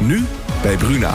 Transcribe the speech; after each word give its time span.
Nu 0.00 0.24
bij 0.62 0.76
Bruna. 0.76 1.14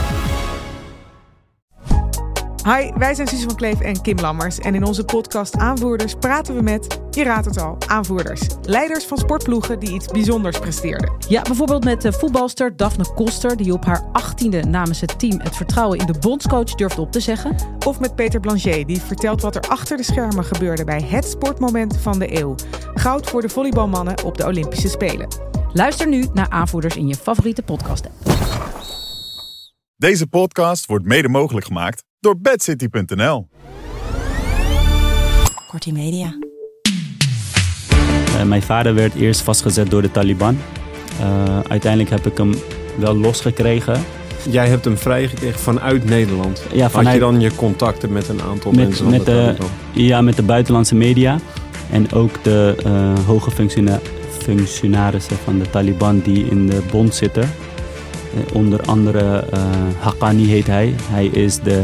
Hi, 2.65 2.91
wij 2.97 3.13
zijn 3.13 3.27
Suze 3.27 3.43
van 3.43 3.55
Kleef 3.55 3.79
en 3.79 4.01
Kim 4.01 4.19
Lammers. 4.19 4.59
En 4.59 4.75
in 4.75 4.83
onze 4.83 5.05
podcast 5.05 5.57
Aanvoerders 5.57 6.13
praten 6.19 6.55
we 6.55 6.61
met, 6.61 6.99
je 7.11 7.23
raadt 7.23 7.45
het 7.45 7.61
al, 7.61 7.77
aanvoerders. 7.87 8.41
Leiders 8.61 9.05
van 9.05 9.17
sportploegen 9.17 9.79
die 9.79 9.93
iets 9.93 10.07
bijzonders 10.07 10.59
presteerden. 10.59 11.11
Ja, 11.27 11.41
bijvoorbeeld 11.41 11.83
met 11.83 12.01
de 12.01 12.13
voetbalster 12.13 12.75
Daphne 12.75 13.13
Koster, 13.15 13.57
die 13.57 13.73
op 13.73 13.85
haar 13.85 14.03
achttiende 14.11 14.63
namens 14.63 15.01
het 15.01 15.19
team 15.19 15.39
het 15.39 15.55
vertrouwen 15.55 15.99
in 15.99 16.05
de 16.05 16.19
bondscoach 16.19 16.75
durfde 16.75 17.01
op 17.01 17.11
te 17.11 17.19
zeggen. 17.19 17.55
Of 17.85 17.99
met 17.99 18.15
Peter 18.15 18.39
Blanchet, 18.39 18.87
die 18.87 19.01
vertelt 19.01 19.41
wat 19.41 19.55
er 19.55 19.69
achter 19.69 19.97
de 19.97 20.03
schermen 20.03 20.43
gebeurde 20.43 20.83
bij 20.83 21.01
het 21.01 21.25
sportmoment 21.25 21.97
van 21.97 22.19
de 22.19 22.39
eeuw. 22.39 22.55
Goud 22.93 23.29
voor 23.29 23.41
de 23.41 23.49
volleybalmannen 23.49 24.23
op 24.23 24.37
de 24.37 24.45
Olympische 24.45 24.89
Spelen. 24.89 25.27
Luister 25.73 26.07
nu 26.07 26.25
naar 26.33 26.49
aanvoerders 26.49 26.95
in 26.95 27.07
je 27.07 27.15
favoriete 27.15 27.61
podcast 27.61 28.05
app. 28.05 28.13
Deze 29.95 30.27
podcast 30.27 30.85
wordt 30.85 31.05
mede 31.05 31.29
mogelijk 31.29 31.65
gemaakt 31.65 32.03
door 32.19 32.39
bedcity.nl. 32.39 33.47
Kortie 35.67 35.93
Media. 35.93 36.37
Uh, 38.27 38.43
mijn 38.43 38.61
vader 38.61 38.93
werd 38.93 39.15
eerst 39.15 39.41
vastgezet 39.41 39.89
door 39.89 40.01
de 40.01 40.11
Taliban. 40.11 40.57
Uh, 41.19 41.59
uiteindelijk 41.67 42.11
heb 42.11 42.25
ik 42.25 42.37
hem 42.37 42.53
wel 42.99 43.15
losgekregen. 43.15 44.03
Jij 44.49 44.67
hebt 44.67 44.85
hem 44.85 44.97
vrijgekregen 44.97 45.59
vanuit 45.59 46.05
Nederland. 46.05 46.63
Ja, 46.73 46.89
vanuit... 46.89 47.05
Had 47.05 47.13
je 47.13 47.19
dan 47.19 47.41
je 47.41 47.55
contacten 47.55 48.11
met 48.11 48.27
een 48.27 48.41
aantal 48.41 48.71
met, 48.71 48.87
mensen? 48.87 49.09
Met 49.09 49.25
de, 49.25 49.55
ja, 49.91 50.21
met 50.21 50.35
de 50.35 50.43
buitenlandse 50.43 50.95
media. 50.95 51.39
En 51.91 52.11
ook 52.11 52.43
de 52.43 52.75
uh, 52.85 53.25
hoge 53.25 53.51
functiona 53.51 53.99
functionarissen 54.43 55.37
van 55.43 55.59
de 55.59 55.69
Taliban 55.69 56.19
die 56.19 56.45
in 56.49 56.67
de 56.67 56.81
bond 56.91 57.15
zitten. 57.15 57.49
onder 58.53 58.81
andere 58.81 59.43
Haqqani 59.99 60.47
heet 60.47 60.67
hij. 60.67 60.93
Hij 61.11 61.25
is 61.25 61.59
de 61.59 61.81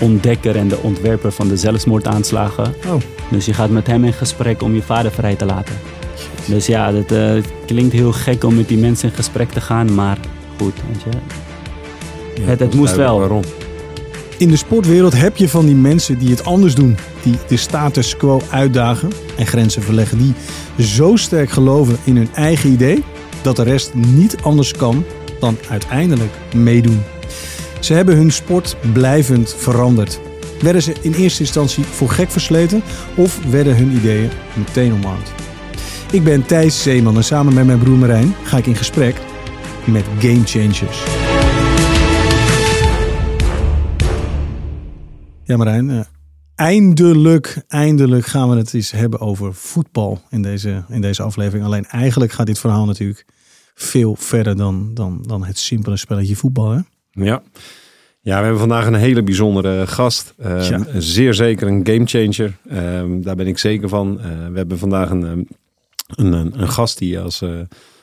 ontdekker 0.00 0.56
en 0.56 0.68
de 0.68 0.78
ontwerper 0.78 1.32
van 1.32 1.48
de 1.48 1.56
zelfmoordaanslagen. 1.56 2.74
Oh. 2.86 2.94
Dus 3.30 3.46
je 3.46 3.54
gaat 3.54 3.70
met 3.70 3.86
hem 3.86 4.04
in 4.04 4.12
gesprek 4.12 4.62
om 4.62 4.74
je 4.74 4.82
vader 4.82 5.10
vrij 5.10 5.34
te 5.34 5.44
laten. 5.44 5.74
Dus 6.46 6.66
ja, 6.66 6.94
het 6.94 7.12
uh, 7.12 7.42
klinkt 7.66 7.92
heel 7.92 8.12
gek 8.12 8.44
om 8.44 8.54
met 8.56 8.68
die 8.68 8.78
mensen 8.78 9.08
in 9.08 9.14
gesprek 9.14 9.50
te 9.50 9.60
gaan, 9.60 9.94
maar 9.94 10.18
goed, 10.58 10.74
weet 10.88 11.02
je. 11.02 11.10
Ja, 12.42 12.48
het 12.48 12.60
het 12.60 12.74
moest 12.74 12.96
wel. 12.96 13.18
Waarom? 13.18 13.42
In 14.40 14.48
de 14.48 14.56
sportwereld 14.56 15.12
heb 15.12 15.36
je 15.36 15.48
van 15.48 15.66
die 15.66 15.74
mensen 15.74 16.18
die 16.18 16.30
het 16.30 16.44
anders 16.44 16.74
doen. 16.74 16.96
Die 17.22 17.38
de 17.48 17.56
status 17.56 18.16
quo 18.16 18.40
uitdagen 18.50 19.10
en 19.36 19.46
grenzen 19.46 19.82
verleggen. 19.82 20.18
Die 20.18 20.34
zo 20.84 21.16
sterk 21.16 21.50
geloven 21.50 21.96
in 22.04 22.16
hun 22.16 22.34
eigen 22.34 22.72
idee 22.72 23.04
dat 23.42 23.56
de 23.56 23.62
rest 23.62 23.94
niet 23.94 24.36
anders 24.42 24.72
kan 24.72 25.04
dan 25.40 25.56
uiteindelijk 25.68 26.32
meedoen. 26.54 27.02
Ze 27.80 27.92
hebben 27.92 28.16
hun 28.16 28.32
sport 28.32 28.76
blijvend 28.92 29.54
veranderd. 29.58 30.20
Werden 30.60 30.82
ze 30.82 30.94
in 31.00 31.12
eerste 31.12 31.40
instantie 31.40 31.84
voor 31.84 32.08
gek 32.08 32.30
versleten 32.30 32.82
of 33.14 33.38
werden 33.50 33.76
hun 33.76 33.90
ideeën 33.96 34.30
meteen 34.54 34.92
omarmd? 34.92 35.32
Ik 36.12 36.24
ben 36.24 36.46
Thijs 36.46 36.82
Zeeman 36.82 37.16
en 37.16 37.24
samen 37.24 37.54
met 37.54 37.66
mijn 37.66 37.78
broer 37.78 37.98
Marijn 37.98 38.34
ga 38.42 38.56
ik 38.56 38.66
in 38.66 38.76
gesprek 38.76 39.16
met 39.84 40.04
Game 40.18 40.42
Changers. 40.44 41.19
Ja 45.50 45.56
Marijn, 45.56 45.88
uh, 45.88 46.00
eindelijk, 46.54 47.62
eindelijk 47.68 48.26
gaan 48.26 48.50
we 48.50 48.56
het 48.56 48.74
eens 48.74 48.90
hebben 48.90 49.20
over 49.20 49.54
voetbal 49.54 50.22
in 50.28 50.42
deze, 50.42 50.84
in 50.88 51.00
deze 51.00 51.22
aflevering. 51.22 51.64
Alleen 51.64 51.86
eigenlijk 51.86 52.32
gaat 52.32 52.46
dit 52.46 52.58
verhaal 52.58 52.84
natuurlijk 52.84 53.24
veel 53.74 54.16
verder 54.18 54.56
dan, 54.56 54.94
dan, 54.94 55.22
dan 55.26 55.44
het 55.44 55.58
simpele 55.58 55.96
spelletje 55.96 56.36
voetbal. 56.36 56.70
Hè? 56.70 56.80
Ja. 57.10 57.42
Ja, 58.20 58.36
we 58.36 58.42
hebben 58.42 58.58
vandaag 58.58 58.86
een 58.86 58.94
hele 58.94 59.22
bijzondere 59.22 59.86
gast. 59.86 60.34
Uh, 60.38 60.68
Ja. 60.68 60.86
Zeer 60.98 61.34
zeker 61.34 61.68
een 61.68 61.86
gamechanger. 61.86 62.56
Uh, 62.72 63.22
daar 63.22 63.36
ben 63.36 63.46
ik 63.46 63.58
zeker 63.58 63.88
van. 63.88 64.18
Uh, 64.18 64.24
we 64.50 64.56
hebben 64.56 64.78
vandaag 64.78 65.10
een, 65.10 65.22
um, 65.22 65.46
een, 66.06 66.32
een, 66.32 66.60
een 66.60 66.68
gast 66.68 66.98
die 66.98 67.20
als, 67.20 67.42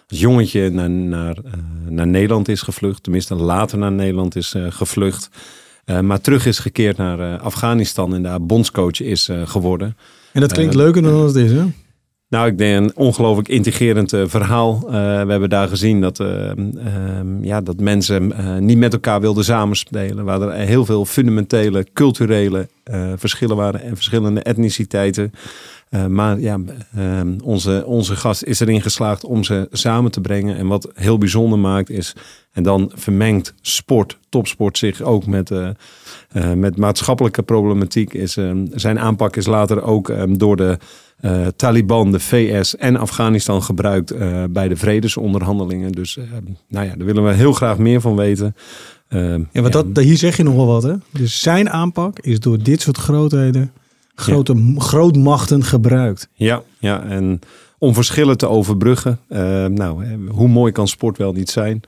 als 0.08 0.20
jongetje 0.20 0.70
naar, 0.70 0.90
naar, 0.90 1.38
naar 1.90 2.08
Nederland 2.08 2.48
is 2.48 2.62
gevlucht. 2.62 3.04
Tenminste 3.04 3.36
later 3.36 3.78
naar 3.78 3.92
Nederland 3.92 4.36
is 4.36 4.56
gevlucht. 4.70 5.30
Uh, 5.90 6.00
maar 6.00 6.22
terug 6.22 6.46
is 6.46 6.60
gekeerd 6.60 6.98
naar 6.98 7.20
uh, 7.20 7.42
Afghanistan 7.42 8.16
en 8.16 8.24
daar 8.24 8.46
bondscoach 8.46 9.02
is 9.02 9.30
uh, 9.30 9.48
geworden. 9.48 9.98
En 10.34 10.42
dat 10.42 10.54
klinkt 10.54 10.76
leuker 10.76 11.02
dan 11.02 11.26
het 11.26 11.36
is, 11.36 11.52
hè? 11.52 11.64
Nou, 12.30 12.48
ik 12.48 12.58
denk 12.58 12.84
een 12.84 12.96
ongelooflijk 12.96 13.48
integrerend 13.48 14.14
verhaal. 14.26 14.80
We 14.90 15.32
hebben 15.32 15.50
daar 15.50 15.68
gezien 15.68 16.02
dat, 16.02 16.20
uh, 16.20 16.52
ja, 17.42 17.62
dat 17.62 17.80
mensen 17.80 18.34
niet 18.66 18.78
met 18.78 18.94
elkaar 18.94 19.22
wilden 19.22 19.44
samenspelen. 19.44 20.26
Waar 20.26 20.42
er 20.42 20.52
heel 20.52 20.86
veel 20.86 21.06
fundamentele, 21.06 21.88
culturele 21.94 22.68
verschillen 23.16 23.56
waren 23.56 23.82
en 23.82 23.96
verschillende 23.96 24.42
etniciteiten. 24.42 25.32
Maar 26.08 26.40
ja, 26.40 26.60
onze, 27.44 27.84
onze 27.86 28.16
gast 28.16 28.44
is 28.44 28.60
erin 28.60 28.82
geslaagd 28.82 29.24
om 29.24 29.44
ze 29.44 29.68
samen 29.72 30.12
te 30.12 30.22
brengen. 30.22 30.58
En 30.58 30.68
wat 30.68 30.90
heel 30.94 31.18
bijzonder 31.18 31.60
maakt 31.60 31.90
is, 31.90 32.16
en 32.52 32.64
dan 32.64 32.92
vermengt 32.96 33.54
sport, 33.62 34.18
topsport 34.30 34.78
zich 34.78 35.02
ook 35.02 35.26
met, 35.26 35.52
met 36.56 36.78
maatschappelijke 36.78 37.44
problematiek. 37.44 38.14
Is, 38.14 38.38
zijn 38.72 39.00
aanpak 39.00 39.36
is 39.36 39.46
later 39.46 39.84
ook 39.84 40.14
door 40.40 40.56
de 40.56 40.78
Taliban, 41.56 42.12
de 42.12 42.20
VS 42.20 42.76
en 42.76 42.98
Afghanistan 42.98 43.64
gebruikt 43.64 44.14
bij 44.50 44.68
de 44.68 44.76
vredesonderhandelingen. 44.76 45.92
Dus 45.92 46.18
nou 46.68 46.86
ja, 46.86 46.96
daar 46.96 47.06
willen 47.06 47.26
we 47.26 47.34
heel 47.34 47.54
graag 47.54 47.78
meer 47.78 48.02
van 48.02 48.16
weten. 48.16 48.56
ja, 49.10 49.38
want 49.62 49.74
ja. 49.74 49.84
Dat, 49.84 50.04
hier 50.04 50.18
zeg 50.18 50.38
je 50.38 50.44
nog 50.44 50.56
wel 50.56 50.68
wat. 50.68 50.84
Hè? 50.84 50.94
Dus 51.12 51.42
zijn 51.42 51.70
aanpak 51.70 52.20
is 52.20 52.40
door 52.40 52.64
dit 52.64 52.82
soort 52.82 52.98
grootheden, 52.98 53.72
grote 54.22 54.56
ja. 54.56 54.80
grootmachten 54.80 55.64
gebruikt. 55.64 56.30
Ja, 56.34 56.62
ja, 56.80 57.04
en 57.04 57.40
om 57.78 57.94
verschillen 57.94 58.38
te 58.38 58.48
overbruggen. 58.48 59.20
nou, 59.68 60.06
hoe 60.28 60.48
mooi 60.48 60.72
kan 60.72 60.88
sport 60.88 61.18
wel 61.18 61.34
niet 61.34 61.50
zijn? 61.50 61.82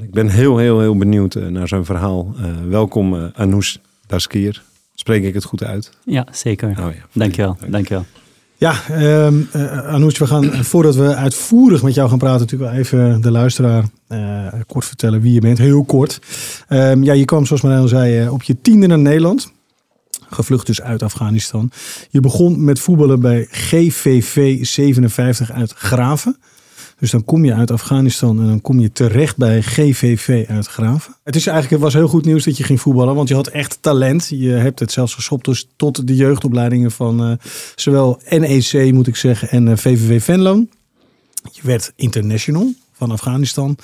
ik 0.00 0.10
ben 0.10 0.28
heel, 0.28 0.58
heel, 0.58 0.80
heel 0.80 0.96
benieuwd 0.96 1.34
naar 1.34 1.68
zijn 1.68 1.84
verhaal. 1.84 2.34
welkom 2.68 3.30
Anoush 3.34 3.76
Daskir. 4.06 4.62
Spreek 4.94 5.24
ik 5.24 5.34
het 5.34 5.44
goed 5.44 5.64
uit? 5.64 5.90
Ja, 6.04 6.26
zeker. 6.30 6.68
Oh, 6.68 6.76
ja. 6.76 7.06
Dankjewel, 7.12 7.56
dankjewel. 7.68 8.04
Ja, 8.58 8.74
um, 9.26 9.48
uh, 9.56 9.86
Anoush, 9.86 10.18
we 10.18 10.26
gaan 10.26 10.64
voordat 10.64 10.94
we 10.96 11.14
uitvoerig 11.14 11.82
met 11.82 11.94
jou 11.94 12.08
gaan 12.08 12.18
praten, 12.18 12.40
natuurlijk 12.40 12.70
wel 12.70 12.80
even 12.80 13.20
de 13.20 13.30
luisteraar 13.30 13.84
uh, 14.08 14.46
kort 14.66 14.84
vertellen 14.84 15.20
wie 15.20 15.32
je 15.32 15.40
bent. 15.40 15.58
Heel 15.58 15.84
kort. 15.84 16.20
Um, 16.68 17.04
ja, 17.04 17.12
je 17.12 17.24
kwam, 17.24 17.46
zoals 17.46 17.62
Marijn 17.62 17.80
al 17.80 17.88
zei, 17.88 18.24
uh, 18.24 18.32
op 18.32 18.42
je 18.42 18.60
tiende 18.62 18.86
naar 18.86 18.98
Nederland. 18.98 19.52
Gevlucht 20.30 20.66
dus 20.66 20.80
uit 20.80 21.02
Afghanistan. 21.02 21.70
Je 22.10 22.20
begon 22.20 22.64
met 22.64 22.80
voetballen 22.80 23.20
bij 23.20 23.46
GVV 23.50 24.66
57 24.66 25.50
uit 25.50 25.72
Graven. 25.72 26.36
Dus 26.98 27.10
dan 27.10 27.24
kom 27.24 27.44
je 27.44 27.54
uit 27.54 27.70
Afghanistan 27.70 28.40
en 28.40 28.46
dan 28.46 28.60
kom 28.60 28.80
je 28.80 28.92
terecht 28.92 29.36
bij 29.36 29.62
GVV 29.62 30.44
uit 30.48 30.66
Graven. 30.66 31.14
Het 31.24 31.36
is 31.36 31.46
eigenlijk, 31.46 31.82
was 31.82 31.94
heel 31.94 32.08
goed 32.08 32.24
nieuws 32.24 32.44
dat 32.44 32.56
je 32.56 32.64
ging 32.64 32.80
voetballen, 32.80 33.14
want 33.14 33.28
je 33.28 33.34
had 33.34 33.46
echt 33.46 33.78
talent. 33.80 34.28
Je 34.28 34.50
hebt 34.50 34.78
het 34.78 34.92
zelfs 34.92 35.14
geschopt 35.14 35.44
dus 35.44 35.68
tot 35.76 36.06
de 36.06 36.14
jeugdopleidingen 36.14 36.90
van 36.90 37.30
uh, 37.30 37.36
zowel 37.74 38.20
NEC 38.28 38.92
moet 38.92 39.06
ik 39.06 39.16
zeggen 39.16 39.48
en 39.50 39.78
VVV 39.78 40.22
Venlo. 40.22 40.64
Je 41.52 41.60
werd 41.62 41.92
international 41.96 42.72
van 42.98 43.10
Afghanistan. 43.10 43.78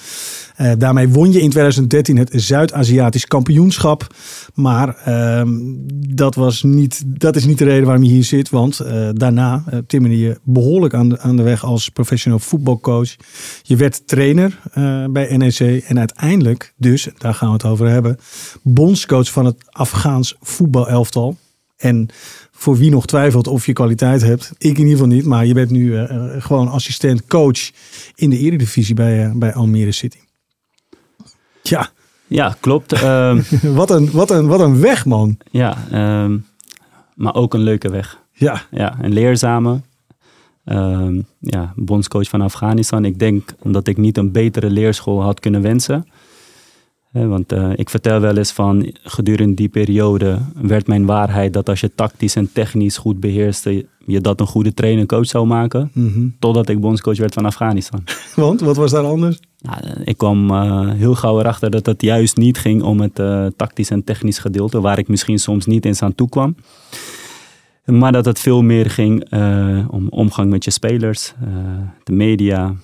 Eh, 0.56 0.72
daarmee 0.78 1.08
won 1.08 1.32
je 1.32 1.40
in 1.40 1.50
2013 1.50 2.16
het 2.16 2.30
Zuid-Aziatisch 2.32 3.26
kampioenschap. 3.26 4.06
Maar 4.54 4.96
ehm, 4.96 5.48
dat, 6.08 6.34
was 6.34 6.62
niet, 6.62 7.02
dat 7.06 7.36
is 7.36 7.44
niet 7.44 7.58
de 7.58 7.64
reden 7.64 7.84
waarom 7.84 8.04
je 8.04 8.10
hier 8.10 8.24
zit. 8.24 8.50
Want 8.50 8.80
eh, 8.80 9.08
daarna 9.12 9.64
uh, 9.72 9.78
timmerde 9.86 10.18
je 10.18 10.38
behoorlijk 10.42 10.94
aan 10.94 11.08
de, 11.08 11.20
aan 11.20 11.36
de 11.36 11.42
weg 11.42 11.64
als 11.64 11.88
professional 11.88 12.38
voetbalcoach. 12.38 13.16
Je 13.62 13.76
werd 13.76 14.06
trainer 14.06 14.60
bij 15.10 15.36
NEC. 15.36 15.84
En 15.86 15.98
uiteindelijk 15.98 16.72
dus, 16.76 17.08
daar 17.18 17.34
gaan 17.34 17.48
we 17.48 17.54
het 17.54 17.64
over 17.64 17.88
hebben, 17.88 18.18
bondscoach 18.62 19.30
van 19.30 19.44
het 19.44 19.56
Afghaans 19.70 20.36
voetbalelftal. 20.40 21.36
En 21.76 22.08
voor 22.56 22.76
wie 22.76 22.90
nog 22.90 23.06
twijfelt 23.06 23.46
of 23.46 23.66
je 23.66 23.72
kwaliteit 23.72 24.22
hebt, 24.22 24.52
ik 24.58 24.78
in 24.78 24.86
ieder 24.86 24.90
geval 24.90 25.06
niet. 25.06 25.24
Maar 25.24 25.46
je 25.46 25.54
bent 25.54 25.70
nu 25.70 25.92
uh, 25.92 26.04
gewoon 26.38 26.68
assistent 26.68 27.26
coach 27.26 27.70
in 28.14 28.30
de 28.30 28.38
Eredivisie 28.38 28.94
bij, 28.94 29.26
uh, 29.26 29.32
bij 29.34 29.54
Almere 29.54 29.92
City. 29.92 30.18
Ja. 31.62 31.90
Ja, 32.26 32.56
klopt. 32.60 32.92
Ehm, 32.92 33.42
wat, 33.80 33.90
een, 33.90 34.10
wat, 34.10 34.30
een, 34.30 34.46
wat 34.46 34.60
een 34.60 34.80
weg, 34.80 35.04
man. 35.04 35.38
Ja, 35.50 35.76
um, 36.24 36.46
maar 37.14 37.34
ook 37.34 37.54
een 37.54 37.62
leuke 37.62 37.90
weg. 37.90 38.18
Ja. 38.32 38.62
Ja, 38.70 38.96
een 39.00 39.12
leerzame. 39.12 39.80
Um, 40.64 41.26
ja, 41.38 41.72
bondscoach 41.76 42.28
van 42.28 42.40
Afghanistan. 42.40 43.04
Ik 43.04 43.18
denk 43.18 43.54
dat 43.62 43.86
ik 43.86 43.96
niet 43.96 44.16
een 44.16 44.32
betere 44.32 44.70
leerschool 44.70 45.22
had 45.22 45.40
kunnen 45.40 45.62
wensen 45.62 46.06
want 47.22 47.52
uh, 47.52 47.70
ik 47.76 47.90
vertel 47.90 48.20
wel 48.20 48.36
eens 48.36 48.52
van 48.52 48.92
gedurende 49.02 49.54
die 49.54 49.68
periode 49.68 50.38
werd 50.62 50.86
mijn 50.86 51.06
waarheid 51.06 51.52
dat 51.52 51.68
als 51.68 51.80
je 51.80 51.94
tactisch 51.94 52.36
en 52.36 52.52
technisch 52.52 52.96
goed 52.96 53.20
beheerste, 53.20 53.86
je 54.06 54.20
dat 54.20 54.40
een 54.40 54.46
goede 54.46 54.74
trainer 54.74 55.06
coach 55.06 55.26
zou 55.26 55.46
maken. 55.46 55.90
Mm 55.92 56.12
-hmm. 56.12 56.36
Totdat 56.38 56.68
ik 56.68 56.80
bondscoach 56.80 57.18
werd 57.18 57.34
van 57.34 57.44
Afghanistan. 57.44 58.04
Want 58.36 58.60
wat 58.60 58.76
was 58.76 58.90
daar 58.90 59.04
anders? 59.04 59.40
Nou, 59.58 60.02
ik 60.04 60.16
kwam 60.16 60.50
uh, 60.50 60.90
heel 60.90 61.14
gauw 61.14 61.38
erachter 61.38 61.70
dat 61.70 61.86
het 61.86 62.02
juist 62.02 62.36
niet 62.36 62.58
ging 62.58 62.82
om 62.82 63.00
het 63.00 63.18
uh, 63.18 63.46
tactisch 63.56 63.90
en 63.90 64.04
technisch 64.04 64.38
gedeelte, 64.38 64.80
waar 64.80 64.98
ik 64.98 65.08
misschien 65.08 65.38
soms 65.38 65.66
niet 65.66 65.84
eens 65.84 66.02
aan 66.02 66.14
toe 66.14 66.28
kwam. 66.28 66.56
Maar 67.84 68.12
dat 68.12 68.24
het 68.24 68.38
veel 68.38 68.62
meer 68.62 68.90
ging 68.90 69.32
om 69.90 70.08
omgang 70.08 70.50
met 70.50 70.64
je 70.64 70.70
spelers, 70.70 71.34
de 72.04 72.12
media, 72.12 72.74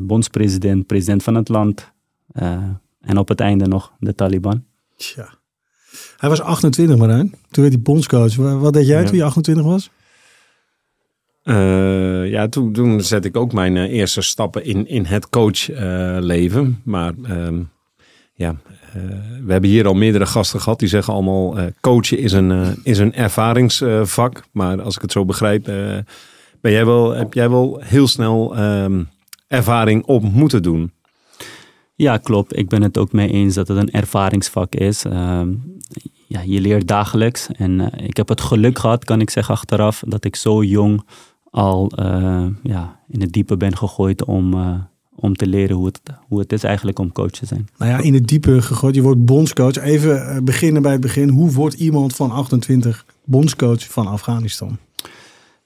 bondspresident, 0.00 0.86
president 0.86 1.22
van 1.22 1.34
het 1.34 1.48
land. 1.48 1.92
En 3.08 3.18
op 3.18 3.28
het 3.28 3.40
einde 3.40 3.66
nog 3.66 3.92
de 3.98 4.14
Taliban. 4.14 4.64
Tja. 4.96 5.28
Hij 6.16 6.28
was 6.28 6.40
28, 6.40 6.96
Marijn. 6.96 7.30
Toen 7.50 7.62
werd 7.62 7.72
hij 7.74 7.82
bondscoach. 7.82 8.36
Wat 8.36 8.72
deed 8.72 8.86
jij 8.86 9.00
Ja. 9.00 9.06
toen 9.06 9.16
je 9.16 9.24
28 9.24 9.64
was? 9.64 9.90
Eh, 11.42 12.30
ja, 12.30 12.48
toen, 12.48 12.72
toen 12.72 13.00
zette 13.00 13.28
ik 13.28 13.36
ook 13.36 13.52
mijn 13.52 13.76
eh, 13.76 13.82
eerste 13.92 14.20
stappen 14.20 14.64
in, 14.64 14.86
in 14.88 15.04
het 15.04 15.28
coachleven. 15.28 16.80
maar 16.84 17.12
ehm, 17.24 17.62
ja, 18.34 18.56
eh, 18.92 19.02
we 19.44 19.52
hebben 19.52 19.70
hier 19.70 19.86
al 19.86 19.94
meerdere 19.94 20.26
gasten 20.26 20.60
gehad 20.60 20.78
die 20.78 20.88
zeggen 20.88 21.12
allemaal: 21.12 21.58
eh, 21.58 21.66
coachen 21.80 22.18
is 22.18 22.32
een, 22.32 22.50
eh, 22.50 22.68
is 22.82 22.98
een 22.98 23.14
ervaringsvak. 23.14 24.42
maar 24.52 24.82
als 24.82 24.96
ik 24.96 25.02
het 25.02 25.12
zo 25.12 25.24
begrijp, 25.24 25.68
eh, 25.68 25.98
ben 26.60 26.72
jij 26.72 26.86
wel, 26.86 27.10
heb 27.14 27.34
jij 27.34 27.50
wel 27.50 27.80
heel 27.84 28.06
snel 28.06 28.56
ehm, 28.56 29.02
ervaring 29.46 30.04
op 30.04 30.22
moeten 30.22 30.62
doen. 30.62 30.92
Ja, 31.98 32.16
klopt. 32.16 32.56
Ik 32.56 32.68
ben 32.68 32.82
het 32.82 32.98
ook 32.98 33.12
mee 33.12 33.28
eens 33.28 33.54
dat 33.54 33.68
het 33.68 33.76
een 33.76 33.90
ervaringsvak 33.90 34.74
is. 34.74 35.04
Ehm, 35.04 35.54
ja, 36.26 36.40
je 36.40 36.60
leert 36.60 36.88
dagelijks. 36.88 37.48
En 37.56 37.80
eh, 37.80 38.06
ik 38.06 38.16
heb 38.16 38.28
het 38.28 38.40
geluk 38.40 38.78
gehad, 38.78 39.04
kan 39.04 39.20
ik 39.20 39.30
zeggen 39.30 39.54
achteraf, 39.54 40.02
dat 40.06 40.24
ik 40.24 40.36
zo 40.36 40.64
jong 40.64 41.04
al 41.50 41.90
eh, 41.96 42.46
ja, 42.62 43.00
in 43.08 43.20
het 43.20 43.32
diepe 43.32 43.56
ben 43.56 43.76
gegooid 43.76 44.24
om, 44.24 44.54
eh, 44.54 44.74
om 45.14 45.36
te 45.36 45.46
leren 45.46 45.76
hoe 45.76 45.86
het, 45.86 46.00
hoe 46.28 46.38
het 46.38 46.52
is 46.52 46.62
eigenlijk 46.62 46.98
om 46.98 47.12
coach 47.12 47.30
te 47.30 47.46
zijn. 47.46 47.68
Nou 47.78 47.90
ja, 47.90 47.98
in 47.98 48.14
het 48.14 48.26
diepe 48.28 48.62
gegooid. 48.62 48.94
Je 48.94 49.02
wordt 49.02 49.24
bondscoach. 49.24 49.76
Even 49.76 50.44
beginnen 50.44 50.82
bij 50.82 50.92
het 50.92 51.00
begin. 51.00 51.28
Hoe 51.28 51.52
wordt 51.52 51.74
iemand 51.74 52.16
van 52.16 52.30
28 52.30 53.04
bondscoach 53.24 53.90
van 53.90 54.06
Afghanistan? 54.06 54.78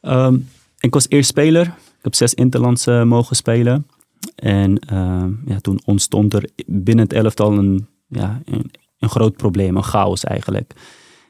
Ehm, 0.00 0.36
ik 0.80 0.94
was 0.94 1.08
eerst 1.08 1.28
speler. 1.28 1.66
Ik 1.66 2.02
heb 2.02 2.14
zes 2.14 2.34
interlands 2.34 2.86
eh, 2.86 3.02
mogen 3.02 3.36
spelen. 3.36 3.86
En 4.34 4.78
ehm, 4.78 5.30
ja, 5.46 5.58
toen 5.60 5.80
ontstond 5.84 6.34
er 6.34 6.48
binnen 6.66 7.04
het 7.04 7.12
elftal 7.12 7.52
een, 7.52 7.86
ja, 8.08 8.40
een, 8.44 8.70
een 8.98 9.08
groot 9.08 9.36
probleem, 9.36 9.76
een 9.76 9.82
chaos 9.82 10.24
eigenlijk. 10.24 10.74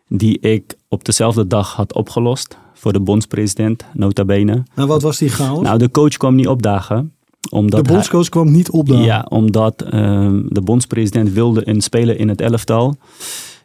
Die 0.08 0.38
ik 0.38 0.76
op 0.88 1.04
dezelfde 1.04 1.46
dag 1.46 1.74
had 1.74 1.94
opgelost 1.94 2.56
voor 2.74 2.92
de 2.92 3.00
bondspresident, 3.00 3.84
nota 3.92 4.24
bene. 4.24 4.62
Nou, 4.74 4.88
wat 4.88 5.02
was 5.02 5.18
die 5.18 5.28
chaos? 5.28 5.62
Nou, 5.62 5.78
de 5.78 5.90
coach 5.90 6.16
kwam 6.16 6.34
niet 6.34 6.48
opdagen. 6.48 7.12
Omdat 7.50 7.70
de 7.70 7.86
hij- 7.86 7.92
bondscoach 7.94 8.28
kwam 8.28 8.50
niet 8.50 8.70
opdagen. 8.70 9.04
ja, 9.04 9.26
omdat 9.28 9.82
ehm, 9.82 10.42
de 10.48 10.60
bondspresident 10.60 11.32
wilde 11.32 11.68
een 11.68 11.80
speler 11.80 12.18
in 12.18 12.28
het 12.28 12.40
elftal. 12.40 12.94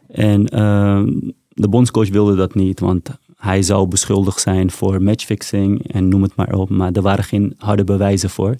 En 0.08 0.46
ehm, 0.48 1.12
de 1.48 1.68
bondscoach 1.68 2.08
wilde 2.08 2.34
dat 2.36 2.54
niet, 2.54 2.80
want 2.80 3.10
hij 3.36 3.62
zou 3.62 3.88
beschuldigd 3.88 4.40
zijn 4.40 4.70
voor 4.70 5.02
matchfixing 5.02 5.92
en 5.92 6.08
noem 6.08 6.22
het 6.22 6.36
maar 6.36 6.52
op. 6.54 6.68
Maar 6.70 6.92
er 6.92 7.02
waren 7.02 7.24
geen 7.24 7.54
harde 7.58 7.84
bewijzen 7.84 8.30
voor. 8.30 8.54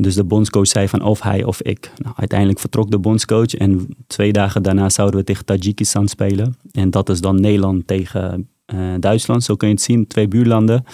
Dus 0.00 0.14
de 0.14 0.24
bondscoach 0.24 0.66
zei 0.66 0.88
van 0.88 1.02
of 1.02 1.22
hij 1.22 1.44
of 1.44 1.62
ik. 1.62 1.92
Nou, 1.96 2.14
uiteindelijk 2.16 2.58
vertrok 2.58 2.90
de 2.90 2.98
bondscoach 2.98 3.54
en 3.54 3.88
twee 4.06 4.32
dagen 4.32 4.62
daarna 4.62 4.88
zouden 4.88 5.20
we 5.20 5.26
tegen 5.26 5.44
Tajikistan 5.44 6.08
spelen. 6.08 6.56
En 6.72 6.90
dat 6.90 7.08
is 7.08 7.20
dan 7.20 7.40
Nederland 7.40 7.86
tegen 7.86 8.48
eh, 8.66 8.78
Duitsland. 9.00 9.44
Zo 9.44 9.56
kun 9.56 9.68
je 9.68 9.74
het 9.74 9.82
zien, 9.82 10.06
twee 10.06 10.28
buurlanden. 10.28 10.84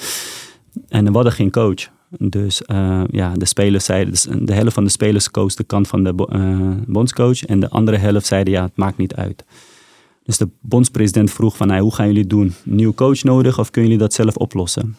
En 0.89 1.05
we 1.05 1.13
hadden 1.13 1.33
geen 1.33 1.51
coach. 1.51 1.89
Dus 2.19 2.63
eh, 2.63 3.03
ja, 3.11 3.33
de 3.35 3.45
spelers 3.45 3.85
zeiden, 3.85 4.13
dus 4.13 4.27
de 4.41 4.53
helft 4.55 4.75
van 4.75 4.85
de 4.85 4.91
spelers 4.91 5.31
koos 5.31 5.57
de 5.57 5.65
kant 5.65 5.89
van 5.89 6.05
de 6.05 6.27
eh, 6.29 6.71
bondscoach. 6.87 7.45
En 7.45 7.61
de 7.61 7.71
andere 7.71 7.97
helft 7.97 8.27
zeiden, 8.27 8.53
ja, 8.53 8.63
het 8.63 8.77
maakt 8.77 8.97
niet 8.97 9.15
uit. 9.15 9.45
Dus 10.23 10.39
de 10.39 10.49
bondspresident 10.61 11.31
vroeg 11.31 11.57
van, 11.57 11.71
hey, 11.71 11.81
hoe 11.81 11.95
gaan 11.95 12.07
jullie 12.07 12.21
het 12.21 12.31
doen? 12.31 12.55
Een 12.65 12.75
nieuwe 12.77 12.95
coach 12.95 13.23
nodig 13.23 13.59
of 13.59 13.71
kunnen 13.71 13.91
jullie 13.91 14.07
dat 14.07 14.15
zelf 14.15 14.37
oplossen? 14.37 14.97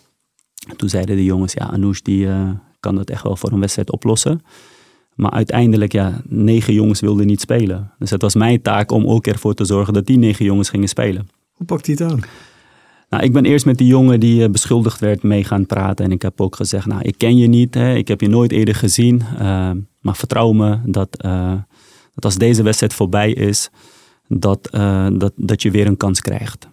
En 0.70 0.78
toen 0.78 0.90
zeiden 0.90 1.16
de 1.16 1.24
jongens, 1.24 1.54
ja, 1.54 1.66
Anoush 1.66 2.00
die 2.00 2.28
kan 2.84 2.96
dat 2.96 3.10
echt 3.10 3.24
wel 3.24 3.36
voor 3.36 3.52
een 3.52 3.60
wedstrijd 3.60 3.92
oplossen. 3.92 4.42
Maar 5.16 5.32
uiteindelijk, 5.32 5.92
ja, 5.92 6.22
negen 6.28 6.74
jongens 6.74 7.00
wilden 7.00 7.28
niet 7.28 7.42
spelen. 7.42 7.92
Dus 8.00 8.10
het 8.10 8.22
was 8.22 8.36
mijn 8.36 8.62
taak 8.62 8.92
om 8.92 9.08
ook 9.08 9.28
ervoor 9.28 9.54
te 9.54 9.66
zorgen 9.66 9.94
dat 9.94 10.06
die 10.06 10.18
negen 10.18 10.46
jongens 10.46 10.70
gingen 10.70 10.88
spelen. 10.88 11.28
Hoe 11.54 11.66
pakt 11.66 11.86
hij 11.86 11.96
het 12.00 12.12
aan? 12.12 12.20
Nou, 13.10 13.24
ik 13.24 13.34
ben 13.34 13.46
eerst 13.46 13.66
met 13.66 13.78
die 13.78 13.88
jongen 13.88 14.20
die 14.20 14.44
eh, 14.44 14.50
beschuldigd 14.50 15.00
werd 15.00 15.24
mee 15.24 15.44
gaan 15.44 15.66
praten. 15.66 16.06
En 16.06 16.12
ik 16.12 16.22
heb 16.22 16.42
ook 16.42 16.56
gezegd, 16.56 16.86
nou, 16.86 17.02
ik 17.02 17.18
ken 17.18 17.38
je 17.38 17.48
niet. 17.48 17.74
Hè, 17.74 17.96
ik 17.96 18.08
heb 18.08 18.22
je 18.22 18.28
nooit 18.28 18.52
eerder 18.52 18.76
gezien. 18.76 19.22
eh, 19.38 19.72
maar 20.00 20.16
vertrouw 20.16 20.52
me 20.52 20.78
dat, 20.86 21.18
eh, 21.18 21.54
dat 22.14 22.26
als 22.26 22.36
deze 22.36 22.64
wedstrijd 22.64 22.94
voorbij 22.94 23.32
is, 23.32 23.70
dat, 24.28 24.70
dat, 25.14 25.34
dat 25.36 25.62
je 25.62 25.72
weer 25.72 25.88
een 25.88 25.98
kans 25.98 26.22
krijgt. 26.22 26.68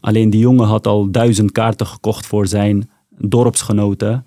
Alleen 0.00 0.30
die 0.30 0.40
jongen 0.40 0.66
had 0.66 0.86
al 0.86 1.10
duizend 1.10 1.52
kaarten 1.52 1.86
gekocht 1.86 2.26
voor 2.26 2.46
zijn 2.46 2.90
dorpsgenoten 3.18 4.26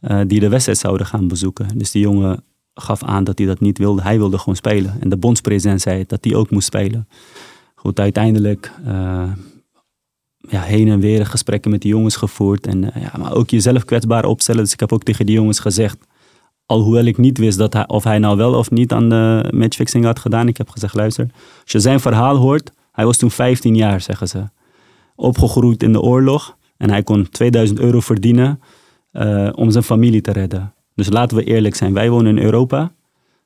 eh, 0.00 0.20
die 0.26 0.40
de 0.40 0.48
wedstrijd 0.48 0.78
zouden 0.78 1.06
gaan 1.06 1.28
bezoeken. 1.28 1.78
Dus 1.78 1.90
die 1.90 2.02
jongen 2.02 2.42
gaf 2.74 3.02
aan 3.02 3.24
dat 3.24 3.38
hij 3.38 3.46
dat 3.46 3.60
niet 3.60 3.78
wilde. 3.78 4.02
Hij 4.02 4.18
wilde 4.18 4.38
gewoon 4.38 4.56
spelen. 4.56 4.96
En 5.00 5.08
de 5.08 5.16
bondspresident 5.16 5.80
zei 5.80 6.04
dat 6.06 6.24
hij 6.24 6.34
ook 6.34 6.50
moest 6.50 6.66
spelen. 6.66 7.08
Goed, 7.74 8.00
uiteindelijk 8.00 8.72
eh, 8.84 9.32
ja, 10.38 10.60
heen 10.60 10.88
en 10.88 11.00
weer 11.00 11.26
gesprekken 11.26 11.70
met 11.70 11.82
die 11.82 11.90
jongens 11.90 12.16
gevoerd. 12.16 12.66
En, 12.66 12.92
eh, 12.92 13.02
ja, 13.02 13.12
maar 13.18 13.34
ook 13.34 13.50
jezelf 13.50 13.84
kwetsbaar 13.84 14.24
opstellen. 14.24 14.62
Dus 14.62 14.72
ik 14.72 14.80
heb 14.80 14.92
ook 14.92 15.02
tegen 15.02 15.26
die 15.26 15.34
jongens 15.34 15.58
gezegd, 15.58 15.98
alhoewel 16.66 17.04
ik 17.04 17.16
niet 17.16 17.38
wist 17.38 17.58
dat 17.58 17.72
hij, 17.72 17.88
of 17.88 18.04
hij 18.04 18.18
nou 18.18 18.36
wel 18.36 18.54
of 18.54 18.70
niet 18.70 18.92
aan 18.92 19.08
de 19.08 19.48
matchfixing 19.54 20.04
had 20.04 20.18
gedaan. 20.18 20.48
Ik 20.48 20.56
heb 20.56 20.68
gezegd, 20.70 20.94
luister, 20.94 21.30
als 21.62 21.72
je 21.72 21.80
zijn 21.80 22.00
verhaal 22.00 22.36
hoort, 22.36 22.70
hij 22.92 23.04
was 23.04 23.16
toen 23.16 23.30
15 23.30 23.74
jaar, 23.74 24.00
zeggen 24.00 24.28
ze. 24.28 24.44
Opgegroeid 25.14 25.82
in 25.82 25.92
de 25.92 26.00
oorlog 26.00 26.56
en 26.76 26.90
hij 26.90 27.02
kon 27.02 27.28
2000 27.28 27.78
euro 27.78 28.00
verdienen 28.00 28.60
eh, 29.18 29.48
om 29.54 29.70
zijn 29.70 29.84
familie 29.84 30.20
te 30.20 30.32
redden. 30.32 30.74
Dus 30.94 31.08
laten 31.08 31.36
we 31.36 31.44
eerlijk 31.44 31.74
zijn, 31.74 31.92
wij 31.92 32.10
wonen 32.10 32.36
in 32.36 32.44
Europa. 32.44 32.92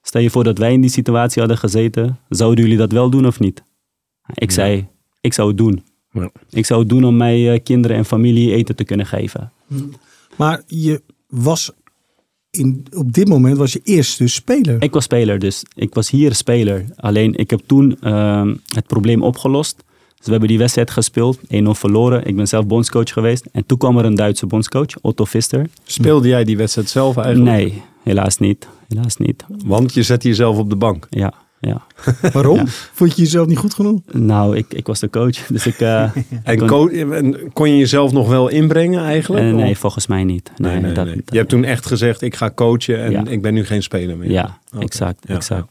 Stel 0.03 0.21
je 0.21 0.31
voor 0.31 0.45
dat 0.45 0.59
wij 0.59 0.73
in 0.73 0.81
die 0.81 0.91
situatie 0.91 1.41
hadden 1.41 1.59
gezeten, 1.59 2.19
zouden 2.29 2.65
jullie 2.65 2.79
dat 2.79 2.93
wel 2.93 3.11
doen 3.11 3.27
of 3.27 3.41
niet? 3.41 3.65
Ik 4.35 4.51
zei, 4.51 4.89
ik 5.21 5.33
zou 5.33 5.49
het 5.49 5.59
doen. 5.59 5.85
Ja. 6.11 6.31
Ik 6.51 6.67
zou 6.67 6.81
het 6.81 6.89
doen 6.89 7.05
om 7.05 7.17
mijn 7.17 7.47
eh, 7.47 7.63
kinderen 7.63 7.97
en 7.97 8.05
familie 8.05 8.53
eten 8.53 8.77
te 8.77 8.85
kunnen 8.85 9.07
geven. 9.07 9.53
Maar 10.37 10.63
je 10.67 11.03
was 11.29 11.73
in, 12.51 12.87
op 12.95 13.13
dit 13.13 13.29
moment 13.29 13.57
was 13.57 13.73
je 13.73 13.81
eerst 13.85 14.19
dus 14.19 14.35
speler. 14.35 14.83
Ik 14.83 14.93
was 14.93 15.05
speler, 15.05 15.39
dus 15.39 15.65
ik 15.75 15.95
was 15.95 16.11
hier 16.11 16.35
speler. 16.35 16.85
Alleen 16.97 17.35
ik 17.35 17.51
heb 17.51 17.61
toen 17.67 17.97
ehm, 18.01 18.55
het 18.75 18.87
probleem 18.87 19.23
opgelost. 19.23 19.85
Dus 20.23 20.31
we 20.31 20.31
hebben 20.31 20.49
die 20.49 20.59
wedstrijd 20.59 20.91
gespeeld, 20.91 21.39
1-0 21.39 21.43
verloren. 21.71 22.27
Ik 22.27 22.37
ben 22.37 22.49
zelf 22.49 22.67
bondscoach 22.67 23.13
geweest. 23.13 23.47
En 23.53 23.67
toen 23.67 23.79
kwam 23.79 23.99
er 23.99 24.05
een 24.05 24.15
Duitse 24.15 24.47
bondscoach, 24.47 24.89
Otto 25.01 25.25
Fister. 25.25 25.67
Speelde 25.85 26.29
jij 26.29 26.45
die 26.45 26.57
wedstrijd 26.57 26.89
zelf 26.89 27.17
eigenlijk? 27.17 27.57
Nee, 27.57 27.83
helaas 28.03 28.39
niet. 28.39 28.69
Helaas 28.89 29.17
niet. 29.17 29.45
Want 29.65 29.95
je 29.95 30.03
zet 30.03 30.23
jezelf 30.23 30.59
op 30.59 30.71
de 30.71 30.77
bank. 30.77 31.07
Ja, 31.11 31.33
Ja. 31.61 31.83
Waarom? 32.33 32.57
Ja. 32.57 32.65
Vond 32.93 33.17
je 33.17 33.23
jezelf 33.23 33.47
niet 33.47 33.59
goed 33.59 33.75
genoeg? 33.75 34.01
Nou, 34.13 34.57
ik, 34.57 34.75
ik 34.75 34.87
was 34.87 35.01
de 35.01 35.11
coach, 35.11 35.47
dus 35.53 35.67
ik... 35.67 35.81
eh, 35.81 36.03
En 36.45 36.59
kon- 36.59 36.67
co- 36.69 36.89
en 36.89 37.53
kon 37.53 37.71
je 37.71 37.77
jezelf 37.79 38.13
nog 38.13 38.29
wel 38.29 38.49
inbrengen 38.49 39.01
eigenlijk? 39.05 39.45
eh, 39.45 39.53
nee, 39.55 39.71
Of- 39.71 39.79
volgens 39.79 40.07
mij 40.07 40.25
niet. 40.25 40.51
Nee, 40.57 40.73
Nee, 40.73 40.81
nee, 40.81 40.93
dat, 40.93 41.05
nee. 41.05 41.15
dat- 41.15 41.25
Je 41.31 41.37
hebt 41.37 41.49
toen 41.49 41.65
echt 41.65 41.87
gezegd, 41.87 42.23
ik 42.23 42.35
ga 42.35 42.51
coachen 42.55 43.03
en 43.03 43.11
Ja. 43.11 43.25
ik 43.27 43.43
ben 43.43 43.55
nu 43.55 43.65
geen 43.65 43.83
speler 43.83 44.17
meer. 44.17 44.31
Ja, 44.31 44.59
exact, 44.79 45.25
Ja, 45.29 45.35
exact. 45.35 45.67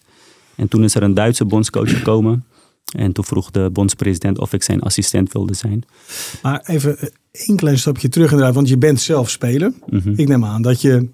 En 0.55 0.67
toen 0.67 0.83
is 0.83 0.95
er 0.95 1.03
een 1.03 1.13
Duitse 1.13 1.45
bondscoach 1.45 1.89
gekomen. 1.97 2.45
En 2.97 3.11
toen 3.11 3.23
vroeg 3.23 3.51
de 3.51 3.69
bondspresident 3.73 4.39
of 4.39 4.53
ik 4.53 4.63
zijn 4.63 4.81
assistent 4.81 5.33
wilde 5.33 5.53
zijn. 5.53 5.83
Maar 6.41 6.61
even 6.65 6.97
één 7.31 7.57
klein 7.57 7.79
stapje 7.79 8.09
terug 8.09 8.31
inderdaad, 8.31 8.55
want 8.55 8.69
je 8.69 8.77
bent 8.77 9.01
zelf 9.01 9.29
speler. 9.29 9.73
Mhm. 9.89 10.13
Ik 10.15 10.27
neem 10.27 10.45
aan 10.45 10.61
dat 10.61 10.81
je 10.81 11.09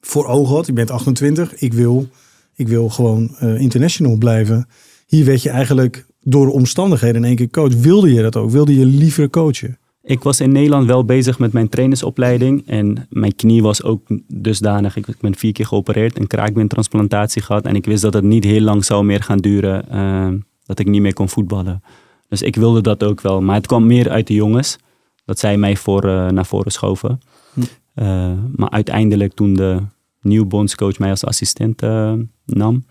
voor 0.00 0.26
ogen 0.26 0.54
had, 0.54 0.66
je 0.66 0.72
bent 0.72 0.90
28, 0.90 1.54
ik 1.54 1.72
wil, 1.72 2.08
ik 2.54 2.68
wil 2.68 2.88
gewoon 2.88 3.36
eh, 3.38 3.60
international 3.60 4.16
blijven. 4.16 4.68
Hier 5.06 5.24
werd 5.24 5.42
je 5.42 5.50
eigenlijk 5.50 6.06
door 6.22 6.46
de 6.46 6.52
omstandigheden 6.52 7.16
in 7.16 7.24
één 7.24 7.36
keer 7.36 7.50
coach. 7.50 7.74
Wilde 7.74 8.12
je 8.12 8.22
dat 8.22 8.36
ook? 8.36 8.50
Wilde 8.50 8.76
je 8.78 8.86
liever 8.86 9.30
coachen? 9.30 9.78
Ik 10.02 10.22
was 10.22 10.40
in 10.40 10.52
Nederland 10.52 10.86
wel 10.86 11.04
bezig 11.04 11.38
met 11.38 11.52
mijn 11.52 11.68
trainersopleiding. 11.68 12.66
En 12.66 13.06
mijn 13.10 13.34
knie 13.34 13.62
was 13.62 13.82
ook 13.82 14.02
dusdanig. 14.28 14.96
Ik, 14.96 15.06
ben 15.20 15.36
vier 15.36 15.52
keer 15.52 15.66
geopereerd, 15.66 16.18
een 16.18 16.26
kraakbeentransplantatie 16.26 17.42
gehad. 17.42 17.64
En 17.64 17.74
ik 17.74 17.84
wist 17.84 18.02
dat 18.02 18.14
het 18.14 18.24
niet 18.24 18.44
heel 18.44 18.60
lang 18.60 18.84
zou 18.84 19.04
meer 19.04 19.22
gaan 19.22 19.38
duren. 19.38 19.88
eh, 19.88 20.28
dat 20.70 20.78
ik 20.78 20.86
niet 20.86 21.00
meer 21.00 21.12
kon 21.12 21.28
voetballen. 21.28 21.82
Dus 22.28 22.42
ik 22.42 22.56
wilde 22.56 22.80
dat 22.80 23.02
ook 23.02 23.20
wel. 23.20 23.40
Maar 23.40 23.54
het 23.54 23.66
kwam 23.66 23.86
meer 23.86 24.10
uit 24.10 24.26
de 24.26 24.34
jongens. 24.34 24.78
Dat 25.24 25.38
zij 25.38 25.56
mij 25.56 25.76
voor, 25.76 26.04
eh, 26.04 26.28
naar 26.28 26.46
voren 26.46 26.72
schoven. 26.72 27.20
Hm. 27.54 27.60
Eh, 27.94 28.32
maar 28.56 28.70
uiteindelijk 28.70 29.34
toen 29.34 29.54
de 29.54 29.82
nieuwe 30.20 30.46
bondscoach 30.46 30.98
mij 30.98 31.10
als 31.10 31.24
assistent 31.24 31.82
eh, 31.82 32.12
nam. 32.44 32.84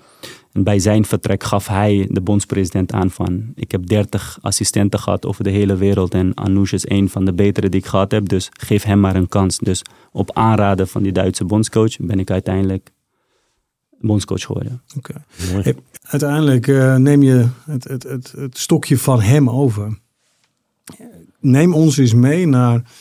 En 0.52 0.64
bij 0.64 0.80
zijn 0.80 1.06
vertrek 1.06 1.44
gaf 1.44 1.68
hij 1.68 2.08
de 2.12 2.22
bondspresident 2.22 2.92
aan 2.92 3.10
van... 3.10 3.52
ik 3.56 3.72
heb 3.72 3.88
30 3.88 4.38
assistenten 4.42 5.00
gehad 5.00 5.26
over 5.26 5.44
de 5.44 5.50
hele 5.50 5.76
wereld... 5.76 6.14
en 6.14 6.36
Anoush 6.36 6.74
is 6.74 6.90
een 6.90 7.10
van 7.10 7.26
de 7.26 7.34
betere 7.34 7.70
die 7.70 7.80
ik 7.80 7.86
gehad 7.86 8.12
heb... 8.12 8.30
dus 8.30 8.50
geef 8.52 8.84
hem 8.84 9.00
maar 9.00 9.16
een 9.16 9.28
kans. 9.28 9.58
Dus 9.58 9.82
op 10.12 10.32
aanraden 10.34 10.88
van 10.88 11.04
die 11.04 11.12
Duitse 11.12 11.46
bondscoach... 11.46 11.98
ben 12.00 12.20
ik 12.20 12.32
uiteindelijk 12.32 12.92
bondscoach 14.00 14.42
geworden. 14.42 14.82
Oké. 14.98 15.14
Mooi. 15.54 15.76
Uiteindelijk 16.10 16.68
eh, 16.68 16.96
neem 16.96 17.24
je 17.24 17.48
het, 17.66 17.84
het, 17.84 18.04
het, 18.04 18.34
het 18.38 18.58
stokje 18.58 18.98
van 18.98 19.22
hem 19.22 19.50
over. 19.50 20.00
Neem 21.39 21.74
ons 21.74 21.98
eens 21.98 22.13
mee 22.13 22.48
naar, 22.48 22.92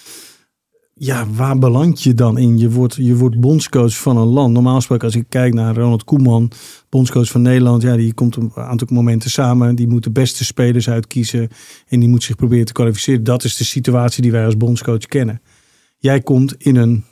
ja, 0.95 1.27
waar 1.31 1.59
beland 1.59 2.03
je 2.03 2.15
dan 2.15 2.39
in? 2.39 2.59
Je 2.59 2.71
wordt, 2.71 2.95
je 2.95 3.17
wordt 3.17 3.41
bondscoach 3.41 3.99
van 3.99 4.17
een 4.17 4.27
land. 4.27 4.53
Normaal 4.53 4.75
gesproken, 4.75 5.07
als 5.07 5.17
ik 5.17 5.25
kijk 5.29 5.55
naar 5.55 5.75
Ronald 5.75 6.05
Koeman, 6.05 6.51
bondscoach 6.89 7.29
van 7.29 7.43
Nederland, 7.43 7.83
ja, 7.83 7.97
die 7.97 8.15
komt 8.15 8.37
een 8.37 8.53
aantal 8.55 8.89
momenten 8.91 9.31
samen. 9.31 9.75
Die 9.75 9.89
moet 9.89 10.05
de 10.05 10.11
beste 10.11 10.45
spelers 10.45 10.89
uitkiezen 10.89 11.49
en 11.89 12.01
die 12.01 12.09
moet 12.09 12.23
zich 12.23 12.37
proberen 12.37 12.67
te 12.67 12.73
kwalificeren. 12.73 13.25
Dat 13.25 13.45
is 13.45 13.57
de 13.57 13.65
situatie 13.65 14.23
die 14.23 14.33
wij 14.33 14.45
als 14.45 14.57
bondscoach 14.57 15.07
kennen. 15.07 15.43
Jij 15.99 16.21
komt 16.21 16.55
in 16.59 16.77
een, 16.77 17.05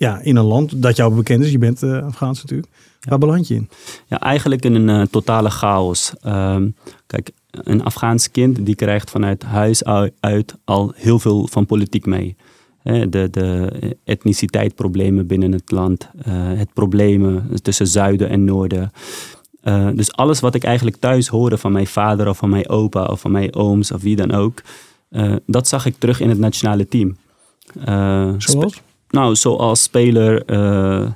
ja, 0.00 0.20
in 0.22 0.36
een 0.36 0.44
land 0.44 0.82
dat 0.82 0.96
jou 0.96 1.14
bekend 1.14 1.44
is. 1.44 1.50
Je 1.50 1.58
bent 1.58 1.82
eh 1.82 2.04
Afghaans 2.04 2.42
natuurlijk. 2.42 2.72
Waar 3.00 3.18
beland 3.18 3.48
je 3.48 3.54
in? 3.54 3.68
Ja, 4.06 4.20
eigenlijk 4.20 4.64
in 4.64 4.74
een 4.74 5.00
eh, 5.00 5.06
totale 5.06 5.50
chaos. 5.50 6.12
Ehm, 6.22 6.68
kijk, 7.06 7.30
een 7.50 7.84
Afghaans 7.84 8.30
kind 8.30 8.66
die 8.66 8.74
krijgt 8.74 9.10
vanuit 9.10 9.42
huis 9.42 9.84
uit 10.20 10.54
al 10.64 10.92
heel 10.96 11.18
veel 11.18 11.46
van 11.46 11.66
politiek 11.66 12.06
mee. 12.06 12.36
De, 12.82 13.28
de 13.30 13.70
etniciteitproblemen 14.04 15.26
binnen 15.26 15.52
het 15.52 15.70
land, 15.70 16.08
eh, 16.22 16.32
het 16.34 16.72
problemen 16.72 17.48
tussen 17.62 17.86
zuiden 17.86 18.28
en 18.28 18.44
noorden. 18.44 18.92
Dus 19.94 20.12
alles 20.12 20.40
wat 20.40 20.54
ik 20.54 20.64
eigenlijk 20.64 20.96
thuis 20.96 21.28
hoorde 21.28 21.58
van 21.58 21.72
mijn 21.72 21.86
vader 21.86 22.28
of 22.28 22.38
van 22.38 22.50
mijn 22.50 22.68
opa 22.68 23.04
of 23.04 23.20
van 23.20 23.30
mijn 23.30 23.54
ooms 23.54 23.92
of 23.92 24.02
wie 24.02 24.16
dan 24.16 24.32
ook, 24.32 24.62
dat 25.46 25.68
zag 25.68 25.86
ik 25.86 25.94
terug 25.98 26.20
in 26.20 26.28
het 26.28 26.38
nationale 26.38 26.88
team. 26.88 27.16
Zoals? 28.38 28.80
Nou, 29.10 29.36
zoals 29.36 29.82
speler, 29.82 30.44
eh, 30.44 31.10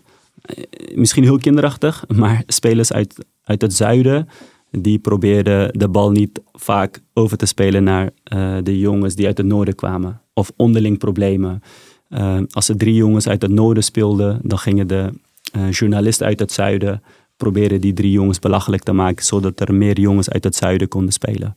misschien 0.94 1.22
heel 1.22 1.38
kinderachtig, 1.38 2.04
maar 2.16 2.42
spelers 2.46 2.92
uit, 2.92 3.26
uit 3.44 3.62
het 3.62 3.74
zuiden, 3.74 4.28
die 4.70 4.98
probeerden 4.98 5.78
de 5.78 5.88
bal 5.88 6.10
niet 6.10 6.40
vaak 6.52 7.00
over 7.14 7.36
te 7.36 7.46
spelen 7.46 7.84
naar 7.84 8.10
eh, 8.24 8.56
de 8.62 8.78
jongens 8.78 9.14
die 9.14 9.26
uit 9.26 9.38
het 9.38 9.46
noorden 9.46 9.74
kwamen. 9.74 10.20
Of 10.34 10.52
onderling 10.56 10.98
problemen. 10.98 11.62
Eh, 12.08 12.38
als 12.50 12.68
er 12.68 12.76
drie 12.76 12.94
jongens 12.94 13.28
uit 13.28 13.42
het 13.42 13.50
noorden 13.50 13.82
speelden, 13.82 14.40
dan 14.42 14.58
gingen 14.58 14.86
de 14.86 15.12
journalisten 15.70 16.26
uit 16.26 16.40
het 16.40 16.52
zuiden 16.52 17.02
proberen 17.36 17.80
die 17.80 17.92
drie 17.92 18.10
jongens 18.10 18.38
belachelijk 18.38 18.82
te 18.82 18.92
maken, 18.92 19.24
zodat 19.24 19.60
er 19.60 19.74
meer 19.74 20.00
jongens 20.00 20.30
uit 20.30 20.44
het 20.44 20.56
zuiden 20.56 20.88
konden 20.88 21.12
spelen. 21.12 21.56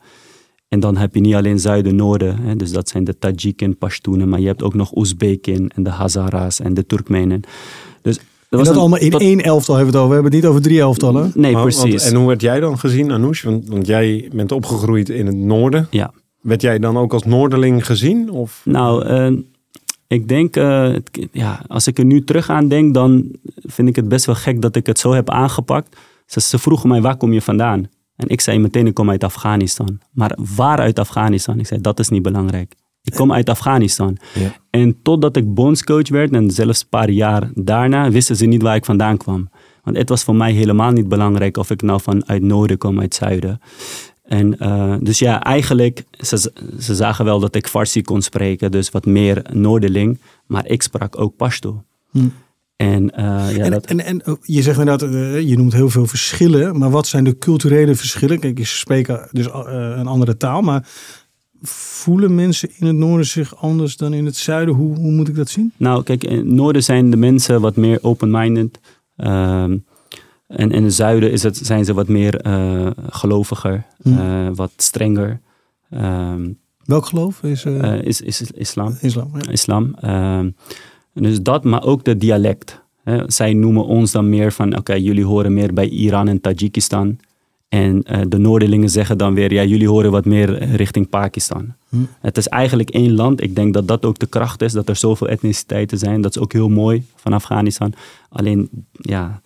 En 0.70 0.80
dan 0.80 0.98
heb 0.98 1.14
je 1.16 1.22
niet 1.22 1.34
alleen 1.36 1.60
zuiden-noorden, 1.60 2.40
hè, 2.40 2.56
dus 2.56 2.72
dat 2.72 2.90
zijn 2.90 3.04
de 3.04 3.18
Tajiken, 3.18 3.78
Pashtunen, 3.78 4.30
maar 4.30 4.40
je 4.40 4.48
hebt 4.48 4.64
ook 4.64 4.74
nog 4.74 4.96
Oezbeken 4.96 5.68
en 5.76 5.84
de 5.84 5.90
Hazara's 5.90 6.60
en 6.60 6.74
de 6.74 6.86
Turkmenen. 6.86 7.42
Dus 8.02 8.20
dat 8.50 8.64
dat 8.66 8.74
een- 8.74 8.80
allemaal 8.80 9.00
in 9.00 9.10
dat- 9.10 9.22
één 9.22 9.42
elftal 9.42 9.76
hebben 9.76 9.94
we 9.94 10.00
het 10.00 10.08
over. 10.08 10.08
We 10.08 10.14
hebben 10.14 10.32
het 10.32 10.42
niet 10.42 10.52
over 10.52 10.62
drie 10.70 10.80
elftallen. 10.80 11.32
Nee, 11.36 11.52
Maar- 11.54 11.62
want- 11.64 11.76
precies. 11.80 12.10
en 12.10 12.16
hoe 12.16 12.28
werd 12.28 12.42
jij 12.42 12.60
dan 12.60 12.80
gezien, 12.80 13.12
Anoush? 13.12 13.44
Want, 13.44 13.68
want 13.70 13.88
jij 13.88 14.30
bent 14.34 14.52
opgegroeid 14.52 15.10
in 15.10 15.26
het 15.26 15.36
noorden. 15.36 15.88
Ja. 15.92 16.14
Werd 16.42 16.62
jij 16.62 16.80
dan 16.80 16.98
ook 16.98 17.14
als 17.14 17.24
Noorderling 17.24 17.86
gezien? 17.86 18.30
Of? 18.30 18.62
Nou, 18.66 19.06
eh, 19.06 19.32
ik 20.08 20.28
denk, 20.28 20.56
eh, 20.56 20.82
het- 20.92 21.28
ja, 21.32 21.62
als 21.68 21.88
ik 21.88 21.98
er 21.98 22.06
nu 22.06 22.24
terug 22.24 22.50
aan 22.50 22.68
denk, 22.68 22.94
dan 22.94 23.32
vind 23.56 23.88
ik 23.88 23.96
het 23.96 24.08
best 24.10 24.26
wel 24.26 24.36
gek 24.36 24.62
dat 24.62 24.76
ik 24.76 24.86
het 24.86 25.00
zo 25.00 25.12
heb 25.14 25.30
aangepakt. 25.30 25.98
Ze, 26.26 26.42
ze 26.42 26.60
vroegen 26.60 26.90
mij, 26.90 27.02
waar 27.02 27.18
kom 27.18 27.34
je 27.34 27.42
vandaan? 27.42 27.90
En 28.18 28.28
ik 28.28 28.42
zei 28.42 28.60
meteen, 28.60 28.88
ik 28.88 28.94
kom 28.94 29.10
uit 29.10 29.24
Afghanistan. 29.24 30.00
Maar 30.12 30.38
waar 30.56 30.78
uit 30.78 31.00
Afghanistan? 31.00 31.60
Ik 31.60 31.68
zei, 31.68 31.82
dat 31.82 32.00
is 32.00 32.10
niet 32.10 32.22
belangrijk. 32.22 32.76
Ik 33.04 33.14
kom 33.14 33.34
uit 33.34 33.50
Afghanistan. 33.50 34.18
Ja. 34.34 34.56
En 34.70 35.02
totdat 35.02 35.36
ik 35.36 35.54
bondscoach 35.54 36.10
werd, 36.10 36.32
en 36.32 36.52
zelfs 36.52 36.82
een 36.82 36.90
paar 36.90 37.10
jaar 37.10 37.50
daarna, 37.54 38.12
wisten 38.12 38.36
ze 38.36 38.46
niet 38.46 38.62
waar 38.62 38.76
ik 38.76 38.86
vandaan 38.86 39.18
kwam. 39.18 39.50
Want 39.84 39.98
het 39.98 40.10
was 40.10 40.24
voor 40.24 40.36
mij 40.36 40.52
helemaal 40.52 40.92
niet 40.92 41.08
belangrijk 41.08 41.58
of 41.58 41.70
ik 41.70 41.82
nou 41.82 42.02
vanuit 42.02 42.42
noorden 42.42 42.78
kwam, 42.78 43.00
uit 43.00 43.16
zuiden. 43.16 43.60
En 44.24 44.56
uh, 44.60 44.96
dus 45.00 45.20
ja, 45.20 45.44
eigenlijk, 45.44 46.04
ze, 46.12 46.52
ze 46.80 46.96
zagen 46.96 47.26
wel 47.26 47.40
dat 47.40 47.56
ik 47.56 47.68
Farsi 47.68 48.02
kon 48.02 48.22
spreken, 48.22 48.72
dus 48.72 48.90
wat 48.90 49.06
meer 49.06 49.46
Noorderling. 49.54 50.20
Maar 50.46 50.68
ik 50.68 50.82
sprak 50.82 51.20
ook 51.20 51.36
Pashto. 51.36 51.84
Hm. 52.12 52.28
En, 52.77 53.03
uh, 53.03 53.55
ja, 53.55 53.63
en, 53.63 53.72
dat... 53.72 53.86
en, 53.86 54.05
en 54.05 54.22
je 54.41 54.62
zegt 54.62 54.79
inderdaad, 54.79 55.10
uh, 55.12 55.41
je 55.41 55.57
noemt 55.57 55.74
heel 55.74 55.89
veel 55.89 56.05
verschillen. 56.05 56.77
Maar 56.77 56.89
wat 56.89 57.07
zijn 57.07 57.24
de 57.24 57.38
culturele 57.38 57.96
verschillen? 57.96 58.39
Kijk, 58.39 58.57
je 58.57 58.65
spreekt 58.65 59.12
dus 59.31 59.48
uh, 59.48 59.53
een 59.96 60.07
andere 60.07 60.38
taal. 60.38 60.62
Maar 60.62 60.88
voelen 61.62 62.36
mensen 62.36 62.69
in 62.77 62.88
het 62.88 62.96
noorden 62.96 63.25
zich 63.25 63.55
anders 63.55 63.98
dan 63.98 64.13
in 64.13 64.25
het 64.25 64.36
zuiden? 64.36 64.75
Hoe, 64.75 64.96
hoe 64.96 65.12
moet 65.12 65.27
ik 65.27 65.36
dat 65.36 65.50
zien? 65.50 65.74
Nou, 65.77 66.03
kijk, 66.03 66.24
in 66.24 66.38
het 66.38 66.46
noorden 66.46 66.84
zijn 66.84 67.10
de 67.10 67.17
mensen 67.17 67.62
wat 67.62 67.75
meer 67.75 68.00
open-minded. 68.01 68.79
Um, 69.17 69.86
en 70.48 70.72
in 70.72 70.84
het 70.84 70.93
zuiden 70.93 71.31
is 71.31 71.43
het, 71.43 71.57
zijn 71.57 71.86
ze 71.86 71.93
wat 71.93 72.07
meer 72.07 72.46
uh, 72.46 72.89
geloviger, 73.10 73.86
hm. 74.01 74.10
uh, 74.10 74.50
wat 74.53 74.72
strenger. 74.75 75.39
Um, 75.91 76.57
Welk 76.86 77.05
geloof 77.05 77.43
is, 77.43 77.65
uh, 77.65 78.01
is, 78.01 78.22
is 78.22 78.51
islam? 78.51 78.98
Islam. 79.01 79.31
Ja. 79.34 79.51
islam. 79.51 79.96
Um, 80.05 80.55
dus 81.20 81.42
dat, 81.42 81.64
maar 81.64 81.84
ook 81.84 82.04
de 82.04 82.18
dialect. 82.18 82.82
Hè. 83.04 83.24
Zij 83.28 83.54
noemen 83.54 83.86
ons 83.86 84.12
dan 84.12 84.30
meer 84.30 84.52
van, 84.52 84.68
oké, 84.68 84.78
okay, 84.78 85.00
jullie 85.00 85.26
horen 85.26 85.54
meer 85.54 85.74
bij 85.74 85.88
Iran 85.88 86.28
en 86.28 86.42
Tajikistan. 86.42 87.18
En 87.70 88.06
de 88.28 88.38
Noorderlingen 88.38 88.90
zeggen 88.90 89.18
dan 89.18 89.34
weer, 89.34 89.54
ja, 89.54 89.64
jullie 89.64 89.90
horen 89.90 90.12
wat 90.12 90.26
meer 90.26 90.76
richting 90.76 91.10
Pakistan. 91.10 91.74
Hm. 91.90 91.98
Het 92.20 92.38
is 92.38 92.48
eigenlijk 92.48 92.90
één 92.90 93.16
land. 93.16 93.44
Ik 93.44 93.56
denk 93.56 93.74
dat 93.74 93.88
dat 93.88 94.06
ook 94.06 94.20
de 94.20 94.28
kracht 94.28 94.62
is, 94.62 94.72
dat 94.72 94.90
er 94.90 94.96
zoveel 94.96 95.28
etniciteiten 95.28 95.98
zijn. 95.98 96.22
Dat 96.22 96.36
is 96.36 96.42
ook 96.42 96.54
heel 96.54 96.70
mooi 96.70 97.06
van 97.16 97.34
Afghanistan. 97.34 97.94
Alleen, 98.30 98.70
ja, 98.92 99.42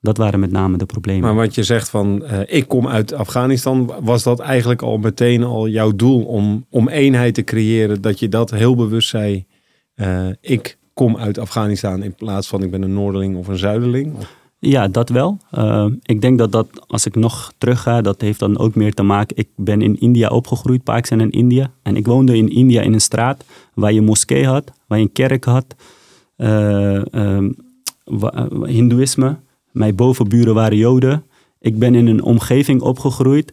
dat 0.00 0.16
waren 0.16 0.40
met 0.40 0.50
name 0.50 0.76
de 0.76 0.86
problemen. 0.86 1.22
Maar 1.22 1.34
wat 1.34 1.54
je 1.54 1.62
zegt 1.62 1.88
van, 1.88 2.22
uh, 2.22 2.40
ik 2.46 2.68
kom 2.68 2.88
uit 2.88 3.12
Afghanistan, 3.12 3.92
was 4.00 4.22
dat 4.22 4.38
eigenlijk 4.38 4.82
al 4.82 4.98
meteen 4.98 5.44
al 5.44 5.68
jouw 5.68 5.92
doel 5.96 6.24
om, 6.24 6.66
om 6.70 6.88
eenheid 6.88 7.34
te 7.34 7.44
creëren? 7.44 8.02
Dat 8.02 8.18
je 8.18 8.28
dat 8.28 8.50
heel 8.50 8.74
bewust 8.74 9.08
zei, 9.08 9.46
uh, 9.96 10.26
ik 10.40 10.78
kom 11.00 11.16
uit 11.16 11.38
Afghanistan 11.38 12.02
in 12.02 12.14
plaats 12.14 12.48
van 12.48 12.62
ik 12.62 12.70
ben 12.70 12.82
een 12.82 12.92
Noorderling 12.92 13.36
of 13.36 13.48
een 13.48 13.58
Zuiderling? 13.58 14.14
Ja, 14.58 14.88
dat 14.88 15.08
wel. 15.08 15.38
Uh, 15.54 15.86
ik 16.02 16.20
denk 16.20 16.38
dat 16.38 16.52
dat, 16.52 16.68
als 16.86 17.06
ik 17.06 17.14
nog 17.14 17.52
terug 17.58 17.82
ga, 17.82 18.00
dat 18.00 18.20
heeft 18.20 18.38
dan 18.38 18.58
ook 18.58 18.74
meer 18.74 18.94
te 18.94 19.02
maken. 19.02 19.36
Ik 19.36 19.48
ben 19.56 19.82
in 19.82 20.00
India 20.00 20.28
opgegroeid, 20.28 20.84
Pakistan 20.84 21.20
en 21.20 21.30
India. 21.30 21.70
En 21.82 21.96
ik 21.96 22.06
woonde 22.06 22.36
in 22.36 22.48
India 22.48 22.82
in 22.82 22.92
een 22.92 23.00
straat 23.00 23.44
waar 23.74 23.92
je 23.92 24.00
moskee 24.00 24.46
had, 24.46 24.72
waar 24.86 24.98
je 24.98 25.04
een 25.04 25.12
kerk 25.12 25.44
had. 25.44 25.74
Uh, 26.36 27.02
Hindoeïsme. 28.64 29.36
Mijn 29.70 29.94
bovenburen 29.94 30.54
waren 30.54 30.76
Joden. 30.76 31.24
Ik 31.60 31.78
ben 31.78 31.94
in 31.94 32.06
een 32.06 32.22
omgeving 32.22 32.80
opgegroeid 32.80 33.52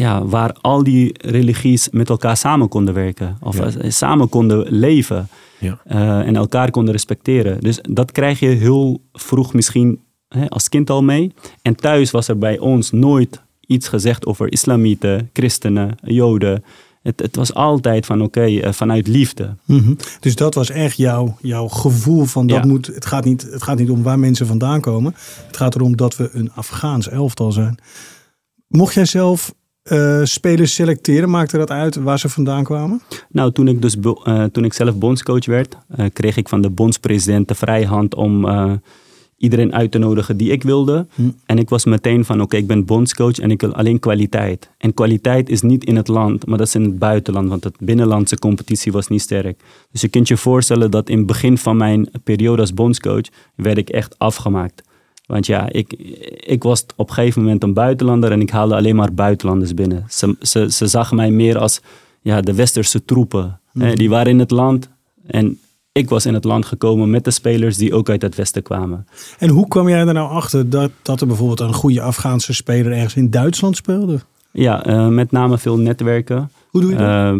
ja, 0.00 0.24
waar 0.24 0.52
al 0.60 0.82
die 0.82 1.14
religies 1.18 1.88
met 1.90 2.08
elkaar 2.08 2.36
samen 2.36 2.68
konden 2.68 2.94
werken. 2.94 3.36
Of 3.40 3.58
ja. 3.58 3.90
samen 3.90 4.28
konden 4.28 4.66
leven. 4.68 5.28
Ja. 5.58 5.80
Uh, 5.86 6.26
en 6.26 6.36
elkaar 6.36 6.70
konden 6.70 6.92
respecteren. 6.92 7.60
Dus 7.60 7.78
dat 7.90 8.12
krijg 8.12 8.40
je 8.40 8.46
heel 8.46 9.00
vroeg 9.12 9.54
misschien 9.54 10.00
hè, 10.28 10.48
als 10.48 10.68
kind 10.68 10.90
al 10.90 11.02
mee. 11.02 11.32
En 11.62 11.76
thuis 11.76 12.10
was 12.10 12.28
er 12.28 12.38
bij 12.38 12.58
ons 12.58 12.90
nooit 12.90 13.42
iets 13.60 13.88
gezegd 13.88 14.26
over 14.26 14.52
islamieten, 14.52 15.30
christenen, 15.32 15.96
joden. 16.02 16.64
Het, 17.02 17.20
het 17.20 17.36
was 17.36 17.54
altijd 17.54 18.06
van 18.06 18.22
oké, 18.22 18.44
eh, 18.44 18.72
vanuit 18.72 19.06
liefde. 19.06 19.54
Mhm. 19.64 19.94
Dus 20.20 20.34
dat 20.34 20.54
was 20.54 20.70
echt 20.70 20.96
jouw, 20.96 21.36
jouw 21.40 21.68
gevoel 21.68 22.24
van 22.24 22.46
dat 22.46 22.56
Ja. 22.58 22.66
moet. 22.66 22.86
Het 22.86 23.06
gaat, 23.06 23.24
niet, 23.24 23.42
het 23.42 23.62
gaat 23.62 23.78
niet 23.78 23.90
om 23.90 24.02
waar 24.02 24.18
mensen 24.18 24.46
vandaan 24.46 24.80
komen. 24.80 25.14
Het 25.46 25.56
gaat 25.56 25.74
erom 25.74 25.96
dat 25.96 26.16
we 26.16 26.30
een 26.32 26.52
Afghaans 26.54 27.08
elftal 27.08 27.52
zijn. 27.52 27.78
Mocht 28.68 28.94
jij 28.94 29.04
zelf 29.04 29.54
eh, 29.86 30.20
spelers 30.24 30.74
selecteren, 30.74 31.30
maakte 31.30 31.58
dat 31.58 31.70
uit 31.70 31.96
waar 31.96 32.18
ze 32.18 32.28
vandaan 32.28 32.64
kwamen? 32.64 33.00
Nou, 33.30 33.52
toen 33.52 33.68
ik, 33.68 33.82
dus, 33.82 33.96
eh, 34.24 34.44
toen 34.44 34.64
ik 34.64 34.72
zelf 34.72 34.98
bondscoach 34.98 35.46
werd, 35.46 35.76
eh, 35.88 36.06
kreeg 36.12 36.36
ik 36.36 36.48
van 36.48 36.60
de 36.60 36.70
bondspresident 36.70 37.48
de 37.48 37.54
vrijhand 37.54 38.14
om 38.14 38.46
iedereen 39.36 39.74
uit 39.74 39.90
te 39.90 39.98
nodigen 39.98 40.36
die 40.36 40.50
ik 40.50 40.62
wilde. 40.62 41.06
Hm. 41.14 41.22
En 41.46 41.58
ik 41.58 41.68
was 41.68 41.84
meteen 41.84 42.24
van, 42.24 42.40
oké, 42.40 42.56
ik 42.56 42.66
ben 42.66 42.84
bondscoach 42.84 43.38
en 43.38 43.50
ik 43.50 43.60
wil 43.60 43.74
alleen 43.74 43.98
kwaliteit. 43.98 44.70
En 44.78 44.94
kwaliteit 44.94 45.48
is 45.48 45.62
niet 45.62 45.84
in 45.84 45.96
het 45.96 46.08
land, 46.08 46.46
maar 46.46 46.58
dat 46.58 46.66
is 46.66 46.74
in 46.74 46.82
het 46.82 46.98
buitenland, 46.98 47.48
want 47.48 47.64
het 47.64 47.76
binnenlandse 47.80 48.38
competitie 48.38 48.92
was 48.92 49.08
niet 49.08 49.20
sterk. 49.20 49.60
Dus 49.92 50.00
je 50.00 50.08
kunt 50.08 50.28
je 50.28 50.36
voorstellen 50.36 50.90
dat 50.90 51.08
in 51.08 51.18
het 51.18 51.26
begin 51.26 51.58
van 51.58 51.76
mijn 51.76 52.08
periode 52.24 52.60
als 52.60 52.74
bondscoach 52.74 53.26
werd 53.54 53.78
ik 53.78 53.88
echt 53.88 54.18
afgemaakt. 54.18 54.82
Want 55.26 55.46
ja, 55.46 55.68
ik, 55.72 55.92
ik 56.46 56.62
was 56.62 56.86
op 56.96 57.08
een 57.08 57.14
gegeven 57.14 57.42
moment 57.42 57.62
een 57.62 57.74
buitenlander 57.74 58.32
en 58.32 58.40
ik 58.40 58.50
haalde 58.50 58.74
alleen 58.74 58.96
maar 58.96 59.12
buitenlanders 59.12 59.74
binnen. 59.74 60.04
Ze, 60.08 60.36
ze, 60.40 60.72
ze 60.72 60.86
zagen 60.86 61.16
mij 61.16 61.30
meer 61.30 61.58
als 61.58 61.80
ja, 62.20 62.40
de 62.40 62.54
westerse 62.54 63.04
troepen. 63.04 63.60
hè, 63.72 63.94
die 63.94 64.08
waren 64.08 64.32
in 64.32 64.38
het 64.38 64.50
land 64.50 64.88
en 65.26 65.58
ik 65.92 66.08
was 66.08 66.26
in 66.26 66.34
het 66.34 66.44
land 66.44 66.66
gekomen 66.66 67.10
met 67.10 67.24
de 67.24 67.30
spelers 67.30 67.76
die 67.76 67.94
ook 67.94 68.08
uit 68.08 68.22
het 68.22 68.34
westen 68.34 68.62
kwamen. 68.62 69.06
En 69.38 69.48
hoe 69.48 69.68
kwam 69.68 69.88
jij 69.88 70.06
er 70.06 70.12
nou 70.12 70.30
achter 70.30 70.70
dat, 70.70 70.90
dat 71.02 71.20
er 71.20 71.26
bijvoorbeeld 71.26 71.60
een 71.60 71.74
goede 71.74 72.00
Afghaanse 72.00 72.54
speler 72.54 72.92
ergens 72.92 73.14
in 73.16 73.30
Duitsland 73.30 73.76
speelde? 73.76 74.20
Ja, 74.52 74.84
eh, 74.84 75.08
met 75.08 75.30
name 75.30 75.58
veel 75.58 75.78
netwerken. 75.78 76.50
Hoe 76.70 76.80
doe 76.80 76.90
je 76.90 76.96
dat? 76.96 77.06
Eh, 77.06 77.34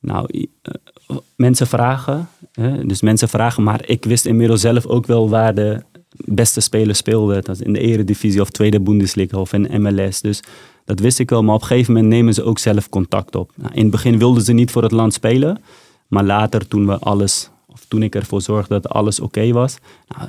nou, 0.00 0.48
eh, 0.62 1.16
mensen 1.36 1.66
vragen. 1.66 2.28
Hè? 2.52 2.86
Dus 2.86 3.02
mensen 3.02 3.28
vragen, 3.28 3.62
maar 3.62 3.88
ik 3.88 4.04
wist 4.04 4.26
inmiddels 4.26 4.60
zelf 4.60 4.86
ook 4.86 5.06
wel 5.06 5.28
waar 5.28 5.54
de 5.54 5.82
beste 6.16 6.60
spelers 6.60 6.98
speelden. 6.98 7.42
Dat 7.44 7.60
in 7.60 7.72
de 7.72 7.78
Eredivisie 7.80 8.40
of 8.40 8.50
Tweede 8.50 8.80
Bundesliga 8.80 9.38
of 9.38 9.52
in 9.52 9.82
MLS. 9.82 10.20
Dus 10.20 10.40
dat 10.84 11.00
wist 11.00 11.18
ik 11.18 11.30
wel. 11.30 11.42
Maar 11.42 11.54
op 11.54 11.60
een 11.60 11.66
gegeven 11.66 11.92
moment 11.94 12.12
nemen 12.12 12.34
ze 12.34 12.42
ook 12.44 12.58
zelf 12.58 12.88
contact 12.88 13.34
op. 13.36 13.50
Nou, 13.54 13.74
in 13.74 13.82
het 13.82 13.90
begin 13.90 14.18
wilden 14.18 14.42
ze 14.42 14.52
niet 14.52 14.70
voor 14.70 14.82
het 14.82 14.92
land 14.92 15.12
spelen. 15.12 15.62
Maar 16.08 16.24
later, 16.24 16.68
toen 16.68 16.86
we 16.86 16.98
alles, 16.98 17.50
of 17.66 17.84
toen 17.88 18.02
ik 18.02 18.14
ervoor 18.14 18.40
zorgde 18.42 18.80
dat 18.80 18.92
alles 18.92 19.20
oké 19.20 19.52
was. 19.52 19.76
Nou, 20.08 20.28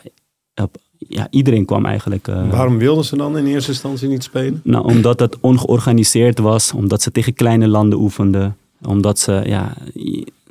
op- 0.55 0.77
ja, 1.07 1.27
iedereen 1.29 1.65
kwam 1.65 1.85
eigenlijk. 1.85 2.27
eh, 2.27 2.49
Waarom 2.49 2.77
wilden 2.77 3.05
ze 3.05 3.17
dan 3.17 3.37
in 3.37 3.45
eerste 3.45 3.71
instantie 3.71 4.07
niet 4.07 4.23
spelen? 4.23 4.61
nou, 4.63 4.85
omdat 4.85 5.19
het 5.19 5.39
ongeorganiseerd 5.39 6.39
was, 6.39 6.73
omdat 6.73 7.01
ze 7.01 7.11
tegen 7.11 7.33
kleine 7.33 7.67
landen 7.67 7.99
oefenden. 7.99 8.57
Omdat 8.85 9.19
ze, 9.19 9.41
ja, 9.45 9.73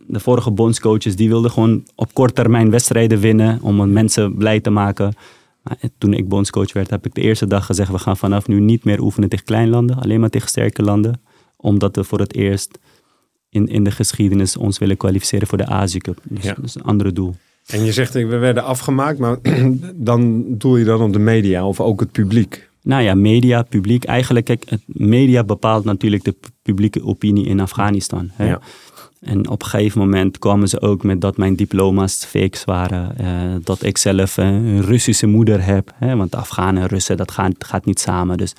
de 0.06 0.20
vorige 0.20 0.50
bondscoaches 0.50 1.16
die 1.16 1.28
wilden 1.28 1.50
gewoon 1.50 1.84
op 1.94 2.14
kort 2.14 2.34
termijn 2.34 2.70
wedstrijden 2.70 3.18
winnen 3.20 3.58
om 3.62 3.92
mensen 3.92 4.36
blij 4.36 4.60
te 4.60 4.70
maken. 4.70 5.14
Maar 5.62 5.76
toen 5.98 6.12
ik 6.12 6.28
bondscoach 6.28 6.72
werd, 6.72 6.90
heb 6.90 7.06
ik 7.06 7.14
de 7.14 7.20
eerste 7.20 7.46
dag 7.46 7.66
gezegd: 7.66 7.90
we 7.90 7.98
gaan 7.98 8.16
vanaf 8.16 8.48
nu 8.48 8.60
niet 8.60 8.84
meer 8.84 9.00
oefenen 9.00 9.28
tegen 9.28 9.44
kleinlanden, 9.44 9.96
alleen 9.96 10.20
maar 10.20 10.30
tegen 10.30 10.48
sterke 10.48 10.82
landen. 10.82 11.20
Omdat 11.56 11.96
we 11.96 12.04
voor 12.04 12.18
het 12.18 12.34
eerst 12.34 12.78
in, 13.48 13.66
in 13.68 13.84
de 13.84 13.90
geschiedenis 13.90 14.56
ons 14.56 14.78
willen 14.78 14.96
kwalificeren 14.96 15.46
voor 15.48 15.58
de 15.58 15.66
Azië 15.66 15.98
Cup. 15.98 16.18
Dus 16.22 16.44
Ja. 16.44 16.54
dat 16.54 16.64
is 16.64 16.74
een 16.74 16.82
andere 16.82 17.12
doel. 17.12 17.34
En 17.66 17.84
je 17.84 17.92
zegt, 17.92 18.12
we 18.12 18.24
werden 18.26 18.64
afgemaakt, 18.64 19.18
maar 19.18 19.38
dan 19.94 20.44
doe 20.58 20.78
je 20.78 20.84
dan 20.84 21.00
op 21.02 21.12
de 21.12 21.18
media 21.18 21.66
of 21.66 21.80
ook 21.80 22.00
het 22.00 22.12
publiek. 22.12 22.68
Nou 22.82 23.02
ja, 23.02 23.14
media, 23.14 23.62
publiek. 23.62 24.04
Eigenlijk, 24.04 24.44
kijk, 24.46 24.64
het 24.68 24.80
media 24.86 25.44
bepaalt 25.44 25.84
natuurlijk 25.84 26.24
de 26.24 26.32
pu- 26.32 26.48
publieke 26.62 27.04
opinie 27.04 27.46
in 27.46 27.60
Afghanistan. 27.60 28.30
Hè? 28.32 28.46
Ja. 28.48 28.60
En 29.24 29.48
op 29.48 29.62
een 29.62 29.68
gegeven 29.68 30.00
moment 30.00 30.38
kwamen 30.38 30.68
ze 30.68 30.80
ook 30.80 31.02
met 31.02 31.20
dat 31.20 31.36
mijn 31.36 31.56
diploma's 31.56 32.24
fakes 32.24 32.64
waren. 32.64 33.16
eh, 33.18 33.54
dat 33.64 33.82
ik 33.82 33.98
zelf 33.98 34.38
eh, 34.38 34.46
een 34.46 34.80
Russische 34.82 35.26
moeder 35.26 35.64
heb. 35.64 35.92
Hè? 35.94 36.16
Want 36.16 36.34
Afghanen 36.34 36.82
en 36.82 36.88
Russen, 36.88 37.16
dat 37.16 37.30
gaat, 37.30 37.52
gaat 37.58 37.84
niet 37.84 38.00
samen. 38.00 38.36
Dus 38.36 38.52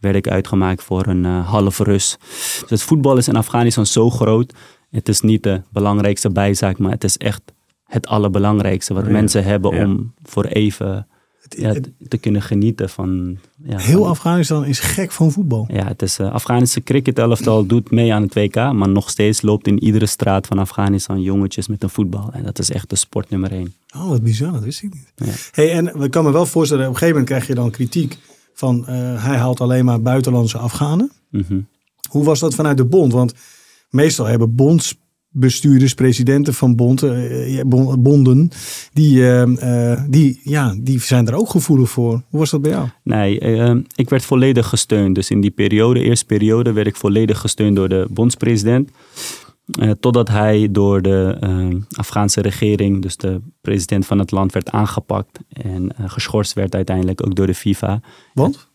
werd 0.00 0.16
ik 0.16 0.28
uitgemaakt 0.28 0.82
voor 0.82 1.06
een 1.06 1.24
eh, 1.24 1.48
half 1.48 1.78
Rus. 1.78 2.16
Dus 2.60 2.70
het 2.70 2.82
voetbal 2.82 3.16
is 3.16 3.28
in 3.28 3.36
Afghanistan 3.36 3.86
zo 3.86 4.10
groot. 4.10 4.54
Het 4.90 5.08
is 5.08 5.20
niet 5.20 5.42
de 5.42 5.62
belangrijkste 5.72 6.30
bijzaak, 6.30 6.78
maar 6.78 6.90
het 6.90 7.04
is 7.04 7.16
echt 7.16 7.42
het 7.84 8.06
allerbelangrijkste. 8.06 8.94
Wat 8.94 9.04
Ja. 9.04 9.10
mensen 9.10 9.44
hebben 9.44 9.74
Ja. 9.74 9.84
om 9.84 10.14
voor 10.22 10.44
even 10.44 11.07
ja, 11.48 11.74
te- 12.08 12.18
kunnen 12.18 12.42
genieten 12.42 12.88
van... 12.88 13.38
Ja, 13.64 13.78
Heel 13.78 13.98
van- 14.00 14.08
Afghanistan 14.08 14.64
is 14.64 14.78
gek 14.80 15.12
van 15.12 15.32
voetbal. 15.32 15.66
ja, 15.72 15.86
het 15.86 16.02
is 16.02 16.18
uh, 16.18 16.32
Afghanische 16.32 16.82
cricketelftal 16.82 17.66
doet 17.66 17.90
mee 17.90 18.14
aan 18.14 18.22
het 18.22 18.34
WK, 18.34 18.54
maar 18.54 18.88
nog 18.88 19.10
steeds 19.10 19.42
loopt 19.42 19.66
in 19.66 19.84
iedere 19.84 20.06
straat 20.06 20.46
van 20.46 20.58
Afghanistan 20.58 21.22
jongetjes 21.22 21.66
met 21.68 21.82
een 21.82 21.90
voetbal. 21.90 22.30
En 22.32 22.44
dat 22.44 22.58
is 22.58 22.70
echt 22.70 22.90
de 22.90 22.96
sport 22.96 23.30
nummer 23.30 23.52
één. 23.52 23.74
Oh, 23.96 24.08
wat 24.08 24.22
bizar, 24.22 24.52
dat 24.52 24.62
wist 24.62 24.82
ik 24.82 24.92
niet. 24.94 25.12
Ja. 25.28 25.32
Hey, 25.52 25.72
en 25.72 26.02
ik 26.02 26.10
kan 26.10 26.24
me 26.24 26.32
wel 26.32 26.46
voorstellen, 26.46 26.82
op 26.86 26.92
een 26.92 26.98
gegeven 26.98 27.20
moment 27.20 27.34
krijg 27.34 27.46
je 27.46 27.54
dan 27.62 27.70
kritiek 27.70 28.18
van 28.54 28.86
eh, 28.86 29.24
hij 29.24 29.36
haalt 29.36 29.60
alleen 29.60 29.84
maar 29.84 30.02
buitenlandse 30.02 30.58
Afghanen. 30.58 31.10
Mhm. 31.30 31.60
Hoe 32.10 32.24
was 32.24 32.40
dat 32.40 32.54
vanuit 32.54 32.76
de 32.76 32.84
bond? 32.84 33.12
Want 33.12 33.34
meestal 33.90 34.26
hebben 34.26 34.54
bondsbestuurders, 35.30 35.94
presidenten 35.94 36.54
van 36.54 36.76
bond, 36.76 37.02
eh, 37.02 37.60
bonden, 37.98 38.50
die, 38.92 39.22
eh, 39.22 39.92
eh, 39.92 40.00
die, 40.08 40.40
ja, 40.42 40.74
die 40.80 41.00
zijn 41.00 41.26
er 41.26 41.34
ook 41.34 41.50
gevoelig 41.50 41.90
voor. 41.90 42.22
Hoe 42.28 42.38
was 42.38 42.50
dat 42.50 42.62
bij 42.62 42.70
jou? 42.70 42.88
Nee, 43.02 43.38
ik 43.94 44.08
werd 44.10 44.24
volledig 44.24 44.68
gesteund. 44.68 45.14
Dus 45.14 45.30
in 45.30 45.40
die 45.40 45.50
periode, 45.50 46.02
eerste 46.02 46.26
periode, 46.26 46.72
werd 46.72 46.86
ik 46.86 46.96
volledig 46.96 47.38
gesteund 47.38 47.76
door 47.76 47.88
de 47.88 48.06
bondspresident. 48.10 48.90
Totdat 50.00 50.28
hij 50.28 50.68
door 50.70 51.02
de 51.02 51.38
Afghaanse 51.90 52.40
regering, 52.40 53.02
dus 53.02 53.16
de 53.16 53.40
president 53.60 54.06
van 54.06 54.18
het 54.18 54.30
land, 54.30 54.52
werd 54.52 54.70
aangepakt. 54.70 55.38
En 55.48 55.94
geschorst 56.06 56.52
werd 56.52 56.74
uiteindelijk 56.74 57.26
ook 57.26 57.34
door 57.34 57.46
de 57.46 57.54
FIFA. 57.54 58.00
Want? 58.34 58.68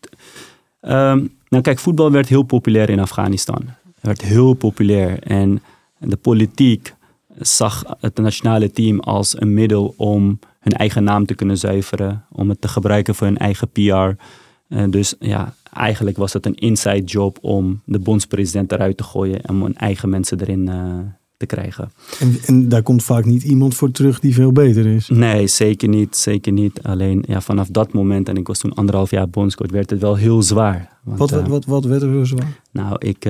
Ehm, 0.80 1.26
nou 1.48 1.62
kijk, 1.62 1.78
voetbal 1.78 2.10
werd 2.10 2.28
heel 2.28 2.42
populair 2.42 2.90
in 2.90 3.00
Afghanistan. 3.00 3.62
Het 3.94 4.06
werd 4.06 4.22
heel 4.22 4.54
populair. 4.54 5.18
En 5.22 5.62
de 5.98 6.16
politiek 6.16 6.94
zag 7.38 7.84
het 8.00 8.16
nationale 8.16 8.70
team 8.70 9.00
als 9.00 9.40
een 9.40 9.54
middel 9.54 9.94
om 9.96 10.38
hun 10.60 10.72
eigen 10.72 11.04
naam 11.04 11.26
te 11.26 11.34
kunnen 11.34 11.58
zuiveren. 11.58 12.24
Om 12.30 12.48
het 12.48 12.60
te 12.60 12.68
gebruiken 12.68 13.14
voor 13.14 13.26
hun 13.26 13.38
eigen 13.38 13.68
PR. 13.68 14.22
Eh, 14.68 14.84
dus 14.90 15.14
ja, 15.20 15.54
eigenlijk 15.72 16.16
was 16.16 16.32
het 16.32 16.46
een 16.46 16.54
inside 16.54 17.04
job 17.04 17.38
om 17.40 17.80
de 17.84 17.98
bondspresident 17.98 18.72
eruit 18.72 18.96
te 18.96 19.04
gooien. 19.04 19.42
En 19.42 19.54
om 19.54 19.62
hun 19.62 19.76
eigen 19.76 20.08
mensen 20.08 20.40
erin 20.40 20.68
eh, 20.68 20.98
te 21.36 21.46
krijgen. 21.46 21.92
En, 22.20 22.36
en 22.46 22.68
daar 22.68 22.82
komt 22.82 23.02
vaak 23.02 23.24
niet 23.24 23.42
iemand 23.42 23.74
voor 23.74 23.90
terug 23.90 24.20
die 24.20 24.34
veel 24.34 24.52
beter 24.52 24.86
is. 24.86 25.08
Nee, 25.08 25.46
zeker 25.46 25.88
niet. 25.88 26.16
Zeker 26.16 26.52
niet. 26.52 26.82
Alleen 26.82 27.24
ja, 27.26 27.40
vanaf 27.40 27.68
dat 27.68 27.92
moment, 27.92 28.28
en 28.28 28.36
ik 28.36 28.46
was 28.46 28.58
toen 28.58 28.74
anderhalf 28.74 29.10
jaar 29.10 29.28
bondscoach, 29.28 29.70
werd 29.70 29.90
het 29.90 30.00
wel 30.00 30.16
heel 30.16 30.42
zwaar. 30.42 30.98
Want, 31.02 31.18
Wat, 31.18 31.32
eh, 31.32 31.38
wat, 31.38 31.48
wat, 31.48 31.64
wat 31.64 31.84
werd 31.84 32.02
er 32.02 32.12
zo 32.12 32.24
zwaar? 32.24 32.60
Nou, 32.70 32.96
ik, 32.98 33.26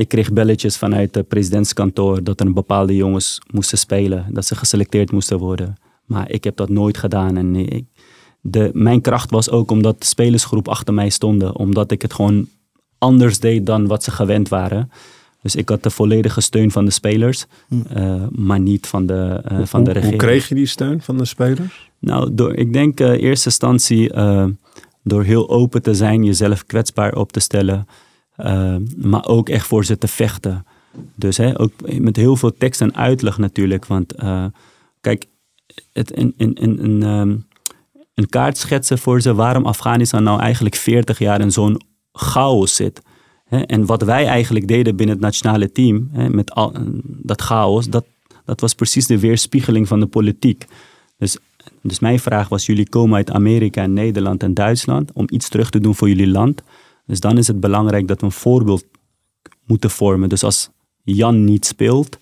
ik 0.00 0.08
kreeg 0.08 0.32
belletjes 0.32 0.76
vanuit 0.76 1.14
het 1.14 1.28
presidentskantoor 1.28 2.22
dat 2.22 2.40
er 2.40 2.52
bepaalde 2.52 2.96
jongens 2.96 3.38
moesten 3.50 3.78
spelen, 3.78 4.26
dat 4.30 4.44
ze 4.46 4.54
geselecteerd 4.54 5.12
moesten 5.12 5.38
worden. 5.38 5.74
Maar 6.04 6.30
ik 6.30 6.44
heb 6.44 6.56
dat 6.56 6.68
nooit 6.68 6.98
gedaan. 6.98 7.36
En 7.36 7.56
ik, 7.56 7.84
de, 8.40 8.70
mijn 8.72 9.00
kracht 9.00 9.30
was 9.30 9.50
ook 9.50 9.70
omdat 9.70 10.00
de 10.00 10.06
spelersgroep 10.06 10.68
achter 10.68 10.94
mij 10.94 11.08
stonden, 11.10 11.56
omdat 11.56 11.90
ik 11.90 12.02
het 12.02 12.12
gewoon 12.12 12.48
anders 12.98 13.38
deed 13.40 13.66
dan 13.66 13.86
wat 13.86 14.04
ze 14.04 14.10
gewend 14.10 14.48
waren. 14.48 14.90
Dus 15.42 15.56
ik 15.56 15.68
had 15.68 15.82
de 15.82 15.90
volledige 15.90 16.40
steun 16.40 16.70
van 16.70 16.84
de 16.84 16.90
spelers, 16.90 17.46
Hm. 17.68 17.74
eh, 17.94 18.22
maar 18.30 18.60
niet 18.60 18.86
van 18.86 19.06
de, 19.06 19.40
eh, 19.44 19.58
van 19.64 19.84
de 19.84 19.90
hoe, 19.90 20.00
hoe 20.00 20.08
regering. 20.10 20.18
kreeg 20.18 20.48
je 20.48 20.54
die 20.54 20.66
steun 20.66 21.00
van 21.02 21.16
de 21.18 21.24
spelers? 21.24 21.90
Nou, 21.98 22.34
door, 22.34 22.54
ik 22.54 22.72
denk 22.72 23.00
in 23.00 23.12
eerste 23.12 23.48
instantie 23.48 24.12
eh, 24.12 24.46
door 25.04 25.22
heel 25.24 25.48
open 25.50 25.82
te 25.82 25.94
zijn, 25.94 26.24
jezelf 26.24 26.66
kwetsbaar 26.66 27.14
op 27.14 27.32
te 27.32 27.40
stellen, 27.40 27.86
eh, 28.44 28.76
maar 28.96 29.26
ook 29.26 29.48
echt 29.48 29.66
voor 29.66 29.84
ze 29.84 29.98
te 29.98 30.08
vechten. 30.08 30.66
Dus 31.14 31.36
hè, 31.36 31.60
ook 31.60 31.72
met 31.98 32.16
heel 32.16 32.36
veel 32.36 32.54
tekst 32.58 32.80
en 32.80 32.94
uitleg 32.94 33.38
natuurlijk. 33.38 33.86
Want 33.86 34.14
eh, 34.14 34.44
kijk, 35.00 35.26
het, 35.92 36.10
in, 36.10 36.34
in, 36.36 37.02
ehm, 37.02 37.36
een 38.14 38.28
kaart 38.28 38.58
schetsen 38.58 38.98
voor 38.98 39.20
ze 39.20 39.34
waarom 39.34 39.66
Afghanistan 39.66 40.22
nou 40.22 40.40
eigenlijk 40.40 40.74
40 40.74 41.18
jaar 41.18 41.40
in 41.40 41.52
zo'n 41.52 41.80
chaos 42.12 42.74
zit. 42.74 43.02
Hè, 43.44 43.60
en 43.60 43.86
wat 43.86 44.02
wij 44.02 44.26
eigenlijk 44.26 44.68
deden 44.68 44.96
binnen 44.96 45.14
het 45.14 45.24
nationale 45.24 45.72
team, 45.72 46.08
hè, 46.12 46.28
met 46.28 46.52
al, 46.52 46.74
dat 47.04 47.42
chaos, 47.42 47.88
dat, 47.88 48.04
dat 48.44 48.60
was 48.60 48.74
precies 48.74 49.06
de 49.06 49.18
weerspiegeling 49.18 49.88
van 49.88 50.00
de 50.00 50.06
politiek. 50.06 50.64
Dus, 51.18 51.38
dus 51.82 51.98
mijn 51.98 52.18
vraag 52.18 52.48
was, 52.48 52.66
jullie 52.66 52.88
komen 52.88 53.16
uit 53.16 53.30
Amerika 53.30 53.82
en 53.82 53.92
Nederland 53.92 54.42
en 54.42 54.54
Duitsland 54.54 55.12
om 55.12 55.26
iets 55.30 55.48
terug 55.48 55.70
te 55.70 55.80
doen 55.80 55.94
voor 55.94 56.08
jullie 56.08 56.28
land. 56.28 56.62
Dus 57.10 57.20
dan 57.20 57.38
is 57.38 57.46
het 57.46 57.60
belangrijk 57.60 58.08
dat 58.08 58.20
we 58.20 58.26
een 58.26 58.32
voorbeeld 58.32 58.84
moeten 59.66 59.90
vormen. 59.90 60.28
Dus 60.28 60.42
als 60.44 60.70
Jan 61.02 61.44
niet 61.44 61.66
speelt, 61.66 62.18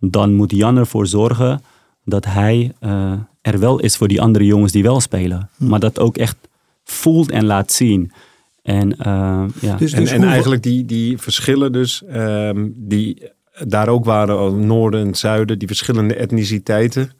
dan 0.00 0.34
moet 0.34 0.50
Jan 0.50 0.76
ervoor 0.76 1.06
zorgen 1.06 1.62
dat 2.04 2.24
hij 2.24 2.72
eh, 2.80 3.12
er 3.40 3.58
wel 3.58 3.78
is 3.80 3.96
voor 3.96 4.08
die 4.08 4.20
andere 4.20 4.44
jongens 4.44 4.72
die 4.72 4.82
wel 4.82 5.00
spelen. 5.00 5.48
Maar 5.56 5.80
dat 5.80 5.98
ook 5.98 6.16
echt 6.16 6.36
voelt 6.84 7.30
en 7.30 7.44
laat 7.44 7.72
zien. 7.72 8.12
En, 8.62 8.88
uh, 8.88 9.44
ja. 9.60 9.76
Dus, 9.76 9.92
En, 9.92 10.00
dus 10.00 10.10
en 10.10 10.20
hoe- 10.22 10.30
eigenlijk 10.30 10.62
die, 10.62 10.84
die 10.84 11.18
verschillen 11.18 11.72
dus, 11.72 12.04
ehm, 12.04 12.68
die 12.74 13.30
daar 13.66 13.88
ook 13.88 14.04
waren, 14.04 14.66
noorden 14.66 15.06
en 15.06 15.14
zuiden, 15.14 15.58
die 15.58 15.68
verschillende 15.68 16.14
etniciteiten, 16.14 17.10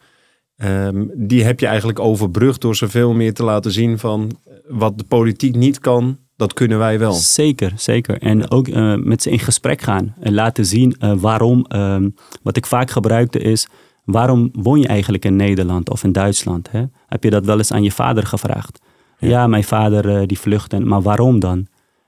ehm, 0.56 1.04
die 1.14 1.44
heb 1.44 1.61
je 1.61 1.66
eigenlijk 1.66 1.98
overbrugd 1.98 2.61
door 2.61 2.76
zoveel 2.76 3.12
meer 3.12 3.35
te 3.35 3.42
laten 3.44 3.72
zien 3.72 3.98
van 3.98 4.30
eh, 4.44 4.52
wat 4.68 4.98
de 4.98 5.04
politiek 5.04 5.54
niet 5.56 5.78
kan, 5.78 6.18
dat 6.42 6.52
kunnen 6.52 6.78
wij 6.78 6.98
wel. 6.98 7.12
Zeker, 7.12 7.72
zeker. 7.76 8.18
En 8.18 8.50
ook 8.50 8.68
eh, 8.68 8.94
met 8.94 9.22
ze 9.22 9.31
in 9.31 9.38
gesprek 9.38 9.81
gaan 9.81 10.14
en 10.20 10.35
laten 10.35 10.66
zien 10.66 10.96
eh, 10.98 11.12
waarom. 11.16 11.64
ehm, 11.68 12.09
wat 12.42 12.57
ik 12.57 12.66
vaak 12.66 12.90
gebruikte 12.90 13.38
is, 13.38 13.66
waarom 14.05 14.50
woon 14.52 14.81
je 14.81 14.87
eigenlijk 14.87 15.24
in 15.24 15.37
Nederland 15.37 15.90
of 15.90 16.05
in 16.05 16.12
Duitsland? 16.12 16.70
Hè? 16.70 16.83
Heb 17.07 17.24
je 17.24 17.31
dat 17.31 17.44
wel 17.44 17.59
eens 17.59 17.72
aan 17.72 17.83
je 17.83 17.92
vader 17.92 18.26
gevraagd? 18.26 18.81
Ja, 19.18 19.46
mijn 19.46 19.64
vader 19.64 20.16
eh, 20.16 20.26
die 20.26 20.38
vluchtte, 20.38 20.81
maar 20.81 21.02
waarom 21.02 21.40
dan? 21.40 21.66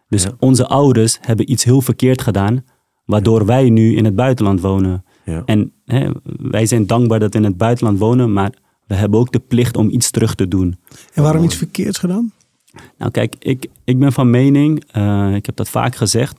Dus 0.09 0.23
Ja. 0.23 0.31
onze 0.39 0.67
ouders 0.67 1.19
hebben 1.21 1.51
iets 1.51 1.65
heel 1.65 1.81
verkeerd 1.81 2.23
gedaan, 2.23 2.65
waardoor 3.05 3.47
wij 3.47 3.71
nu 3.71 3.97
in 3.97 4.05
het 4.05 4.15
buitenland 4.17 4.61
wonen. 4.61 5.05
Ja. 5.25 5.43
En 5.47 5.73
hè, 5.85 6.11
wij 6.39 6.67
zijn 6.67 6.87
dankbaar 6.87 7.19
dat 7.19 7.33
we 7.33 7.39
in 7.39 7.45
het 7.45 7.57
buitenland 7.57 7.99
wonen, 7.99 8.33
maar 8.33 8.53
we 8.87 8.95
hebben 8.95 9.21
ook 9.21 9.33
de 9.33 9.39
plicht 9.39 9.77
om 9.77 9.91
iets 9.91 10.11
terug 10.11 10.35
te 10.35 10.49
doen. 10.49 10.77
En 11.15 11.23
waarom 11.23 11.45
iets 11.45 11.57
verkeerds 11.57 11.99
gedaan? 11.99 12.33
Nou 12.99 13.11
kijk, 13.11 13.35
ik, 13.39 13.67
ik 13.85 13.99
ben 13.99 14.13
van 14.13 14.31
mening, 14.31 14.85
eh, 14.91 15.35
ik 15.35 15.47
heb 15.47 15.57
dat 15.57 15.69
vaak 15.69 15.97
gezegd. 15.97 16.37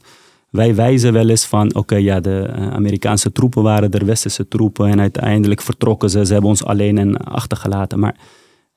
Wij 0.50 0.76
wijzen 0.76 1.14
wel 1.14 1.30
eens 1.30 1.46
van, 1.46 1.76
oké, 1.76 1.96
ja, 1.96 2.20
de 2.20 2.40
eh, 2.40 2.72
Amerikaanse 2.72 3.32
troepen 3.32 3.64
waren 3.64 3.92
er 3.92 4.06
westerse 4.06 4.48
troepen 4.48 4.90
en 4.90 5.00
uiteindelijk 5.00 5.62
vertrokken 5.62 6.10
ze. 6.10 6.26
Ze 6.26 6.32
hebben 6.32 6.50
ons 6.50 6.64
alleen 6.64 6.98
en 6.98 7.18
achtergelaten. 7.18 8.00
Maar 8.00 8.16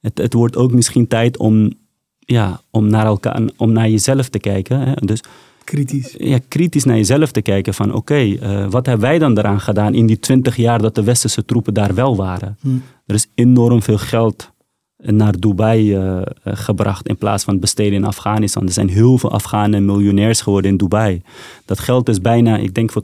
het, 0.00 0.18
het 0.18 0.32
wordt 0.32 0.56
ook 0.56 0.72
misschien 0.72 1.06
tijd 1.06 1.36
om, 1.36 1.72
ja, 2.18 2.60
om 2.70 2.88
naar 2.88 3.06
elkaar, 3.06 3.42
om 3.56 3.72
naar 3.72 3.88
jezelf 3.88 4.28
te 4.28 4.38
kijken. 4.38 4.80
Hè? 4.80 4.92
Dus 4.94 5.20
Kritisch. 5.64 6.14
ja, 6.18 6.38
kritisch 6.48 6.84
naar 6.84 6.96
jezelf 6.96 7.30
te 7.30 7.42
kijken 7.42 7.74
van, 7.74 7.94
oké, 7.94 8.14
eh, 8.14 8.66
wat 8.70 8.86
hebben 8.86 9.08
wij 9.08 9.18
dan 9.18 9.38
eraan 9.38 9.60
gedaan 9.60 9.94
in 9.94 10.06
die 10.06 10.18
twintig 10.18 10.56
jaar 10.56 10.82
dat 10.82 10.94
de 10.94 11.02
westerse 11.02 11.44
troepen 11.44 11.74
daar 11.74 11.94
wel 11.94 12.16
waren? 12.16 12.56
Hm. 12.60 12.68
Er 13.06 13.14
is 13.14 13.30
enorm 13.34 13.82
veel 13.82 13.98
geld 13.98 14.52
naar 15.02 15.38
Dubai 15.38 15.94
eh, 15.94 16.20
gebracht 16.44 17.08
in 17.08 17.16
plaats 17.16 17.44
van 17.44 17.58
besteden 17.58 17.92
in 17.92 18.04
Afghanistan. 18.04 18.66
Er 18.66 18.72
zijn 18.72 18.88
heel 18.88 19.18
veel 19.18 19.32
Afghanen 19.32 19.84
miljonairs 19.84 20.40
geworden 20.40 20.70
in 20.70 20.76
Dubai. 20.76 21.22
Dat 21.64 21.78
geld 21.78 22.08
is 22.08 22.20
bijna, 22.20 22.56
ik 22.56 22.74
denk 22.74 22.90
voor 22.92 23.02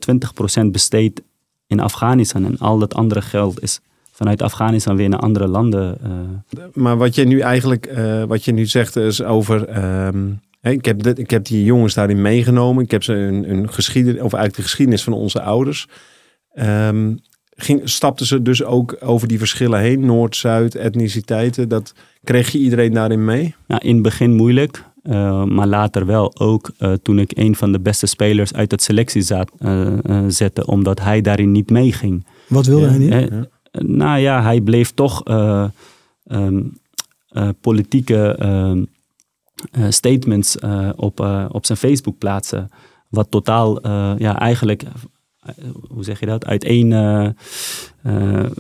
20% 0.62 0.66
besteed 0.70 1.22
in 1.66 1.80
Afghanistan. 1.80 2.44
En 2.44 2.58
al 2.58 2.78
dat 2.78 2.94
andere 2.94 3.22
geld 3.22 3.62
is 3.62 3.80
vanuit 4.12 4.42
Afghanistan 4.42 4.96
weer 4.96 5.08
naar 5.08 5.18
andere 5.18 5.46
landen. 5.48 5.98
eh, 6.02 6.64
Maar 6.72 6.96
wat 6.96 7.14
je 7.14 7.24
nu 7.24 7.40
eigenlijk, 7.40 7.86
eh, 7.86 8.22
wat 8.24 8.44
je 8.44 8.52
nu 8.52 8.66
zegt 8.66 8.96
is 8.96 9.22
over. 9.22 9.68
ehm, 9.68 10.30
ik, 10.62 10.84
heb 10.84 11.06
ik 11.06 11.30
heb 11.30 11.44
die 11.44 11.64
jongens 11.64 11.94
daarin 11.94 12.22
meegenomen. 12.22 12.84
Ik 12.84 12.90
heb 12.90 13.02
ze 13.02 13.12
een, 13.12 13.50
een 13.50 13.72
geschiedenis, 13.72 14.20
of 14.20 14.32
eigenlijk 14.32 14.56
de 14.56 14.62
geschiedenis 14.62 15.02
van 15.02 15.12
onze 15.12 15.42
ouders. 15.42 15.88
Ehm, 16.52 17.14
ging, 17.56 17.80
stapten 17.84 18.26
ze 18.26 18.42
dus 18.42 18.64
ook 18.64 18.96
over 19.00 19.28
die 19.28 19.38
verschillen 19.38 19.80
heen, 19.80 20.06
Noord, 20.06 20.36
Zuid, 20.36 20.74
etniciteiten. 20.74 21.68
Dat 21.68 21.94
kreeg 22.24 22.50
je 22.50 22.58
iedereen 22.58 22.92
daarin 22.92 23.24
mee? 23.24 23.54
Nou, 23.66 23.80
in 23.84 23.94
het 23.94 24.02
begin 24.02 24.34
moeilijk, 24.34 24.84
eh, 25.02 25.44
maar 25.44 25.66
later 25.66 26.06
wel 26.06 26.38
ook 26.38 26.70
eh, 26.78 26.92
toen 26.92 27.18
ik 27.18 27.36
een 27.36 27.56
van 27.56 27.72
de 27.72 27.80
beste 27.80 28.06
spelers 28.06 28.54
uit 28.54 28.70
het 28.70 28.82
selectie 28.82 29.22
zat, 29.22 29.50
eh, 29.58 29.86
zette, 30.28 30.66
omdat 30.66 31.00
hij 31.00 31.20
daarin 31.20 31.52
niet 31.52 31.70
meeging. 31.70 32.26
Wat 32.48 32.66
wilde 32.66 32.86
hij 32.86 32.98
niet? 32.98 33.30
Nou 33.78 34.18
ja, 34.18 34.42
hij 34.42 34.60
bleef 34.60 34.90
toch 34.90 35.24
eh, 35.24 35.64
ehm, 36.26 36.62
eh, 37.28 37.48
politieke 37.60 38.36
ehm, 38.38 38.82
eh, 39.70 39.84
statements 39.88 40.58
eh, 40.58 40.88
op, 40.96 41.20
op 41.50 41.66
zijn 41.66 41.78
Facebook 41.78 42.18
plaatsen. 42.18 42.70
Wat 43.08 43.30
totaal, 43.30 43.80
eh, 43.80 44.12
ja, 44.18 44.38
eigenlijk, 44.38 44.82
hoe 45.88 46.04
zeg 46.04 46.20
je 46.20 46.26
dat, 46.26 46.46
uiteen 46.46 46.92
eh, 46.92 47.28
eh, 48.02 48.50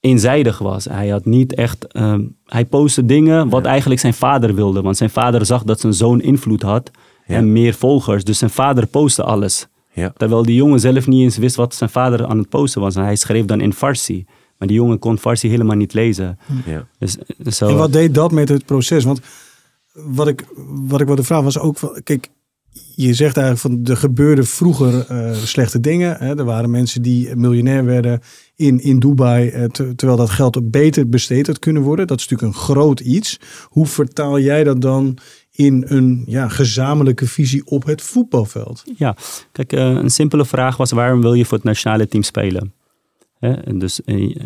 eenzijdig 0.00 0.58
was. 0.58 0.84
Hij 0.84 1.08
had 1.08 1.24
niet 1.24 1.54
echt, 1.54 1.86
ehm, 1.86 2.24
hij 2.44 2.64
postte 2.64 3.06
dingen 3.06 3.48
wat 3.48 3.64
eigenlijk 3.64 4.00
zijn 4.00 4.14
vader 4.14 4.54
wilde. 4.54 4.82
Want 4.82 4.96
zijn 4.96 5.10
vader 5.10 5.46
zag 5.46 5.64
dat 5.64 5.80
zijn 5.80 5.94
zoon 5.94 6.20
invloed 6.20 6.62
had 6.62 6.90
Ja. 7.26 7.34
en 7.34 7.52
meer 7.52 7.74
volgers. 7.74 8.24
Dus 8.24 8.38
zijn 8.38 8.50
vader 8.50 8.86
postte 8.86 9.22
alles. 9.22 9.66
Ja. 9.92 10.12
Terwijl 10.16 10.42
die 10.42 10.54
jongen 10.54 10.80
zelf 10.80 11.06
niet 11.06 11.22
eens 11.22 11.36
wist 11.36 11.56
wat 11.56 11.74
zijn 11.74 11.90
vader 11.90 12.26
aan 12.26 12.38
het 12.38 12.48
posten 12.48 12.80
was. 12.80 12.96
En 12.96 13.02
hij 13.02 13.16
schreef 13.16 13.44
dan 13.44 13.60
in 13.60 13.72
Farsi. 13.72 14.26
Maar 14.58 14.68
die 14.68 14.76
jongen 14.76 14.98
kon 14.98 15.18
Farsi 15.18 15.48
helemaal 15.48 15.76
niet 15.76 15.92
lezen. 15.94 16.38
Ja. 16.66 16.86
Dus, 16.98 17.16
dus 17.38 17.56
zo, 17.56 17.68
En 17.68 17.76
wat 17.76 17.92
deed 17.92 18.14
dat 18.14 18.32
met 18.32 18.48
het 18.48 18.64
proces? 18.64 19.04
Want 19.04 19.20
wat 19.92 20.28
ik, 20.28 20.44
wat 20.66 21.00
ik 21.00 21.06
wilde 21.06 21.22
vragen 21.22 21.44
was 21.44 21.58
ook 21.58 21.78
van, 21.78 22.00
kijk, 22.04 22.28
je 22.94 23.14
zegt 23.14 23.36
eigenlijk 23.36 23.58
van 23.84 23.94
er 23.94 24.00
gebeurden 24.00 24.46
vroeger 24.46 25.06
eh, 25.06 25.32
slechte 25.32 25.80
dingen. 25.80 26.16
Hè? 26.18 26.38
Er 26.38 26.44
waren 26.44 26.70
mensen 26.70 27.02
die 27.02 27.36
miljonair 27.36 27.84
werden 27.84 28.20
in, 28.56 28.80
in 28.80 28.98
Dubai, 28.98 29.48
eh, 29.48 29.64
te- 29.64 29.94
terwijl 29.94 30.18
dat 30.18 30.30
geld 30.30 30.70
beter 30.70 31.08
besteed 31.08 31.46
had 31.46 31.58
kunnen 31.58 31.82
worden. 31.82 32.06
Dat 32.06 32.18
is 32.18 32.28
natuurlijk 32.28 32.56
een 32.56 32.62
groot 32.62 33.00
iets. 33.00 33.38
Hoe 33.64 33.86
vertaal 33.86 34.38
jij 34.40 34.64
dat 34.64 34.80
dan 34.80 35.18
in 35.50 35.84
een 35.86 36.22
ja, 36.26 36.48
gezamenlijke 36.48 37.26
visie 37.26 37.66
op 37.66 37.84
het 37.84 38.02
voetbalveld? 38.02 38.84
Ja, 38.96 39.16
kijk, 39.52 39.72
eh, 39.72 39.90
een 39.90 40.10
simpele 40.10 40.44
vraag 40.44 40.76
was: 40.76 40.90
waarom 40.90 41.20
wil 41.20 41.34
je 41.34 41.44
voor 41.44 41.56
het 41.56 41.66
nationale 41.66 42.08
team 42.08 42.22
spelen? 42.22 42.72
Dus 43.74 44.00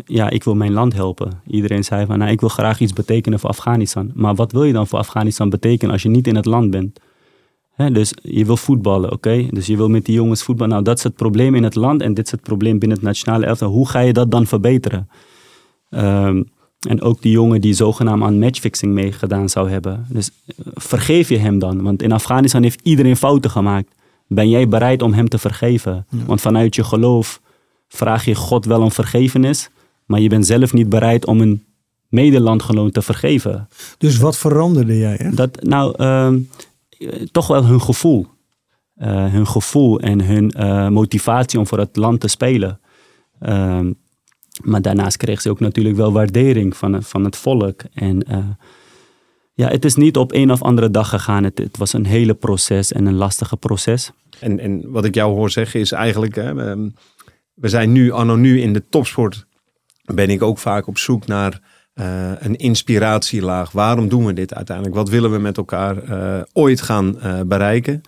ja, 0.05 0.29
ik 0.29 0.43
wil 0.43 0.55
mijn 0.55 0.71
land 0.73 0.93
helpen. 0.93 1.41
Iedereen 1.47 1.83
zei 1.83 2.05
van, 2.05 2.17
nou, 2.17 2.31
ik 2.31 2.39
wil 2.39 2.49
graag 2.49 2.79
iets 2.79 2.93
betekenen 2.93 3.39
voor 3.39 3.49
Afghanistan. 3.49 4.11
Maar 4.15 4.35
wat 4.35 4.51
wil 4.51 4.63
je 4.63 4.73
dan 4.73 4.87
voor 4.87 4.99
Afghanistan 4.99 5.49
betekenen 5.49 5.93
als 5.93 6.03
je 6.03 6.09
niet 6.09 6.27
in 6.27 6.35
het 6.35 6.45
land 6.45 6.71
bent? 6.71 6.99
Dus 7.89 8.13
je 8.21 8.45
wil 8.45 8.57
voetballen, 8.57 9.11
oké? 9.11 9.47
Dus 9.49 9.65
je 9.65 9.77
wil 9.77 9.89
met 9.89 10.05
die 10.05 10.15
jongens 10.15 10.43
voetballen. 10.43 10.71
Nou, 10.71 10.83
dat 10.83 10.97
is 10.97 11.03
het 11.03 11.15
probleem 11.15 11.55
in 11.55 11.63
het 11.63 11.75
land 11.75 12.01
en 12.01 12.13
dit 12.13 12.25
is 12.25 12.31
het 12.31 12.41
probleem 12.41 12.79
binnen 12.79 12.97
het 12.97 13.07
nationale 13.07 13.45
elftal. 13.45 13.69
Hoe 13.69 13.89
ga 13.89 13.99
je 13.99 14.13
dat 14.13 14.31
dan 14.31 14.45
verbeteren? 14.45 15.09
Ehm, 15.89 16.43
en 16.87 17.01
ook 17.01 17.21
die 17.21 17.31
jongen 17.31 17.61
die 17.61 17.73
zogenaamd 17.73 18.23
aan 18.23 18.39
matchfixing 18.39 18.93
meegedaan 18.93 19.49
zou 19.49 19.69
hebben. 19.69 20.05
Dus 20.09 20.29
eh, 20.45 20.65
vergeef 20.73 21.29
je 21.29 21.37
hem 21.37 21.59
dan? 21.59 21.81
Want 21.81 22.01
in 22.01 22.11
Afghanistan 22.11 22.63
heeft 22.63 22.79
iedereen 22.83 23.17
fouten 23.17 23.51
gemaakt. 23.51 23.95
Ben 24.27 24.49
jij 24.49 24.67
bereid 24.67 25.01
om 25.01 25.13
hem 25.13 25.29
te 25.29 25.37
vergeven? 25.37 26.05
Want 26.25 26.41
vanuit 26.41 26.75
je 26.75 26.83
geloof 26.83 27.41
vraag 27.87 28.25
je 28.25 28.35
God 28.35 28.65
wel 28.65 28.81
om 28.81 28.91
vergevenis, 28.91 29.69
maar 30.05 30.19
je 30.19 30.29
bent 30.29 30.45
zelf 30.45 30.73
niet 30.73 30.89
bereid 30.89 31.25
om 31.25 31.41
een 31.41 31.63
medelandgenoot 32.07 32.93
te 32.93 33.01
vergeven. 33.01 33.67
Dus 33.97 34.17
wat 34.17 34.37
veranderde 34.37 34.97
jij? 34.97 35.15
Hè? 35.19 35.29
Dat, 35.29 35.63
nou, 35.63 35.93
ehm, 35.97 36.33
eh, 36.33 36.39
toch 37.31 37.47
wel 37.47 37.65
hun 37.65 37.81
gevoel. 37.81 38.27
Eh, 38.95 39.31
hun 39.31 39.47
gevoel 39.47 39.99
en 39.99 40.21
hun 40.21 40.51
eh, 40.51 40.87
motivatie 40.87 41.59
om 41.59 41.67
voor 41.67 41.79
het 41.79 41.95
land 41.95 42.19
te 42.19 42.27
spelen. 42.27 42.79
Ehm, 43.39 43.93
maar 44.61 44.81
daarnaast 44.81 45.17
kreeg 45.17 45.41
ze 45.41 45.49
ook 45.49 45.59
natuurlijk 45.59 45.95
wel 45.95 46.11
waardering 46.11 46.77
van, 46.77 47.03
van 47.03 47.23
het 47.23 47.35
volk. 47.35 47.81
En 47.93 48.23
eh, 48.23 48.49
ja, 49.53 49.67
het 49.67 49.85
is 49.85 49.95
niet 49.95 50.17
op 50.17 50.33
een 50.33 50.51
of 50.51 50.61
andere 50.61 50.91
dag 50.91 51.09
gegaan. 51.09 51.43
Het, 51.43 51.77
was 51.77 51.93
een 51.93 52.05
hele 52.05 52.33
proces 52.33 52.91
en 52.91 53.05
een 53.05 53.15
lastige 53.15 53.57
proces. 53.57 54.11
En, 54.39 54.59
en 54.59 54.91
wat 54.91 55.05
ik 55.05 55.15
jou 55.15 55.33
hoor 55.33 55.49
zeggen 55.49 55.79
is 55.79 55.91
eigenlijk, 55.91 56.35
hè, 56.35 56.69
ehm, 56.69 56.89
we 57.53 57.69
zijn 57.69 57.91
nu, 57.91 58.11
anno 58.11 58.35
nu 58.35 58.61
in 58.61 58.73
de 58.73 58.83
topsport, 58.89 59.45
ben 60.05 60.29
ik 60.29 60.41
ook 60.41 60.57
vaak 60.57 60.87
op 60.87 60.97
zoek 60.97 61.27
naar 61.27 61.61
eh, 61.93 62.31
een 62.39 62.55
inspiratielaag. 62.55 63.71
Waarom 63.71 64.07
doen 64.09 64.25
we 64.25 64.33
dit 64.33 64.53
uiteindelijk? 64.53 64.95
Wat 64.95 65.09
willen 65.09 65.31
we 65.31 65.37
met 65.37 65.57
elkaar 65.57 65.97
eh, 66.03 66.41
ooit 66.53 66.81
gaan 66.81 67.19
eh, 67.21 67.39
bereiken? 67.45 68.01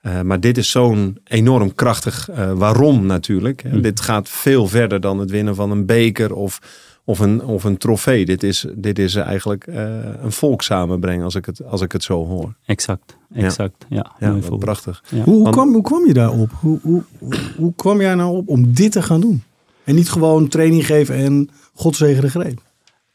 Eh, 0.00 0.20
maar 0.20 0.40
dit 0.40 0.58
is 0.58 0.70
zo'n 0.70 1.18
enorm 1.24 1.74
krachtig 1.74 2.28
eh, 2.30 2.52
waarom 2.52 3.06
natuurlijk. 3.06 3.64
Mm. 3.72 3.82
Dit 3.82 4.00
gaat 4.00 4.28
veel 4.28 4.66
verder 4.68 5.00
dan 5.00 5.18
het 5.18 5.30
winnen 5.30 5.54
van 5.54 5.70
een 5.70 5.86
beker 5.86 6.34
of, 6.34 6.58
of, 7.04 7.18
een, 7.18 7.44
of 7.44 7.64
een 7.64 7.76
trofee. 7.76 8.24
Dit 8.24 8.42
is, 8.42 8.66
dit 8.74 8.98
is 8.98 9.14
eigenlijk 9.14 9.66
eh, 9.66 9.84
een 10.22 10.32
volk 10.32 10.62
samenbrengen 10.62 11.24
als 11.24 11.34
ik 11.34 11.46
het, 11.46 11.64
als 11.64 11.80
ik 11.80 11.92
het 11.92 12.02
zo 12.02 12.26
hoor. 12.26 12.54
Exact, 12.66 13.16
exact. 13.34 13.86
Ja, 13.88 14.12
Ja, 14.18 14.36
prachtig. 14.58 15.02
Ja. 15.08 15.22
Hoe, 15.22 15.34
hoe, 15.34 15.42
Want- 15.42 15.54
kwam, 15.54 15.72
hoe 15.72 15.82
kwam 15.82 16.06
je 16.06 16.12
daarop? 16.12 16.50
Hoe, 16.60 16.78
hoe, 16.82 17.02
hoe, 17.18 17.32
hoe 17.56 17.72
kwam 17.76 18.00
jij 18.00 18.14
nou 18.14 18.36
op 18.36 18.48
om 18.48 18.72
dit 18.74 18.92
te 18.92 19.02
gaan 19.02 19.20
doen? 19.20 19.42
En 19.84 19.94
niet 19.94 20.10
gewoon 20.10 20.48
training 20.48 20.86
geven 20.86 21.14
en 21.14 21.48
godzegen 21.74 22.22
de 22.22 22.30
greep. 22.30 22.60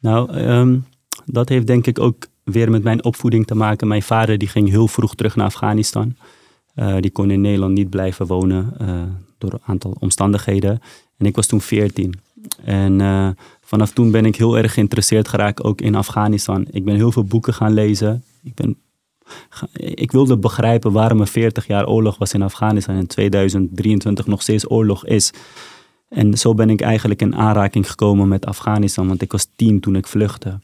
Nou, 0.07 0.31
ehm, 0.31 0.77
dat 1.25 1.49
heeft 1.49 1.67
denk 1.67 1.87
ik 1.87 1.99
ook 1.99 2.27
weer 2.43 2.71
met 2.71 2.83
mijn 2.83 3.03
opvoeding 3.03 3.47
te 3.47 3.55
maken. 3.55 3.87
Mijn 3.87 4.03
vader 4.03 4.37
die 4.37 4.47
ging 4.47 4.69
heel 4.69 4.87
vroeg 4.87 5.15
terug 5.15 5.35
naar 5.35 5.45
Afghanistan. 5.45 6.15
Eh, 6.73 6.95
die 6.99 7.11
kon 7.11 7.31
in 7.31 7.41
Nederland 7.41 7.73
niet 7.73 7.89
blijven 7.89 8.27
wonen 8.27 8.73
eh, 8.77 9.01
door 9.37 9.53
een 9.53 9.65
aantal 9.65 9.95
omstandigheden. 9.99 10.79
En 11.17 11.25
ik 11.25 11.35
was 11.35 11.47
toen 11.47 11.61
14. 11.61 12.13
En 12.63 13.01
eh, 13.01 13.29
vanaf 13.61 13.91
toen 13.91 14.11
ben 14.11 14.25
ik 14.25 14.35
heel 14.35 14.57
erg 14.57 14.73
geïnteresseerd 14.73 15.27
geraakt 15.27 15.63
ook 15.63 15.81
in 15.81 15.95
Afghanistan. 15.95 16.67
Ik 16.71 16.85
ben 16.85 16.95
heel 16.95 17.11
veel 17.11 17.23
boeken 17.23 17.53
gaan 17.53 17.73
lezen. 17.73 18.23
Ik, 18.43 18.53
ben, 18.53 18.77
ik 19.73 20.11
wilde 20.11 20.37
begrijpen 20.37 20.91
waarom 20.91 21.21
er 21.21 21.27
40 21.27 21.67
jaar 21.67 21.87
oorlog 21.87 22.17
was 22.17 22.33
in 22.33 22.41
Afghanistan 22.41 22.95
en 22.95 23.07
2023 23.07 24.27
nog 24.27 24.41
steeds 24.41 24.69
oorlog 24.69 25.05
is. 25.05 25.33
En 26.09 26.37
zo 26.37 26.53
ben 26.53 26.69
ik 26.69 26.81
eigenlijk 26.81 27.21
in 27.21 27.35
aanraking 27.35 27.89
gekomen 27.89 28.27
met 28.27 28.45
Afghanistan, 28.45 29.07
want 29.07 29.21
ik 29.21 29.31
was 29.31 29.47
tien 29.55 29.79
toen 29.79 29.95
ik 29.95 30.07
vluchtte. 30.07 30.59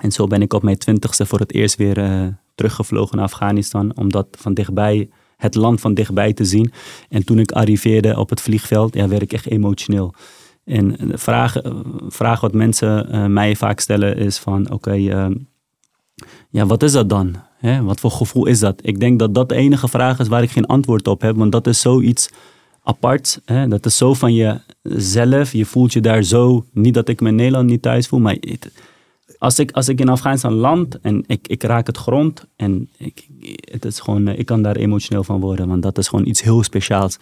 En 0.00 0.12
zo 0.12 0.26
ben 0.26 0.42
ik 0.42 0.52
op 0.52 0.62
mijn 0.62 0.78
twintigste 0.78 1.26
voor 1.26 1.38
het 1.38 1.52
eerst 1.52 1.76
weer 1.76 1.98
eh, 1.98 2.26
teruggevlogen 2.54 3.16
naar 3.16 3.24
Afghanistan. 3.24 3.96
Om 3.96 4.10
dat 4.10 4.26
van 4.30 4.54
dichtbij, 4.54 5.08
het 5.36 5.54
land 5.54 5.80
van 5.80 5.94
dichtbij 5.94 6.32
te 6.32 6.44
zien. 6.44 6.72
En 7.08 7.24
toen 7.24 7.38
ik 7.38 7.52
arriveerde 7.52 8.18
op 8.18 8.30
het 8.30 8.40
vliegveld, 8.40 8.94
ja, 8.94 9.08
werd 9.08 9.22
ik 9.22 9.32
echt 9.32 9.46
emotioneel. 9.46 10.14
En 10.64 10.88
de 10.88 11.18
vraag, 11.18 11.56
eh, 11.56 11.72
vraag 12.08 12.40
wat 12.40 12.52
mensen 12.52 13.10
eh, 13.10 13.26
mij 13.26 13.56
vaak 13.56 13.80
stellen 13.80 14.16
is 14.16 14.38
van, 14.38 14.70
oké, 14.70 14.92
ehm, 14.92 15.34
ja, 16.50 16.66
wat 16.66 16.82
is 16.82 16.92
dat 16.92 17.08
dan? 17.08 17.36
Hè? 17.58 17.82
Wat 17.82 18.00
voor 18.00 18.10
gevoel 18.10 18.46
is 18.46 18.58
dat? 18.58 18.80
Ik 18.82 19.00
denk 19.00 19.18
dat 19.18 19.34
dat 19.34 19.48
de 19.48 19.54
enige 19.54 19.88
vraag 19.88 20.18
is 20.18 20.28
waar 20.28 20.42
ik 20.42 20.50
geen 20.50 20.66
antwoord 20.66 21.08
op 21.08 21.20
heb, 21.20 21.36
want 21.36 21.52
dat 21.52 21.66
is 21.66 21.80
zoiets 21.80 22.30
apart. 22.86 23.40
Hè? 23.44 23.68
Dat 23.68 23.86
is 23.86 23.96
zo 23.96 24.14
van 24.14 24.34
jezelf. 24.34 25.52
Je 25.52 25.64
voelt 25.64 25.92
je 25.92 26.00
daar 26.00 26.22
zo, 26.22 26.64
niet 26.72 26.94
dat 26.94 27.08
ik 27.08 27.20
me 27.20 27.28
in 27.28 27.34
Nederland 27.34 27.68
niet 27.68 27.82
thuis 27.82 28.06
voel, 28.08 28.20
maar 28.20 28.36
het- 28.40 28.70
als 29.38 29.58
ik, 29.58 29.70
als 29.70 29.88
ik 29.88 30.00
in 30.00 30.08
Afghanistan 30.08 30.52
land 30.52 31.00
en 31.00 31.24
ik, 31.26 31.48
ik 31.48 31.62
raak 31.62 31.86
het 31.86 31.96
grond 31.96 32.44
en 32.56 32.88
ik, 32.96 33.26
het 33.70 33.84
is 33.84 34.00
gewoon, 34.00 34.28
eh, 34.28 34.38
ik 34.38 34.46
kan 34.46 34.62
daar 34.62 34.76
emotioneel 34.76 35.24
van 35.24 35.40
worden, 35.40 35.68
want 35.68 35.82
dat 35.82 35.98
is 35.98 36.08
gewoon 36.08 36.26
iets 36.26 36.42
heel 36.42 36.62
speciaals. 36.62 37.18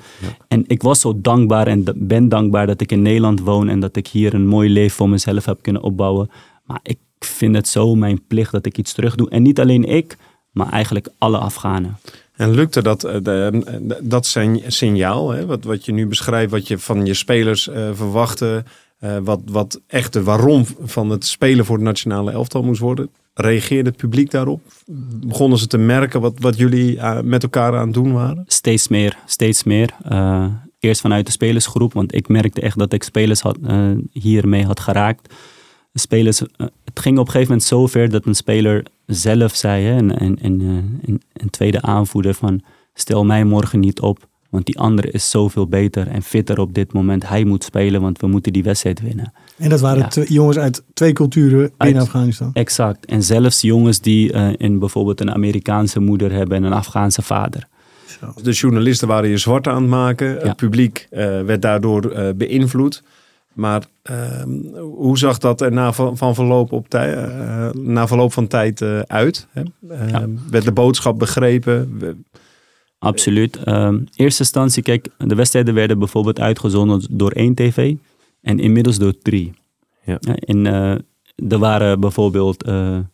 En 0.48 0.64
ik 0.66 0.83
was 0.83 1.00
zo 1.00 1.20
dankbaar 1.20 1.66
en 1.66 1.85
ben 1.96 2.29
dankbaar 2.29 2.66
dat 2.66 2.81
ik 2.81 2.92
in 2.92 3.03
Nederland 3.03 3.40
woon 3.40 3.68
en 3.68 3.81
dat 3.81 3.96
ik 3.96 4.07
hier 4.07 4.35
een 4.35 4.46
mooi 4.46 4.70
leven 4.70 4.96
voor 4.96 5.09
mezelf 5.09 5.44
heb 5.44 5.62
kunnen 5.62 5.83
opbouwen. 5.83 6.31
Maar 6.64 6.81
ik 6.83 6.98
vind 7.18 7.55
het 7.55 7.68
zo 7.68 7.94
mijn 7.94 8.27
plicht 8.27 8.53
dat 8.53 8.66
ik 8.66 8.79
iets 8.79 8.92
terug 8.92 9.14
doe. 9.14 9.31
En 9.31 9.42
niet 9.42 9.61
alleen 9.61 9.85
ik, 9.85 10.16
maar 10.50 10.68
eigenlijk 10.72 11.09
alle 11.18 11.38
Afghanen. 11.38 11.96
En 12.37 12.51
lukte 12.51 12.83
dat, 12.83 13.05
eh, 13.05 13.16
de- 13.23 13.99
dat 14.03 14.27
zijn 14.27 14.61
signaal, 14.66 15.44
wat, 15.47 15.64
wat 15.64 15.85
je 15.85 15.92
nu 15.92 16.07
beschrijft, 16.07 16.51
wat 16.51 16.68
je 16.68 16.79
van 16.79 17.07
je 17.07 17.14
spelers 17.14 17.68
eh, 17.68 17.88
verwachtte, 17.92 18.64
eh, 18.99 19.16
wat, 19.23 19.40
wat 19.44 19.81
echt 19.87 20.12
de 20.12 20.23
waarom 20.23 20.64
van 20.85 21.11
het 21.11 21.27
spelen 21.27 21.64
voor 21.64 21.77
het 21.77 21.85
nationale 21.85 22.31
elftal 22.33 22.62
moest 22.62 22.81
worden? 22.81 23.11
Reageerde 23.35 23.88
het 23.90 23.99
publiek 23.99 24.31
daarop? 24.31 24.61
Begonnen 25.27 25.59
ze 25.59 25.66
te 25.66 25.79
merken 25.79 26.20
wat, 26.20 26.33
wat 26.38 26.57
jullie 26.57 26.99
eh, 26.99 27.20
met 27.20 27.42
elkaar 27.42 27.77
aan 27.77 27.85
het 27.85 27.94
doen 27.94 28.12
waren? 28.12 28.44
Steeds 28.47 28.88
meer, 28.88 29.16
steeds 29.27 29.64
meer. 29.64 29.90
Eh, 30.03 30.47
eerst 30.81 31.01
vanuit 31.01 31.27
de 31.27 31.33
spelersgroep, 31.33 31.92
want 31.92 32.14
ik 32.14 32.29
merkte 32.29 32.61
echt 32.61 32.79
dat 32.79 32.92
ik 32.92 33.03
spelers 33.03 33.40
had, 33.40 33.59
eh, 33.66 33.90
hiermee 34.12 34.64
had 34.64 34.81
geraakt. 34.81 35.35
De 35.92 36.01
spelers, 36.01 36.40
eh, 36.40 36.47
het 36.85 37.01
ging 37.01 37.18
op 37.18 37.25
een 37.27 37.31
gegeven 37.33 37.51
moment 37.53 37.68
zo 37.68 37.87
ver 37.87 38.11
dat 38.11 38.27
een 38.27 38.35
speler 38.35 38.85
zelf 39.07 39.55
zei, 39.55 39.85
hè, 39.85 39.97
en, 39.97 40.19
en, 40.19 40.38
en, 40.43 40.61
eh, 40.61 41.09
een- 41.09 41.23
een 41.33 41.51
tweede 41.51 41.83
aanvoerder 41.83 42.35
van 42.35 42.61
stel 42.95 43.25
mij 43.25 43.45
morgen 43.45 43.81
niet 43.81 44.01
op, 44.01 44.29
want 44.51 44.67
die 44.67 44.79
andere 44.79 45.11
is 45.11 45.31
zoveel 45.31 45.67
beter 45.67 46.09
en 46.09 46.23
fitter 46.23 46.59
op 46.59 46.75
dit 46.75 46.93
moment. 46.93 47.29
Hij 47.29 47.45
moet 47.45 47.64
spelen, 47.64 48.01
want 48.01 48.21
we 48.21 48.27
moeten 48.27 48.53
die 48.53 48.62
wedstrijd 48.62 49.01
winnen. 49.01 49.33
En 49.59 49.69
dat 49.69 49.81
waren 49.81 49.99
Ja. 49.99 50.09
twee- 50.09 50.33
jongens 50.33 50.59
uit 50.59 50.83
twee 50.95 51.12
culturen 51.12 51.73
Uit- 51.77 51.95
in 51.95 52.01
Afghanistan. 52.01 52.51
Exact. 52.53 53.07
En 53.07 53.23
zelfs 53.23 53.61
jongens 53.61 54.01
die 54.01 54.33
eh, 54.33 54.49
in 54.57 54.79
bijvoorbeeld 54.79 55.21
een 55.21 55.31
Amerikaanse 55.35 56.01
moeder 56.01 56.33
hebben 56.33 56.57
en 56.57 56.62
een 56.62 56.73
Afghaanse 56.73 57.23
vader. 57.23 57.67
De 58.43 58.51
journalisten 58.53 59.09
waren 59.09 59.29
je 59.31 59.37
zwart 59.38 59.67
aan 59.69 59.81
het 59.83 59.90
maken. 59.90 60.29
Ja. 60.29 60.38
Het 60.40 60.57
publiek 60.57 61.07
eh, 61.11 61.19
werd 61.43 61.62
daardoor 61.62 62.11
eh, 62.11 62.35
beïnvloed. 62.37 63.03
Maar 63.55 63.83
ehm, 64.03 64.49
hoe 64.81 65.19
zag 65.19 65.38
dat 65.38 65.61
er 65.61 65.73
na, 65.73 65.93
van, 65.93 66.17
van 66.17 66.35
verloop, 66.35 66.73
op 66.73 66.88
tij, 66.88 67.14
eh, 67.14 67.71
na 67.73 68.07
verloop 68.07 68.33
van 68.33 68.47
tijd 68.47 68.81
eh, 68.81 68.99
uit? 69.01 69.47
Hè? 69.51 69.62
Eh, 69.88 70.11
Ja. 70.11 70.27
Werd 70.51 70.64
de 70.64 70.73
boodschap 70.73 71.19
begrepen? 71.19 71.99
Absoluut. 72.99 73.57
Ehm 73.57 73.99
eerste 74.14 74.43
instantie, 74.43 74.83
kijk, 74.83 75.09
de 75.19 75.35
wedstrijden 75.35 75.75
werden 75.75 75.99
bijvoorbeeld 75.99 76.40
uitgezonden 76.40 77.07
door 77.11 77.31
één 77.31 77.55
tv 77.55 77.95
en 78.40 78.59
inmiddels 78.59 78.99
door 78.99 79.19
drie. 79.23 79.53
Ja. 80.05 80.19
en 80.21 80.67
eh, 80.67 80.90
er 81.53 81.59
waren 81.59 82.01
bijvoorbeeld 82.01 82.64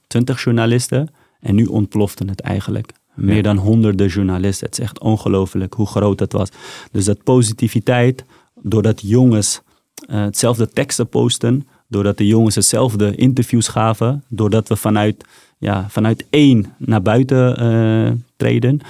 twintig 0.06 0.44
journalisten 0.44 1.08
en 1.40 1.54
nu 1.54 1.64
ontplofte 1.64 2.24
het 2.26 2.40
eigenlijk. 2.40 2.92
Meer 3.14 3.36
Ja. 3.36 3.42
dan 3.42 3.56
honderden 3.56 4.06
journalisten. 4.06 4.66
Het 4.66 4.78
is 4.78 4.84
echt 4.84 5.00
ongelooflijk 5.00 5.74
hoe 5.74 5.86
groot 5.86 6.20
het 6.20 6.32
was. 6.32 6.48
Dus 6.92 7.04
dat 7.04 7.22
positiviteit, 7.22 8.24
doordat 8.62 9.00
jongens 9.00 9.62
hetzelfde 10.06 10.68
teksten 10.68 11.08
posten, 11.08 11.68
doordat 11.88 12.16
de 12.16 12.26
jongens 12.26 12.54
hetzelfde 12.54 13.14
interviews 13.14 13.68
gaven, 13.68 14.24
doordat 14.28 14.68
we 14.68 14.76
vanuit, 14.76 15.24
ja, 15.58 15.86
vanuit 15.88 16.26
één 16.30 16.74
naar 16.78 17.02
buiten 17.02 17.56
eh, 17.56 18.12
treden, 18.36 18.80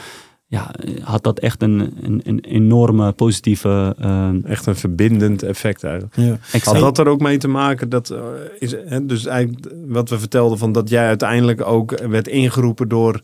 ja, 0.51 0.71
had 1.03 1.23
dat 1.23 1.39
echt 1.39 1.63
een, 1.63 1.95
een, 2.03 2.21
een 2.25 2.41
enorme 2.41 3.13
positieve 3.13 3.95
eh, 3.99 4.29
Echt 4.45 4.67
een 4.67 4.77
verbindend 4.77 5.43
effect 5.43 5.85
eigenlijk. 5.85 6.17
Ja. 6.17 6.39
Had 6.63 6.79
dat 6.79 6.99
er 6.99 7.09
ook 7.09 7.21
mee 7.21 7.39
te 7.39 7.49
maken 7.49 7.89
dat, 7.89 8.11
eh, 8.11 8.19
is, 8.59 8.75
hè, 8.87 9.07
dus 9.07 9.27
eigenlijk 9.27 9.73
wat 9.87 10.09
we 10.09 10.19
vertelden 10.19 10.59
van 10.59 10.73
dat 10.73 10.89
jij 10.89 11.07
uiteindelijk 11.07 11.67
ook 11.67 12.01
werd 12.01 12.29
ingeroepen 12.29 12.89
door, 12.89 13.21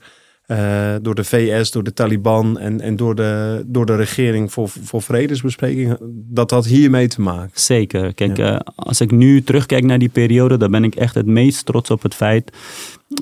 eh, 0.47 0.95
door 1.03 1.15
de 1.15 1.25
VS, 1.25 1.71
door 1.71 1.83
de 1.83 1.93
Taliban 1.93 2.59
en, 2.59 2.81
en 2.81 2.97
door, 2.97 3.15
de, 3.15 3.63
door 3.67 3.87
de 3.87 3.97
regering 3.97 4.53
voor, 4.53 4.69
voor 4.69 5.03
vredesbesprekingen. 5.03 5.99
Dat 6.31 6.51
had 6.51 6.67
hiermee 6.67 7.09
te 7.09 7.21
maken. 7.21 7.61
Zeker. 7.61 8.15
Kijk, 8.15 8.39
eh, 8.39 8.57
als 8.75 9.01
ik 9.01 9.11
nu 9.11 9.43
terugkijk 9.43 9.85
naar 9.85 9.99
die 9.99 10.09
periode, 10.09 10.57
dan 10.57 10.71
ben 10.71 10.85
ik 10.85 10.95
echt 10.95 11.15
het 11.15 11.27
meest 11.27 11.67
trots 11.67 11.91
op 11.91 12.03
het 12.03 12.15
feit 12.15 12.53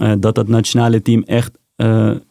eh, 0.00 0.12
dat 0.18 0.36
het 0.36 0.48
nationale 0.48 1.02
team 1.02 1.22
echt 1.22 1.50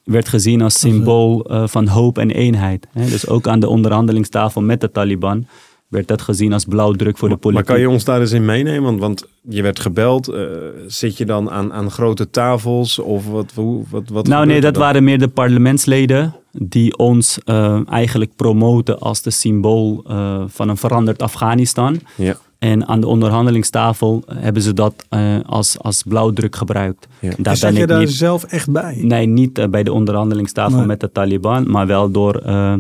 werd 0.04 0.28
gezien 0.28 0.62
als 0.62 0.80
symbool 0.80 1.48
van 1.66 1.88
hoop 1.88 2.18
en 2.18 2.32
eenheid. 2.32 2.88
Hè? 2.92 3.06
Dus 3.06 3.28
ook 3.28 3.48
aan 3.48 3.60
de 3.60 3.68
onderhandelingstafel 3.68 4.62
met 4.62 4.82
de 4.82 4.92
Taliban 4.92 5.48
werd 5.94 6.08
dat 6.08 6.22
gezien 6.22 6.54
als 6.54 6.66
blauwdruk 6.66 7.18
voor 7.18 7.28
de 7.28 7.34
Maar 7.34 7.44
politiek. 7.44 7.66
kan 7.68 7.80
je 7.80 7.90
ons 7.90 8.04
daar 8.04 8.20
eens 8.22 8.32
in 8.32 8.46
meenemen? 8.46 8.84
Want, 8.84 9.00
want 9.00 9.28
je 9.42 9.62
werd 9.62 9.80
gebeld. 9.80 10.28
eh, 10.28 10.42
zit 10.88 11.18
je 11.18 11.26
dan 11.26 11.50
aan, 11.52 11.74
aan 11.74 11.92
grote 11.92 12.30
tafels? 12.30 13.00
Of 13.00 13.28
wat? 13.28 13.52
Hoe, 13.56 13.84
wat, 13.90 14.10
wat 14.10 14.28
Nou 14.28 14.46
nee, 14.46 14.62
dat 14.62 14.74
dan? 14.74 14.84
waren 14.84 15.04
meer 15.04 15.20
de 15.20 15.28
parlementsleden 15.28 16.36
die 16.52 16.98
ons 16.98 17.40
eh, 17.46 17.80
eigenlijk 17.90 18.36
promoten 18.36 19.00
als 19.00 19.22
de 19.22 19.30
symbool 19.32 20.04
eh, 20.08 20.44
van 20.48 20.70
een 20.70 20.78
veranderd 20.78 21.22
Afghanistan. 21.22 22.00
Ja. 22.16 22.36
En 22.60 22.88
aan 22.88 23.02
de 23.02 23.08
onderhandelingstafel 23.08 24.24
hebben 24.36 24.62
ze 24.62 24.74
dat 24.74 25.06
eh, 25.10 25.36
als, 25.46 25.80
als 25.80 26.04
blauwdruk 26.08 26.56
gebruikt. 26.56 27.08
Ja. 27.20 27.30
Daar 27.38 27.54
En 27.54 27.58
zat 27.58 27.70
ben 27.70 27.74
je 27.78 27.82
ik 27.84 27.88
daar 27.88 28.00
niet, 28.00 28.12
zelf 28.12 28.44
echt 28.44 28.72
bij? 28.72 28.98
nee, 29.02 29.26
niet 29.28 29.72
bij 29.72 29.84
de 29.84 29.92
onderhandelingstafel 29.94 30.78
Nee. 30.78 30.86
met 30.86 31.00
de 31.00 31.12
Taliban, 31.12 31.72
maar 31.72 31.88
wel 31.88 32.12
door 32.12 32.36
eh, 32.36 32.74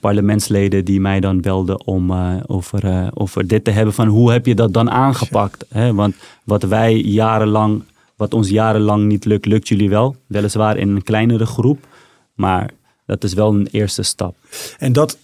parlementsleden 0.00 0.84
die 0.84 1.00
mij 1.00 1.20
dan 1.20 1.40
belden 1.40 1.86
om 1.86 2.10
eh, 2.10 2.34
over, 2.46 2.84
eh, 2.84 3.06
over 3.14 3.46
dit 3.46 3.64
te 3.64 3.70
hebben 3.70 3.94
van 3.94 4.06
hoe 4.06 4.32
heb 4.32 4.46
je 4.46 4.54
dat 4.54 4.72
dan 4.72 4.90
aangepakt? 4.90 5.64
Hè? 5.68 5.94
Want 5.94 6.14
wat 6.44 6.62
wij 6.62 6.94
jarenlang, 6.94 7.82
wat 8.16 8.34
ons 8.34 8.48
jarenlang 8.48 9.06
niet 9.06 9.24
lukt, 9.24 9.46
lukt 9.46 9.68
jullie 9.68 9.88
wel. 9.88 10.16
Weliswaar 10.26 10.76
in 10.76 10.88
een 10.88 11.02
kleinere 11.02 11.46
groep, 11.46 11.86
maar 12.34 12.70
dat 13.06 13.24
is 13.24 13.34
wel 13.34 13.54
een 13.54 13.68
eerste 13.70 14.02
stap. 14.02 14.36
En 14.78 14.92
dat, 14.92 15.18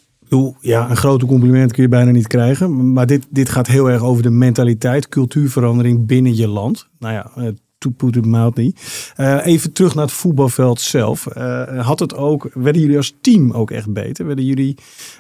ja, 0.61 0.91
een 0.91 0.97
grote 0.97 1.27
compliment 1.27 1.73
kun 1.73 1.83
je 1.83 1.89
bijna 1.89 2.11
niet 2.11 2.27
krijgen. 2.27 2.93
Maar 2.93 3.07
dit, 3.07 3.27
dit 3.31 3.49
gaat 3.49 3.67
heel 3.67 3.91
erg 3.91 4.03
over 4.03 4.23
de 4.23 4.31
mentaliteit, 4.31 5.09
cultuurverandering 5.09 6.07
binnen 6.07 6.37
je 6.37 6.49
land. 6.49 6.89
Nou 6.99 7.15
ja, 7.15 7.53
to 7.79 7.91
put 7.91 8.17
it 8.17 8.25
mildly. 8.25 8.75
Eh, 9.17 9.47
even 9.47 9.73
terug 9.73 9.95
naar 9.95 10.05
het 10.05 10.13
voetbalveld 10.13 10.81
zelf. 10.81 11.27
Eh, 11.27 11.87
had 11.87 11.99
het 11.99 12.15
ook, 12.15 12.51
werden 12.55 12.83
jullie 12.83 12.97
als 12.97 13.15
team 13.21 13.53
ook 13.53 13.71
echt 13.71 13.93
beter? 13.93 14.27
Werden 14.27 14.45
jullie, 14.45 14.77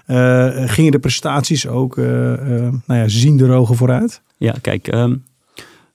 eh, 0.06 0.48
gingen 0.66 0.92
de 0.92 0.98
prestaties 0.98 1.66
ook, 1.66 1.98
eh 1.98 2.04
nou 2.86 3.00
ja, 3.00 3.08
zien 3.08 3.36
de 3.36 3.46
rogen 3.46 3.76
vooruit? 3.76 4.22
Ja, 4.36 4.54
kijk, 4.60 4.88
ehm, 4.88 5.16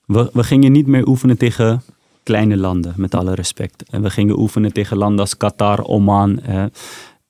we, 0.06 0.30
we 0.32 0.44
gingen 0.44 0.72
niet 0.72 0.86
meer 0.86 1.08
oefenen 1.08 1.36
tegen 1.36 1.82
kleine 2.22 2.56
landen, 2.56 2.92
met 2.96 3.14
alle 3.14 3.34
respect. 3.34 3.84
En 3.90 4.02
we 4.02 4.10
gingen 4.10 4.38
oefenen 4.38 4.72
tegen 4.72 4.96
landen 4.96 5.20
als 5.20 5.36
Qatar, 5.36 5.84
Oman. 5.84 6.40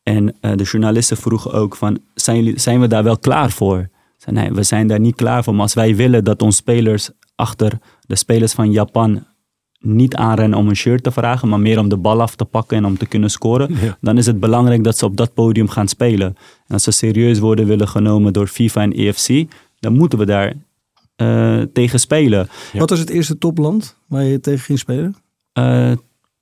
en 0.02 0.34
de 0.40 0.62
journalisten 0.62 1.16
vroegen 1.16 1.52
ook 1.52 1.76
van, 1.76 1.98
zijn, 2.14 2.36
jullie, 2.36 2.60
zijn 2.60 2.80
we 2.80 2.86
daar 2.86 3.02
wel 3.04 3.18
klaar 3.18 3.50
voor? 3.50 3.88
Nee, 4.30 4.52
we 4.52 4.62
zijn 4.62 4.86
daar 4.86 5.00
niet 5.00 5.14
klaar 5.14 5.44
voor. 5.44 5.52
Maar 5.52 5.62
als 5.62 5.74
wij 5.74 5.96
willen 5.96 6.24
dat 6.24 6.42
onze 6.42 6.56
spelers 6.56 7.10
achter 7.34 7.78
de 8.06 8.16
spelers 8.16 8.52
van 8.52 8.70
Japan 8.72 9.24
niet 9.80 10.14
aanrennen 10.14 10.58
om 10.58 10.68
een 10.68 10.76
shirt 10.76 11.02
te 11.02 11.10
vragen, 11.12 11.48
maar 11.48 11.60
meer 11.60 11.78
om 11.78 11.88
de 11.88 11.96
bal 11.96 12.20
af 12.20 12.34
te 12.36 12.44
pakken 12.44 12.76
en 12.76 12.84
om 12.84 12.98
te 12.98 13.06
kunnen 13.06 13.30
scoren, 13.30 13.74
Ja. 13.80 13.96
dan 14.00 14.18
is 14.18 14.26
het 14.26 14.40
belangrijk 14.40 14.84
dat 14.84 14.98
ze 14.98 15.04
op 15.04 15.16
dat 15.16 15.34
podium 15.34 15.68
gaan 15.68 15.88
spelen. 15.88 16.26
En 16.66 16.74
als 16.74 16.82
ze 16.82 16.90
serieus 16.90 17.38
worden 17.38 17.66
willen 17.66 17.88
genomen 17.88 18.32
door 18.32 18.46
FIFA 18.46 18.80
en 18.82 18.92
EFC, 18.92 19.44
dan 19.80 19.92
moeten 19.96 20.18
we 20.18 20.24
daar 20.26 20.52
eh, 21.16 21.60
tegen 21.72 22.00
spelen. 22.00 22.48
Ja. 22.72 22.78
Wat 22.78 22.90
was 22.90 22.98
het 22.98 23.10
eerste 23.10 23.38
topland 23.38 23.96
waar 24.08 24.24
je 24.24 24.40
tegen 24.40 24.60
ging 24.64 24.78
spelen? 24.78 25.16
Eh, 25.52 25.92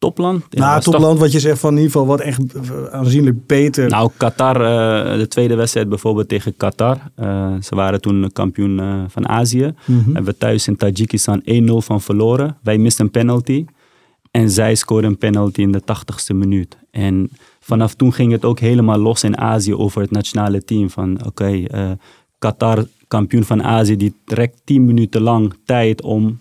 topland? 0.03 0.45
Ja, 0.51 0.61
nou, 0.61 0.81
toch- 0.81 0.95
topland 0.95 1.19
wat 1.19 1.33
je 1.33 1.41
zegt 1.41 1.59
van 1.59 1.71
in 1.71 1.77
ieder 1.77 1.91
geval 1.93 2.07
wat 2.07 2.21
echt 2.21 2.55
eh, 2.55 2.85
aanzienlijk 2.91 3.47
beter. 3.47 3.89
Nou, 3.89 4.11
Qatar, 4.17 4.57
eh, 4.57 5.19
de 5.19 5.29
tweede 5.29 5.55
wedstrijd 5.55 5.89
bijvoorbeeld 5.89 6.29
tegen 6.29 6.57
Qatar. 6.57 6.99
Eh, 7.15 7.53
ze 7.61 7.75
waren 7.75 8.01
toen 8.01 8.31
kampioen 8.33 8.81
van 9.09 9.29
Azië. 9.29 9.75
Mhm. 9.85 10.05
Hebben 10.05 10.25
we 10.25 10.39
thuis 10.39 10.69
in 10.69 10.77
Tajikistan 10.77 11.41
1-0 11.45 11.83
van 11.83 12.01
verloren. 12.01 12.57
Wij 12.63 12.79
misten 12.79 13.05
een 13.05 13.11
penalty. 13.11 13.65
En 14.31 14.51
zij 14.51 14.75
scoorden 14.75 15.11
een 15.11 15.19
penalty 15.19 15.61
in 15.61 15.73
de 15.73 15.81
80ste 15.85 16.35
minuut. 16.35 16.77
En 16.91 17.31
vanaf 17.61 17.95
toen 17.95 18.13
ging 18.13 18.33
het 18.33 18.45
ook 18.45 18.59
helemaal 18.59 18.99
los 18.99 19.25
in 19.25 19.39
Azië 19.39 19.75
over 19.75 20.01
het 20.01 20.11
nationale 20.11 20.65
team. 20.65 20.91
Van 20.91 21.27
oké, 21.27 21.65
Qatar, 22.39 22.87
kampioen 23.09 23.45
van 23.45 23.63
Azië, 23.63 23.97
die 23.97 24.15
trekt 24.25 24.61
10 24.65 24.87
minuten 24.87 25.21
lang 25.21 25.55
tijd 25.65 26.03
om 26.03 26.39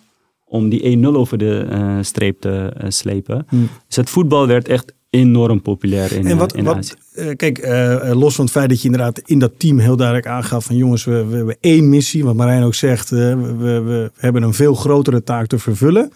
om 0.51 0.69
die 0.69 0.97
1-0 0.97 1.05
over 1.05 1.37
de 1.37 1.65
eh, 1.69 1.97
streep 2.01 2.41
te 2.41 2.73
eh, 2.77 2.89
slepen. 2.89 3.45
Hmm. 3.49 3.69
Dus 3.87 3.95
het 3.95 4.09
voetbal 4.09 4.47
werd 4.47 4.67
echt 4.67 4.93
enorm 5.09 5.61
populair 5.61 6.11
in, 6.11 6.27
En 6.27 6.37
wat, 6.37 6.51
eh, 6.51 6.59
in 6.59 6.65
wat 6.65 6.75
Azië. 6.77 6.93
eh, 7.13 7.35
kijk, 7.35 7.67
los 8.13 8.35
van 8.35 8.43
het 8.45 8.53
feit 8.53 8.69
dat 8.69 8.81
je 8.81 8.85
inderdaad 8.85 9.19
in 9.25 9.39
dat 9.39 9.51
team 9.57 9.79
heel 9.79 9.95
duidelijk 9.95 10.27
aangaf 10.27 10.65
van 10.65 10.75
jongens, 10.75 11.03
we, 11.03 11.25
we 11.25 11.35
hebben 11.35 11.57
één 11.59 11.89
missie, 11.89 12.23
wat 12.23 12.35
Marijn 12.35 12.63
ook 12.63 12.75
zegt, 12.75 13.09
we, 13.09 13.35
we, 13.57 13.81
we 13.81 14.11
hebben 14.17 14.43
een 14.43 14.53
veel 14.53 14.73
grotere 14.75 15.23
taak 15.23 15.47
te 15.47 15.59
vervullen. 15.59 16.11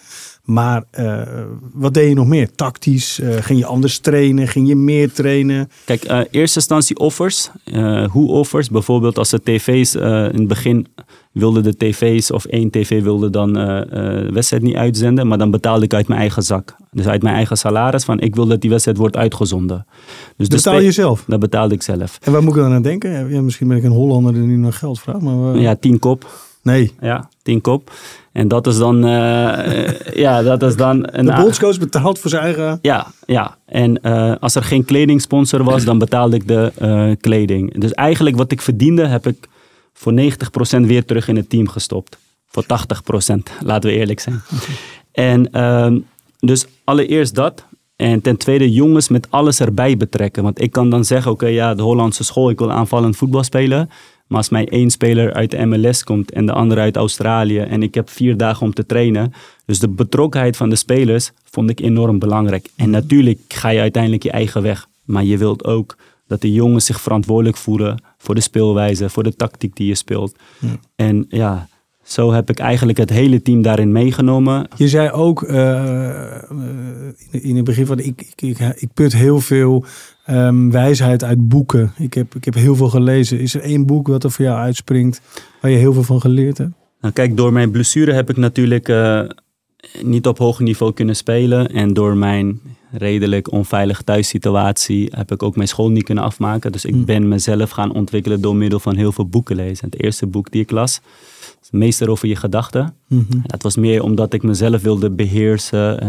Maar 0.46 0.84
eh, 0.92 1.22
wat 1.74 1.94
deed 1.94 2.10
je 2.10 2.16
nog 2.16 2.28
meer? 2.28 2.52
Tactisch? 2.56 3.20
Eh, 3.20 3.36
ging 3.40 3.60
je 3.60 3.66
anders 3.66 4.00
trainen? 4.00 4.48
Ging 4.48 4.68
je 4.68 4.76
meer 4.76 5.12
trainen? 5.12 5.70
Kijk, 5.86 6.04
eh 6.04 6.20
eerste 6.32 6.60
instantie 6.60 6.98
offers. 6.98 7.50
Hoe 8.10 8.28
offers? 8.30 8.70
Bijvoorbeeld 8.70 9.18
als 9.18 9.30
de 9.30 9.42
tv's 9.44 9.96
in 9.96 10.02
het 10.40 10.48
begin 10.48 10.88
wilden 11.32 11.64
de 11.64 11.78
tv's 11.78 12.32
of 12.32 12.46
één 12.46 12.70
tv 12.70 13.04
wilde 13.04 13.30
dan 13.30 13.58
eh, 13.58 14.30
wedstrijd 14.32 14.64
niet 14.64 14.76
uitzenden, 14.76 15.28
maar 15.28 15.38
dan 15.38 15.52
betaalde 15.52 15.86
ik 15.86 15.94
uit 15.94 16.08
mijn 16.08 16.20
eigen 16.20 16.44
zak. 16.44 16.76
Dus 16.92 17.08
uit 17.08 17.22
mijn 17.24 17.36
eigen 17.36 17.58
salaris 17.58 18.04
van 18.04 18.20
ik 18.20 18.36
wil 18.36 18.46
dat 18.48 18.62
die 18.62 18.70
wedstrijd 18.70 18.98
wordt 18.98 19.16
uitgezonden. 19.18 19.86
Dus 20.38 20.50
de 20.50 20.56
Betaal 20.56 20.80
je 20.80 20.92
zelf? 20.92 21.24
Dat 21.28 21.40
betaalde 21.40 21.74
ik 21.76 21.82
zelf. 21.82 22.18
En 22.24 22.32
waar 22.32 22.44
moet 22.44 22.56
ik 22.56 22.62
dan 22.62 22.72
aan 22.72 22.82
denken? 22.82 23.30
Ja, 23.30 23.42
misschien 23.42 23.68
ben 23.68 23.78
ik 23.78 23.84
een 23.84 23.92
Hollander 23.92 24.34
die 24.34 24.42
nu 24.42 24.56
nog 24.56 24.78
geld 24.80 25.00
vraagt, 25.00 25.22
maar 25.22 25.52
we- 25.54 25.60
Ja, 25.60 25.76
tien 25.76 26.00
kop. 26.00 26.30
Nee. 26.66 26.94
Ja, 27.00 27.30
tien 27.42 27.62
kop. 27.62 27.92
En 28.32 28.48
dat 28.48 28.68
is 28.68 28.78
dan, 28.78 29.06
eh, 29.06 29.88
eh, 29.88 30.16
ja, 30.16 30.44
dat 30.44 30.64
is 30.64 30.76
dan 30.76 31.08
een 31.12 31.26
De 31.26 31.34
bondscoach 31.34 31.80
betaalt 31.80 32.20
voor 32.20 32.30
zijn 32.30 32.44
eigen... 32.44 32.80
Ja, 32.82 33.08
ja. 33.26 33.58
En 33.66 34.02
eh, 34.02 34.34
als 34.40 34.56
er 34.56 34.64
geen 34.64 34.86
kledingsponsor 34.86 35.64
was, 35.64 35.84
dan 35.84 35.98
betaalde 35.98 36.36
ik 36.36 36.48
de 36.48 37.18
kleding. 37.22 37.80
Dus 37.80 37.94
eigenlijk 37.94 38.36
wat 38.36 38.52
ik 38.52 38.62
verdiende, 38.62 39.06
heb 39.06 39.28
ik 39.28 39.48
voor 39.94 40.14
90% 40.14 40.86
weer 40.86 41.06
terug 41.06 41.28
in 41.28 41.36
het 41.36 41.50
team 41.50 41.68
gestopt. 41.68 42.18
Voor 42.48 42.64
80%, 42.64 43.52
laten 43.60 43.90
we 43.90 43.96
eerlijk 43.96 44.20
zijn. 44.20 44.42
En 45.12 45.52
ehm, 45.52 46.00
dus 46.40 46.66
allereerst 46.84 47.36
dat. 47.36 47.66
En 47.96 48.22
ten 48.22 48.38
tweede 48.38 48.72
jongens 48.72 49.10
met 49.10 49.28
alles 49.30 49.60
erbij 49.60 49.98
betrekken. 49.98 50.44
Want 50.44 50.62
ik 50.62 50.72
kan 50.72 50.90
dan 50.90 51.06
zeggen, 51.06 51.32
oké, 51.32 51.46
ja, 51.46 51.76
de 51.76 51.82
Hollandse 51.82 52.24
school, 52.24 52.50
ik 52.50 52.60
wil 52.60 52.72
aanvallend 52.72 53.18
voetbal 53.18 53.44
spelen. 53.44 53.90
Maar 54.28 54.38
als 54.38 54.50
mij 54.50 54.68
één 54.68 54.90
speler 54.90 55.34
uit 55.34 55.52
de 55.52 55.66
MLS 55.66 56.04
komt 56.04 56.32
en 56.32 56.46
de 56.46 56.52
andere 56.52 56.82
uit 56.82 56.96
Australië 56.96 57.58
en 57.60 57.84
ik 57.84 57.94
heb 57.94 58.10
vier 58.10 58.38
dagen 58.38 58.66
om 58.66 58.74
te 58.74 58.86
trainen. 58.86 59.34
Dus 59.66 59.80
de 59.80 59.90
betrokkenheid 59.90 60.58
van 60.58 60.70
de 60.70 60.76
spelers 60.76 61.32
vond 61.44 61.70
ik 61.70 61.80
enorm 61.80 62.20
belangrijk. 62.20 62.70
En 62.76 62.90
natuurlijk 62.90 63.40
ga 63.48 63.70
je 63.70 63.80
uiteindelijk 63.80 64.24
je 64.24 64.32
eigen 64.32 64.62
weg. 64.62 64.88
Maar 65.04 65.24
je 65.24 65.38
wilt 65.38 65.64
ook 65.66 65.98
dat 66.28 66.42
de 66.42 66.52
jongens 66.54 66.86
zich 66.86 67.02
verantwoordelijk 67.02 67.58
voelen 67.58 68.04
voor 68.18 68.36
de 68.36 68.42
speelwijze, 68.42 69.10
voor 69.10 69.24
de 69.24 69.36
tactiek 69.36 69.76
die 69.76 69.88
je 69.88 69.96
speelt. 69.96 70.36
En 70.96 71.26
ja, 71.30 71.68
zo 72.04 72.32
heb 72.32 72.50
ik 72.50 72.60
eigenlijk 72.60 72.98
het 72.98 73.10
hele 73.10 73.42
team 73.42 73.62
daarin 73.62 73.92
meegenomen. 73.92 74.68
Je 74.76 74.88
zei 74.88 75.10
ook 75.12 75.44
eh, 75.44 76.36
eh, 76.36 76.44
in- 77.32 77.44
in 77.44 77.56
het 77.56 77.66
begin 77.66 77.86
van 77.86 78.00
ik, 78.00 78.22
ik, 78.36 78.42
ik, 78.42 78.60
ik 78.76 78.90
put 78.94 79.14
heel 79.14 79.40
veel 79.40 79.86
ehm, 80.26 80.70
wijsheid 80.70 81.24
uit 81.24 81.48
boeken. 81.48 81.94
Ik 81.98 82.14
heb, 82.14 82.36
ik 82.36 82.46
heb 82.46 82.54
heel 82.54 82.76
veel 82.76 82.90
gelezen. 82.90 83.40
Is 83.40 83.54
er 83.56 83.62
één 83.62 83.86
boek 83.86 84.08
wat 84.08 84.24
er 84.24 84.32
voor 84.32 84.46
jou 84.46 84.58
uitspringt 84.58 85.22
waar 85.62 85.72
je 85.72 85.78
heel 85.78 85.94
veel 85.94 86.04
van 86.04 86.22
geleerd 86.22 86.58
hebt? 86.58 86.72
Nou, 87.02 87.14
kijk, 87.14 87.38
door 87.38 87.54
mijn 87.54 87.72
blessure 87.72 88.14
heb 88.14 88.30
ik 88.30 88.38
natuurlijk 88.38 88.90
eh, 88.90 89.22
niet 90.04 90.28
op 90.28 90.38
hoog 90.38 90.60
niveau 90.60 90.94
kunnen 90.94 91.16
spelen. 91.16 91.68
En 91.72 91.94
door 91.94 92.18
mijn 92.18 92.60
redelijk 92.92 93.52
onveilige 93.52 94.04
thuissituatie 94.04 95.10
heb 95.16 95.32
ik 95.32 95.44
ook 95.44 95.56
mijn 95.56 95.68
school 95.68 95.90
niet 95.90 96.04
kunnen 96.04 96.24
afmaken. 96.24 96.72
Dus 96.72 96.86
ik 96.86 96.94
Hmm. 96.94 97.06
ben 97.06 97.28
mezelf 97.28 97.70
gaan 97.70 97.94
ontwikkelen 97.94 98.42
door 98.42 98.56
middel 98.56 98.80
van 98.80 98.96
heel 98.96 99.12
veel 99.12 99.26
boeken 99.28 99.56
lezen. 99.56 99.86
Het 99.86 100.04
eerste 100.04 100.28
boek 100.28 100.52
die 100.52 100.62
ik 100.62 100.72
las, 100.72 101.02
is 101.62 101.72
Meester 101.72 102.10
over 102.10 102.28
je 102.28 102.36
gedachten. 102.36 102.96
En 103.10 103.28
dat 103.44 103.64
was 103.64 103.76
meer 103.76 104.04
omdat 104.04 104.34
ik 104.34 104.44
mezelf 104.44 104.82
wilde 104.82 105.10
beheersen, 105.12 106.00
eh, 106.02 106.08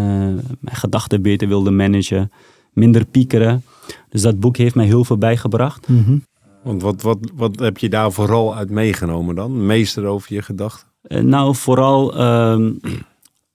mijn 0.61 0.77
gedachten 0.77 1.23
beter 1.23 1.49
wilde 1.49 1.71
managen, 1.71 2.31
minder 2.73 3.05
piekeren. 3.05 3.63
Dus 4.09 4.23
dat 4.23 4.41
boek 4.41 4.57
heeft 4.57 4.75
mij 4.75 4.87
heel 4.87 5.05
veel 5.05 5.19
bijgebracht. 5.19 5.87
Want 6.63 6.83
wat, 6.83 7.03
wat, 7.03 7.19
wat 7.35 7.59
heb 7.59 7.79
je 7.79 7.89
daar 7.89 8.13
vooral 8.13 8.57
uit 8.57 8.71
meegenomen 8.71 9.35
dan? 9.35 9.67
Meester 9.67 10.05
over 10.05 10.35
je 10.35 10.43
gedachten? 10.43 10.87
Eh, 11.03 11.23
nou, 11.23 11.55
vooral, 11.55 12.17
ehm, 12.17 12.73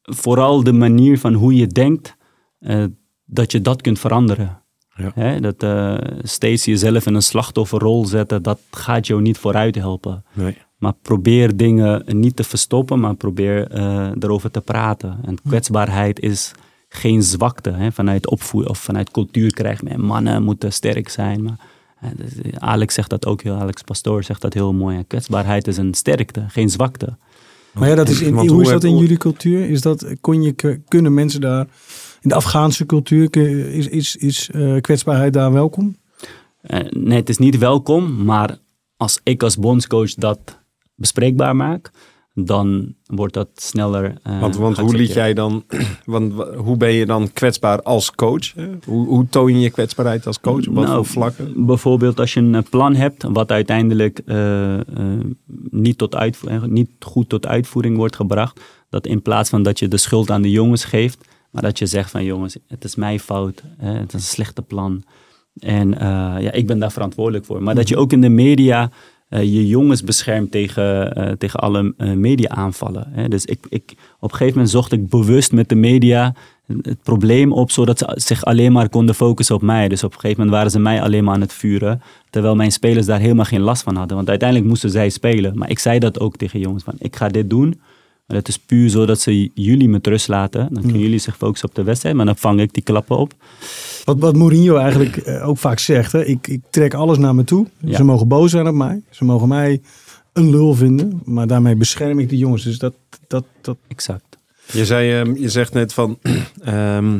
vooral 0.02 0.63
de 0.63 0.74
manier 0.74 1.20
van 1.20 1.34
hoe 1.34 1.56
je 1.56 1.67
denkt, 1.67 2.15
eh, 2.60 2.84
dat 3.26 3.52
je 3.52 3.62
dat 3.62 3.82
kunt 3.82 4.00
veranderen. 4.00 4.62
Ja. 4.96 5.12
Hè, 5.15 5.39
dat 5.39 5.63
eh, 5.63 5.98
steeds 6.22 6.65
jezelf 6.65 7.06
in 7.06 7.13
een 7.13 7.22
slachtofferrol 7.22 8.06
zetten, 8.06 8.44
dat 8.44 8.60
gaat 8.72 9.08
jou 9.08 9.22
niet 9.22 9.38
vooruit 9.38 9.76
helpen. 9.76 10.24
Nee. 10.34 10.58
Maar 10.78 10.94
probeer 11.02 11.58
dingen 11.58 12.04
niet 12.08 12.36
te 12.36 12.44
verstoppen, 12.44 13.00
maar 13.00 13.15
probeer 13.15 13.67
eh, 13.67 14.10
erover 14.20 14.52
te 14.52 14.62
praten. 14.62 15.20
En 15.26 15.38
kwetsbaarheid 15.48 16.20
is 16.20 16.52
geen 16.93 17.23
zwakte. 17.23 17.71
Hè. 17.71 17.91
Vanuit 17.91 18.27
opvoeding 18.27 18.73
of 18.73 18.80
vanuit 18.80 19.12
cultuur 19.12 19.54
krijg 19.54 19.82
je 19.89 19.97
mannen 19.97 20.43
moeten 20.43 20.73
sterk 20.73 21.10
zijn. 21.10 21.43
Maar, 21.43 21.58
dus, 22.15 22.32
Alex 22.60 22.93
zegt 22.93 23.10
dat 23.10 23.25
ook 23.25 23.41
heel, 23.41 23.56
Alex 23.56 23.82
Pastoor 23.82 24.23
zegt 24.23 24.41
dat 24.41 24.54
heel 24.54 24.73
mooi. 24.73 24.95
hè. 24.95 25.04
Kwetsbaarheid 25.04 25.67
is 25.67 25.77
een 25.77 25.93
sterkte, 25.93 26.45
geen 26.47 26.69
zwakte. 26.69 27.17
Maar 27.73 27.89
ja, 27.89 27.95
dat 27.95 28.10
is 28.10 28.21
in, 28.21 28.34
hoe 28.34 28.62
is 28.62 28.69
dat 28.69 28.84
in 28.84 28.97
jullie 28.97 29.17
cultuur? 29.17 29.69
Is 29.69 29.82
dat, 29.82 30.06
kon 30.21 30.41
je, 30.41 30.80
kunnen 30.88 31.13
mensen 31.13 31.41
daar, 31.41 31.67
in 32.21 32.30
de 32.30 32.36
Afghaanse 32.36 32.86
cultuur, 32.86 33.38
is, 33.38 33.88
is, 33.88 34.15
is 34.15 34.49
eh, 34.49 34.82
kwetsbaarheid 34.82 35.34
daar 35.34 35.51
welkom? 35.51 35.95
Eh, 36.62 36.80
nee, 36.89 37.17
het 37.17 37.30
is 37.30 37.38
niet 37.38 37.58
welkom, 37.58 38.23
maar 38.23 38.58
als 38.97 39.19
ik 39.23 39.43
als 39.43 39.58
bondscoach 39.58 40.13
dat 40.13 40.60
bespreekbaar 40.95 41.56
maak, 41.56 41.91
dan 42.34 42.94
wordt 43.06 43.34
dat 43.34 43.48
sneller. 43.56 44.15
eh, 44.24 44.39
Want, 44.39 44.56
want 44.56 44.78
hoe 44.78 44.96
liet 44.96 45.13
jij 45.13 45.34
dan, 45.34 45.63
want 46.06 46.34
wa- 46.34 46.54
hoe 46.56 46.78
ben 46.78 46.94
je 46.94 47.06
dan 47.06 47.34
kwetsbaar 47.34 47.82
als 47.82 48.12
coach? 48.12 48.54
hè? 48.54 48.67
Hoe, 48.86 49.08
hoe 49.08 49.28
toon 49.30 49.54
je 49.54 49.60
je 49.60 49.70
kwetsbaarheid 49.70 50.28
als 50.28 50.39
coach? 50.39 50.67
Op 50.67 50.74
wat 50.76 50.84
Nou, 50.84 50.96
voor 50.96 51.06
vlakken? 51.06 51.65
Bijvoorbeeld 51.65 52.20
als 52.20 52.34
je 52.34 52.39
een 52.39 52.56
eh, 52.56 52.62
plan 52.70 52.96
hebt 52.96 53.24
wat 53.24 53.52
uiteindelijk 53.52 54.20
eh, 54.26 54.80
niet, 55.70 55.98
tot 55.98 56.15
niet 56.67 56.89
goed 57.00 57.30
tot 57.30 57.48
uitvoering 57.48 57.98
wordt 57.98 58.15
gebracht. 58.15 58.60
Dat 58.89 59.08
in 59.08 59.22
plaats 59.22 59.50
van 59.50 59.63
dat 59.63 59.80
je 59.80 59.88
de 59.88 59.98
schuld 59.98 60.32
aan 60.32 60.41
de 60.41 60.52
jongens 60.52 60.86
geeft, 60.86 61.28
maar 61.52 61.62
dat 61.62 61.80
je 61.80 61.86
zegt 61.86 62.12
van 62.12 62.24
jongens, 62.24 62.58
het 62.67 62.84
is 62.84 62.96
mijn 62.96 63.20
fout, 63.20 63.63
hè, 63.78 63.91
het 63.94 64.08
is 64.08 64.13
een 64.13 64.20
slechte 64.22 64.62
plan. 64.62 65.04
En 65.60 65.89
ja, 66.39 66.52
ik 66.52 66.67
ben 66.67 66.80
daar 66.80 66.91
verantwoordelijk 66.91 67.46
voor. 67.46 67.63
Maar 67.63 67.76
dat 67.76 67.88
je 67.89 67.98
ook 67.98 68.12
in 68.12 68.22
de 68.22 68.30
media 68.30 68.91
eh, 69.32 69.44
je 69.44 69.67
jongens 69.67 70.04
beschermt 70.04 70.52
tegen, 70.52 71.13
eh, 71.13 71.32
tegen 71.32 71.60
alle 71.60 71.94
eh, 71.98 72.12
media-aanvallen. 72.12 73.30
Dus 73.30 73.46
ik, 73.46 73.65
ik, 73.70 73.94
op 74.20 74.32
een 74.32 74.38
gegeven 74.38 74.54
moment 74.54 74.70
zocht 74.70 74.91
ik 74.91 75.10
bewust 75.10 75.52
met 75.52 75.70
de 75.70 75.76
media 75.76 76.34
het 76.82 77.04
probleem 77.04 77.52
op, 77.52 77.72
zodat 77.72 77.98
ze 77.98 78.12
zich 78.15 78.46
alleen 78.46 78.72
maar 78.72 78.89
konden 78.89 79.15
focussen 79.15 79.56
op 79.56 79.62
mij. 79.62 79.88
Dus 79.88 80.04
op 80.04 80.13
een 80.13 80.20
gegeven 80.20 80.38
moment 80.38 80.56
waren 80.56 80.72
ze 80.72 80.80
mij 80.80 81.02
alleen 81.02 81.24
maar 81.24 81.34
aan 81.34 81.41
het 81.41 81.54
vuren, 81.54 82.02
terwijl 82.30 82.56
mijn 82.56 82.72
spelers 82.72 83.06
daar 83.06 83.20
helemaal 83.20 83.46
geen 83.46 83.62
last 83.62 83.84
van 83.84 83.96
hadden. 83.96 84.15
Want 84.15 84.30
uiteindelijk 84.30 84.70
moesten 84.70 84.89
zij 84.89 85.10
spelen. 85.10 85.58
Maar 85.58 85.70
ik 85.70 85.80
zei 85.80 86.00
dat 86.00 86.20
ook 86.20 86.36
tegen 86.36 86.60
jongens, 86.60 86.84
van 86.84 86.96
ik 86.98 87.15
ga 87.15 87.28
dit 87.28 87.50
doen. 87.50 87.82
Maar 88.32 88.39
het 88.39 88.50
is 88.50 88.58
puur 88.60 88.89
zodat 88.89 89.20
ze 89.20 89.52
jullie 89.54 89.89
met 89.89 90.08
rust 90.08 90.28
laten. 90.28 90.67
Dan 90.74 90.82
kunnen 90.84 91.02
jullie 91.02 91.20
zich 91.20 91.38
focussen 91.38 91.70
op 91.70 91.76
de 91.76 91.84
wedstrijd, 91.84 92.15
maar 92.15 92.26
dan 92.26 92.38
vang 92.38 92.60
ik 92.62 92.74
die 92.74 92.84
klappen 92.84 93.17
op. 93.17 93.34
Wat, 94.04 94.20
wat 94.20 94.36
Mourinho 94.36 94.76
eigenlijk 94.78 95.17
eh, 95.17 95.48
ook 95.48 95.58
vaak 95.58 95.80
zegt, 95.80 96.12
hè? 96.12 96.26
Ik, 96.26 96.48
ik 96.48 96.62
trek 96.70 96.94
alles 96.94 97.17
naar 97.17 97.36
me 97.36 97.44
toe. 97.44 97.67
Ja. 97.80 97.96
Ze 97.96 98.04
mogen 98.04 98.28
boos 98.28 98.52
zijn 98.52 98.67
op 98.67 98.74
mij. 98.76 99.02
Ze 99.10 99.24
mogen 99.26 99.48
mij 99.48 99.82
een 100.34 100.50
lul 100.50 100.74
vinden. 100.74 101.22
Maar 101.26 101.48
daarmee 101.48 101.76
bescherm 101.76 102.20
ik 102.20 102.30
de 102.30 102.38
jongens. 102.38 102.63
Dus 102.63 102.78
dat, 102.78 102.94
dat, 103.28 103.44
dat 103.62 103.78
Exact. 103.88 104.38
Je, 104.72 104.86
zei, 104.86 105.20
ehm, 105.20 105.36
je 105.36 105.50
zegt 105.50 105.74
net 105.74 105.94
van 105.94 106.17
ehm, 106.63 107.20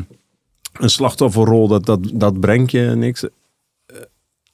een 0.72 0.90
slachtofferrol, 0.90 1.68
dat, 1.68 1.86
dat, 1.86 2.10
dat 2.14 2.40
brengt 2.40 2.70
je 2.70 2.80
niks. 2.80 3.24
Eh, 3.24 3.30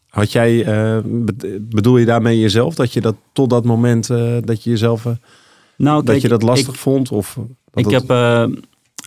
Had 0.09 0.33
jij, 0.33 0.65
eh, 0.65 0.99
be- 1.05 1.61
bedoel 1.61 1.97
je 1.97 2.05
daarmee 2.07 2.41
jezelf? 2.41 2.75
Dat 2.75 2.93
je 2.93 3.01
dat 3.01 3.15
tot 3.33 3.51
dat 3.51 3.65
moment, 3.65 4.11
eh, 4.11 4.37
dat 4.45 4.65
je 4.65 4.71
jezelf, 4.71 5.07
Nou, 5.79 6.05
dat 6.05 6.21
je 6.21 6.29
dat 6.29 6.43
lastig 6.43 6.75
ik- 6.75 6.81
vond? 6.81 7.13
Of 7.13 7.39
Ik, 7.75 7.91
heb, 7.91 8.11
eh, 8.11 8.45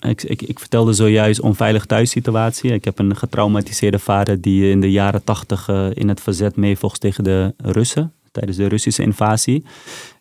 ik, 0.09 0.23
ik, 0.23 0.41
ik 0.41 0.59
vertelde 0.59 0.93
zojuist 0.93 1.39
onveilige 1.41 1.85
thuissituatie. 1.85 2.73
Ik 2.73 2.85
heb 2.85 2.99
een 2.99 3.15
getraumatiseerde 3.15 3.99
vader 3.99 4.41
die 4.41 4.69
in 4.69 4.81
de 4.81 4.91
jaren 4.91 5.23
tachtig 5.23 5.69
eh, 5.69 5.87
in 5.93 6.09
het 6.09 6.21
verzet 6.21 6.55
meevocht 6.55 6.99
tegen 7.01 7.23
de 7.23 7.53
Russen. 7.57 8.13
Tijdens 8.31 8.57
de 8.57 8.67
Russische 8.67 9.01
invasie. 9.03 9.63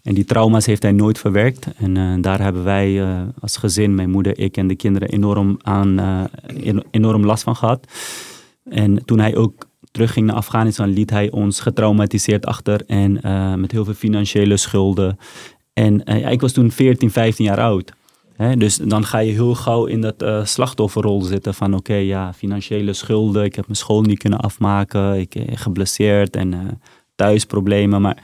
En 0.03 0.15
die 0.15 0.25
trauma's 0.25 0.67
heeft 0.67 0.83
hij 0.83 0.93
nooit 0.93 1.19
verwerkt. 1.19 1.67
En 1.77 1.97
eh, 1.97 2.13
daar 2.21 2.41
hebben 2.43 2.65
wij 2.65 3.05
als 3.41 3.57
gezin, 3.57 3.95
mijn 3.95 4.11
moeder, 4.11 4.39
ik 4.39 4.57
en 4.57 4.67
de 4.67 4.75
kinderen, 4.77 5.09
enorm, 5.09 5.59
aan, 5.63 5.99
en- 6.65 6.85
enorm 6.91 7.25
last 7.25 7.43
van 7.43 7.57
gehad. 7.57 7.87
En 8.65 9.05
toen 9.05 9.19
hij 9.19 9.37
ook 9.37 9.67
terugging 9.93 10.27
naar 10.27 10.37
Afghanistan, 10.37 10.89
liet 10.89 11.11
hij 11.11 11.31
ons 11.31 11.61
getraumatiseerd 11.61 12.47
achter. 12.47 12.83
En 12.87 13.13
met 13.61 13.73
heel 13.73 13.85
veel 13.85 13.95
financiële 13.95 14.57
schulden. 14.57 15.19
En 15.81 16.05
eh, 16.05 16.31
ik 16.31 16.41
was 16.41 16.53
toen 16.53 16.71
14, 16.71 17.11
15 17.11 17.45
jaar 17.45 17.61
oud. 17.61 17.93
Dus 18.57 18.77
dan 18.77 19.05
ga 19.05 19.19
je 19.19 19.33
heel 19.33 19.55
gauw 19.55 19.85
in 19.85 20.01
dat 20.01 20.23
eh, 20.23 20.45
slachtofferrol 20.45 21.21
zitten 21.21 21.55
van 21.55 21.75
oké, 21.75 21.95
ja, 21.95 22.33
financiële 22.33 22.93
schulden, 22.93 23.45
ik 23.45 23.55
heb 23.57 23.67
mijn 23.67 23.79
school 23.79 24.03
niet 24.03 24.19
kunnen 24.19 24.41
afmaken, 24.41 25.19
ik 25.19 25.31
ben 25.47 25.57
geblesseerd 25.57 26.37
en 26.37 26.53
eh 26.53 26.61
thuisproblemen. 27.15 28.01
Maar 28.01 28.23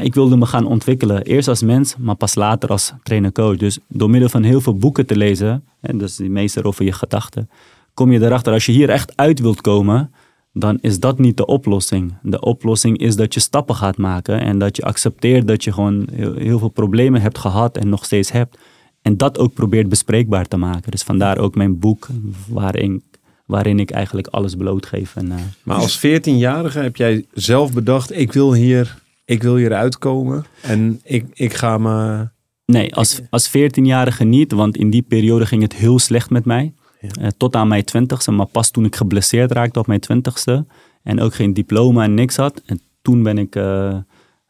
Ik 0.00 0.14
wilde 0.14 0.36
me 0.36 0.46
gaan 0.46 0.66
ontwikkelen. 0.66 1.22
Eerst 1.22 1.48
als 1.48 1.62
mens, 1.62 1.96
maar 1.98 2.14
pas 2.14 2.34
later 2.34 2.68
als 2.68 2.92
trainer-coach. 3.02 3.56
Dus 3.56 3.78
door 3.88 4.10
middel 4.10 4.28
van 4.28 4.42
heel 4.42 4.60
veel 4.60 4.74
boeken 4.76 5.06
te 5.06 5.16
lezen, 5.16 5.64
en 5.80 5.98
dus 5.98 6.16
die 6.16 6.30
meeste 6.30 6.64
over 6.64 6.84
je 6.84 6.92
gedachten, 6.92 7.50
kom 7.94 8.12
je 8.12 8.20
erachter. 8.20 8.52
Als 8.52 8.66
je 8.66 8.72
hier 8.72 8.90
echt 8.90 9.16
uit 9.16 9.40
wilt 9.40 9.60
komen, 9.60 10.12
dan 10.56 10.78
is 10.80 11.00
dat 11.00 11.18
niet 11.18 11.36
de 11.36 11.46
oplossing. 11.46 12.14
De 12.22 12.40
oplossing 12.40 12.98
is 12.98 13.16
dat 13.16 13.34
je 13.34 13.40
stappen 13.40 13.74
gaat 13.74 13.96
maken 13.96 14.40
en 14.40 14.58
dat 14.58 14.76
je 14.76 14.82
accepteert 14.82 15.48
dat 15.48 15.64
je 15.64 15.72
gewoon 15.72 16.08
heel, 16.12 16.34
heel 16.34 16.58
veel 16.58 16.68
problemen 16.68 17.20
hebt 17.20 17.38
gehad 17.38 17.76
en 17.76 17.88
nog 17.88 18.04
steeds 18.04 18.32
hebt. 18.32 18.58
En 19.02 19.16
dat 19.16 19.38
ook 19.38 19.54
probeert 19.54 19.88
bespreekbaar 19.88 20.46
te 20.46 20.56
maken. 20.56 20.90
Dus 20.90 21.02
vandaar 21.02 21.38
ook 21.38 21.54
mijn 21.54 21.78
boek, 21.78 22.06
waarin, 22.48 23.02
waarin 23.46 23.78
ik 23.78 23.90
eigenlijk 23.90 24.26
alles 24.26 24.54
blootgeef. 24.54 25.16
En, 25.16 25.32
eh, 25.32 25.38
Maar 25.62 25.76
als 25.76 25.98
14-jarige 25.98 26.78
heb 26.78 26.96
jij 26.96 27.26
zelf 27.32 27.72
bedacht, 27.72 28.18
ik 28.18 28.32
wil 28.32 28.52
hier, 28.52 28.98
ik 29.24 29.42
wil 29.42 29.56
hier 29.56 29.74
uitkomen. 29.74 30.44
En 30.60 31.00
ik, 31.02 31.26
ik 31.32 31.54
ga 31.54 31.78
me... 31.78 32.28
Nee, 32.66 32.94
als, 32.94 33.20
als 33.30 33.48
14-jarige 33.48 34.24
niet, 34.24 34.52
want 34.52 34.76
in 34.76 34.90
die 34.90 35.02
periode 35.02 35.46
ging 35.46 35.62
het 35.62 35.74
heel 35.74 35.98
slecht 35.98 36.30
met 36.30 36.44
mij. 36.44 36.72
Eh, 37.10 37.28
tot 37.36 37.56
aan 37.56 37.68
mijn 37.68 37.84
twintigste, 37.84 38.30
maar 38.30 38.46
pas 38.46 38.70
toen 38.70 38.84
ik 38.84 38.96
geblesseerd 38.96 39.52
raakte 39.52 39.78
op 39.78 39.86
mijn 39.86 40.00
twintigste 40.00 40.64
en 41.02 41.20
ook 41.20 41.34
geen 41.34 41.54
diploma 41.54 42.04
en 42.04 42.14
niks 42.14 42.36
had. 42.36 42.62
En 42.66 42.80
toen 43.02 43.22
ben 43.22 43.38
ik 43.38 43.56
eh, 43.56 43.96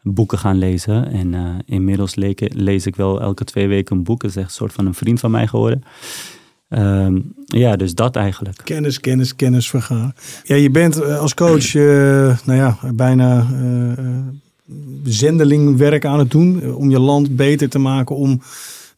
boeken 0.03 0.39
gaan 0.39 0.59
lezen. 0.59 1.11
En 1.11 1.35
eh, 1.35 1.55
inmiddels 1.65 2.15
lees 2.39 2.87
ik 2.87 2.97
wel 2.97 3.21
elke 3.21 3.45
twee 3.45 3.69
weken 3.69 3.97
een 3.97 4.03
boek. 4.03 4.21
Dat 4.21 4.31
is 4.31 4.37
echt 4.37 4.47
een 4.47 4.53
soort 4.53 4.73
van 4.73 4.87
een 4.87 4.95
vriend 4.95 5.21
van 5.21 5.31
mij 5.31 5.47
geworden. 5.47 5.83
Ehm, 6.69 7.21
ja, 7.47 7.77
dus 7.77 7.95
dat 7.95 8.17
eigenlijk. 8.17 8.61
Kennis, 8.65 9.01
kennis, 9.01 9.37
kennis 9.37 9.69
vergaren. 9.69 10.15
Ja, 10.43 10.55
je 10.55 10.71
bent 10.71 11.05
als 11.05 11.35
coach, 11.35 11.73
nou 12.45 12.55
ja, 12.55 12.79
bijna 12.95 13.47
zendelingwerk 15.05 16.05
aan 16.05 16.19
het 16.19 16.31
doen. 16.31 16.75
om 16.75 16.91
je 16.91 16.99
land 16.99 17.37
beter 17.37 17.69
te 17.69 17.79
maken. 17.79 18.17
Om 18.17 18.41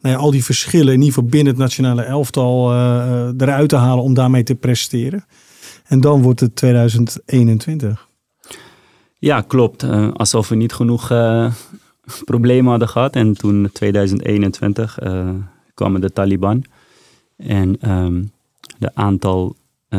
nou 0.07 0.19
al 0.19 0.31
die 0.31 0.45
verschillen, 0.45 0.93
in 0.93 1.01
ieder 1.01 1.15
geval 1.15 1.29
binnen 1.29 1.53
het 1.53 1.63
nationale 1.63 2.03
elftal, 2.03 2.73
eh, 2.73 3.29
eh, 3.29 3.35
eruit 3.37 3.69
te 3.69 3.77
halen. 3.77 4.05
Om 4.05 4.15
daarmee 4.15 4.43
te 4.43 4.55
presteren. 4.55 5.25
En 5.87 6.01
dan 6.01 6.23
wordt 6.23 6.41
het 6.41 6.57
2021. 6.57 8.09
Ja, 9.19 9.41
klopt. 9.41 9.83
Eh, 9.83 10.09
alsof 10.13 10.49
we 10.49 10.55
niet 10.55 10.73
genoeg 10.73 11.09
problemen 12.25 12.71
hadden 12.71 12.89
gehad. 12.89 13.17
En 13.17 13.35
toen 13.35 13.71
2021 13.73 14.99
eh, 14.99 15.29
kwamen 15.75 16.01
de 16.01 16.13
Taliban. 16.13 16.65
En 17.37 17.81
ehm, 17.81 18.23
de 18.79 18.91
aantal 18.95 19.57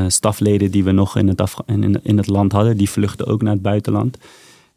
stafleden 0.07 0.71
die 0.71 0.83
we 0.83 0.91
nog 0.91 1.17
in 1.17 1.27
het, 1.27 1.53
in, 1.65 2.03
in 2.03 2.17
het 2.17 2.27
land 2.27 2.51
hadden, 2.51 2.77
die 2.77 2.89
vluchtten 2.89 3.27
ook 3.27 3.41
naar 3.41 3.53
het 3.53 3.61
buitenland. 3.61 4.17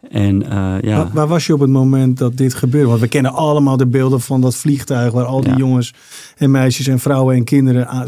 En 0.08 0.42
eh, 0.42 0.74
ja, 0.80 0.96
Waar, 0.96 1.10
waar 1.12 1.28
was 1.28 1.46
je 1.46 1.54
op 1.54 1.60
het 1.60 1.70
moment 1.70 2.18
dat 2.18 2.36
dit 2.36 2.54
gebeurde? 2.54 2.88
Want 2.88 3.00
we 3.00 3.08
kennen 3.08 3.32
allemaal 3.32 3.76
de 3.76 3.86
beelden 3.86 4.20
van 4.20 4.40
dat 4.40 4.56
vliegtuig 4.56 5.12
waar 5.12 5.24
al 5.24 5.40
die 5.40 5.50
Ja. 5.50 5.56
jongens 5.56 5.94
en 6.36 6.50
meisjes 6.50 6.86
en 6.86 6.98
vrouwen 6.98 7.36
en 7.36 7.44
kinderen 7.44 7.88
aan- 7.88 8.06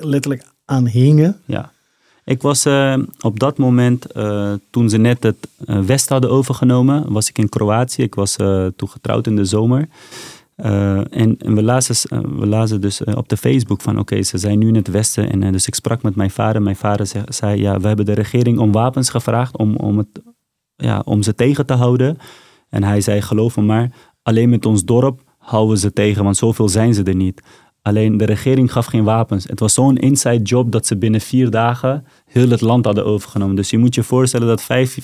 letterlijk 0.00 0.44
aan 0.64 0.86
hingen. 0.86 1.36
Ja. 1.44 1.72
Ik 2.24 2.42
was 2.42 2.64
eh, 2.64 2.94
op 3.20 3.38
dat 3.40 3.58
moment, 3.58 4.12
eh, 4.12 4.52
toen 4.70 4.88
ze 4.88 4.96
net 4.96 5.22
het 5.22 5.36
West 5.86 6.08
hadden 6.08 6.30
overgenomen, 6.30 7.12
was 7.12 7.28
ik 7.28 7.38
in 7.38 7.48
Kroatië. 7.48 8.02
Ik 8.02 8.14
was 8.14 8.36
toen 8.76 8.88
getrouwd 8.88 9.26
in 9.26 9.36
de 9.36 9.44
zomer. 9.44 9.88
En, 10.56 11.06
en 11.38 11.54
we, 11.54 11.62
lazen, 11.62 11.96
we 12.38 12.46
lazen 12.46 12.80
dus 12.80 13.04
op 13.04 13.28
de 13.28 13.36
Facebook 13.36 13.80
van 13.80 13.98
oké, 13.98 14.22
ze 14.22 14.38
zijn 14.38 14.58
nu 14.58 14.68
in 14.68 14.74
het 14.74 14.88
Westen. 14.88 15.30
En 15.42 15.52
dus 15.52 15.66
ik 15.66 15.74
sprak 15.74 16.02
met 16.02 16.14
mijn 16.16 16.30
vader. 16.30 16.62
Mijn 16.62 16.76
vader 16.76 17.06
ze- 17.06 17.22
zei, 17.28 17.60
ja, 17.60 17.80
we 17.80 17.86
hebben 17.86 18.04
de 18.04 18.12
regering 18.12 18.58
om 18.58 18.72
wapens 18.72 19.10
gevraagd 19.10 19.56
om, 19.56 19.76
om, 19.76 19.98
het, 19.98 20.06
ja, 20.76 21.02
om 21.04 21.22
ze 21.22 21.34
tegen 21.34 21.66
te 21.66 21.74
houden. 21.74 22.16
En 22.68 22.84
hij 22.84 23.00
zei, 23.00 23.22
geloof 23.22 23.56
me 23.56 23.62
maar, 23.62 23.90
alleen 24.22 24.48
met 24.48 24.66
ons 24.66 24.84
dorp 24.84 25.22
houden 25.38 25.74
we 25.74 25.80
ze 25.80 25.92
tegen, 25.92 26.24
want 26.24 26.36
zoveel 26.36 26.68
zijn 26.68 26.94
ze 26.94 27.02
er 27.02 27.14
niet. 27.14 27.42
Alleen 27.82 28.16
de 28.16 28.24
regering 28.24 28.72
gaf 28.72 28.86
geen 28.86 29.04
wapens. 29.04 29.44
Het 29.44 29.60
was 29.60 29.74
zo'n 29.74 29.96
inside 29.96 30.42
job 30.42 30.72
dat 30.72 30.86
ze 30.86 30.96
binnen 30.96 31.20
vier 31.20 31.50
dagen 31.50 32.06
heel 32.24 32.48
het 32.50 32.60
land 32.60 32.84
hadden 32.84 33.04
overgenomen. 33.04 33.56
Dus 33.56 33.70
je 33.70 33.78
moet 33.78 33.94
je 33.94 34.02
voorstellen 34.02 34.46
dat 34.46 34.62
vijf- 34.62 34.98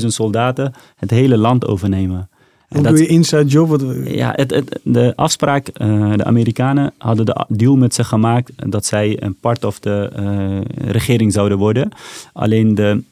15.000 0.00 0.06
soldaten 0.06 0.72
het 0.96 1.10
hele 1.10 1.36
land 1.36 1.66
overnemen. 1.66 2.28
En 2.68 2.78
Hoe 2.78 2.88
doe 2.88 2.98
je 2.98 3.06
inside 3.06 3.44
job? 3.44 3.82
Ja, 4.04 4.32
het, 4.36 4.50
het, 4.50 4.80
de 4.82 5.12
afspraak, 5.16 5.68
eh, 5.68 6.12
de 6.12 6.24
Amerikanen 6.24 6.92
hadden 6.98 7.26
de 7.26 7.44
deal 7.48 7.76
met 7.76 7.94
ze 7.94 8.04
gemaakt 8.04 8.52
dat 8.70 8.86
zij 8.86 9.22
een 9.22 9.36
part 9.40 9.64
of 9.64 9.78
de 9.78 10.10
eh, 10.14 10.90
regering 10.90 11.32
zouden 11.32 11.58
worden. 11.58 11.88
Alleen 12.32 12.74
de 12.74 13.02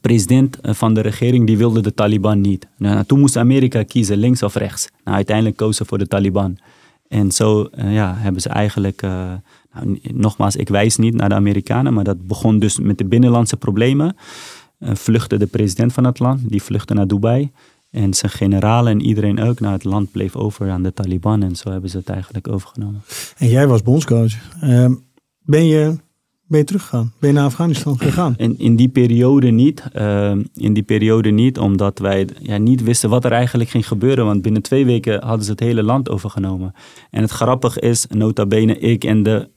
president 0.00 0.60
eh, 0.60 0.74
van 0.74 0.94
de 0.94 1.00
regering 1.00 1.46
die 1.46 1.58
wilde 1.58 1.80
de 1.80 1.94
Taliban 1.94 2.40
niet. 2.40 2.66
Nou, 2.78 3.04
toen 3.04 3.20
moest 3.20 3.36
Amerika 3.36 3.82
kiezen, 3.82 4.16
links 4.16 4.42
of 4.42 4.54
rechts. 4.54 4.88
Nou, 5.04 5.16
uiteindelijk 5.16 5.56
kozen 5.56 5.74
ze 5.74 5.84
voor 5.84 5.98
de 5.98 6.06
Taliban. 6.06 6.58
En 7.08 7.32
zo 7.32 7.64
eh, 7.64 7.94
ja, 7.94 8.14
hebben 8.16 8.42
ze 8.42 8.48
eigenlijk, 8.48 9.02
eh, 9.02 9.32
nou, 9.72 10.00
nogmaals, 10.12 10.56
ik 10.56 10.68
wijs 10.68 10.96
niet 10.96 11.14
naar 11.14 11.28
de 11.28 11.34
Amerikanen, 11.34 11.94
maar 11.94 12.04
dat 12.04 12.26
begon 12.26 12.58
dus 12.58 12.78
met 12.78 12.98
de 12.98 13.04
binnenlandse 13.04 13.56
problemen. 13.56 14.16
Eh, 14.78 14.94
vluchtte 14.94 15.36
de 15.36 15.46
president 15.46 15.92
van 15.92 16.04
het 16.04 16.18
land, 16.18 16.50
die 16.50 16.62
vluchtte 16.62 16.94
naar 16.94 17.06
Dubai. 17.06 17.50
En 17.90 18.14
zijn 18.14 18.32
generalen 18.32 18.92
en 18.92 19.00
iedereen 19.00 19.40
ook. 19.40 19.60
Nou, 19.60 19.72
het 19.72 19.84
land 19.84 20.10
bleef 20.10 20.36
over 20.36 20.70
aan 20.70 20.82
de 20.82 20.92
Taliban 20.92 21.42
en 21.42 21.56
zo 21.56 21.70
hebben 21.70 21.90
ze 21.90 21.96
het 21.96 22.08
eigenlijk 22.08 22.48
overgenomen. 22.48 23.02
En 23.36 23.48
jij 23.48 23.66
was 23.66 23.82
bondscoach. 23.82 24.32
Ehm, 24.60 24.94
ben, 25.38 25.66
je, 25.66 25.96
ben 26.46 26.58
je 26.58 26.64
teruggegaan? 26.64 27.12
Ben 27.18 27.30
je 27.30 27.36
naar 27.36 27.44
Afghanistan 27.44 27.98
gegaan? 27.98 28.34
In, 28.36 28.58
in 28.58 28.76
die 28.76 28.88
periode 28.88 29.50
niet. 29.50 29.82
Ehm, 29.92 30.42
in 30.54 30.72
die 30.72 30.82
periode 30.82 31.30
niet, 31.30 31.58
omdat 31.58 31.98
wij 31.98 32.28
ja, 32.38 32.56
niet 32.56 32.82
wisten 32.82 33.10
wat 33.10 33.24
er 33.24 33.32
eigenlijk 33.32 33.70
ging 33.70 33.88
gebeuren. 33.88 34.24
Want 34.24 34.42
binnen 34.42 34.62
twee 34.62 34.84
weken 34.84 35.24
hadden 35.24 35.44
ze 35.44 35.50
het 35.50 35.60
hele 35.60 35.82
land 35.82 36.10
overgenomen. 36.10 36.74
En 37.10 37.22
het 37.22 37.30
grappige 37.30 37.80
is, 37.80 38.06
nota 38.08 38.46
bene, 38.46 38.78
ik 38.78 39.04
en 39.04 39.22
de 39.22 39.48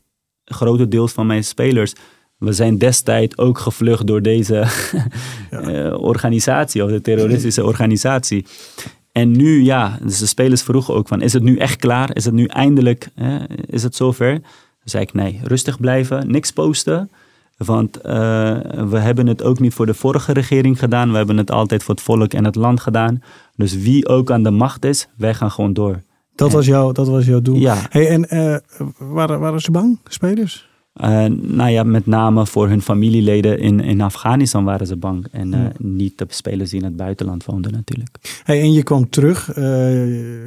grote 0.45 0.87
deels 0.87 1.11
van 1.11 1.27
mijn 1.27 1.43
spelers... 1.43 1.93
We 2.37 2.53
zijn 2.53 2.77
destijds 2.77 3.37
ook 3.37 3.57
gevlucht 3.57 4.07
door 4.07 4.21
deze 4.21 4.55
eh, 5.49 6.01
organisatie, 6.01 6.83
of 6.83 6.89
de 6.89 7.01
terroristische 7.01 7.63
organisatie. 7.63 8.45
En 9.11 9.31
nu, 9.31 9.63
ja, 9.63 9.99
dus 10.01 10.19
de 10.19 10.25
spelers 10.25 10.61
vroegen 10.61 10.93
ook 10.93 11.07
van, 11.07 11.21
is 11.21 11.33
het 11.33 11.43
nu 11.43 11.57
echt 11.57 11.75
klaar? 11.75 12.15
Is 12.15 12.25
het 12.25 12.33
nu 12.33 12.45
eindelijk, 12.45 13.09
hè, 13.15 13.37
is 13.65 13.83
het 13.83 13.95
zover? 13.95 14.41
Zei 14.84 15.03
ik, 15.03 15.13
nee, 15.13 15.39
rustig 15.43 15.80
blijven, 15.80 16.32
niks 16.32 16.51
posten. 16.51 17.09
Want 17.57 17.97
eh, 18.01 18.13
we 18.89 18.97
hebben 18.97 19.27
het 19.27 19.43
ook 19.43 19.59
niet 19.59 19.73
voor 19.73 19.86
de 19.86 19.93
vorige 19.93 20.34
regering 20.34 20.80
gedaan. 20.80 21.11
We 21.11 21.17
hebben 21.17 21.38
het 21.38 21.51
altijd 21.51 21.84
voor 21.84 21.95
het 21.95 22.03
volk 22.03 22.34
en 22.34 22.45
het 22.45 22.55
land 22.55 22.80
gedaan. 22.80 23.21
Dus 23.55 23.75
wie 23.77 24.07
ook 24.07 24.32
aan 24.32 24.43
de 24.43 24.51
macht 24.51 24.86
is, 24.86 25.07
wij 25.17 25.34
gaan 25.34 25.51
gewoon 25.51 25.73
door. 25.73 26.01
Dat 26.36 26.51
was, 26.51 26.65
jouw, 26.65 26.91
dat 26.91 27.07
was 27.07 27.25
jouw 27.25 27.41
doel. 27.41 27.55
Ja, 27.55 27.77
Hey, 27.89 28.07
en 28.09 28.30
eh, 28.30 28.55
waren, 28.97 29.39
waren 29.39 29.61
ze 29.61 29.71
bang, 29.71 29.99
spelers? 30.03 30.67
eh, 30.93 31.25
nou 31.25 31.69
ja, 31.69 31.84
met 31.84 32.05
name 32.05 32.45
voor 32.45 32.67
hun 32.67 32.82
familieleden 32.82 33.59
in, 33.59 33.80
in 33.80 34.01
Afghanistan 34.01 34.63
waren 34.63 34.88
ze 34.88 34.95
bang. 34.95 35.27
En 35.32 35.49
Ja. 35.51 35.71
niet 35.77 36.17
de 36.17 36.25
spelers 36.30 36.69
die 36.69 36.80
in 36.80 36.86
het 36.86 36.95
buitenland 36.95 37.45
woonden 37.45 37.71
natuurlijk. 37.71 38.41
Hey, 38.43 38.61
en 38.61 38.73
je 38.73 38.84
kwam 38.84 39.09
terug. 39.09 39.45
Kun 39.53 39.63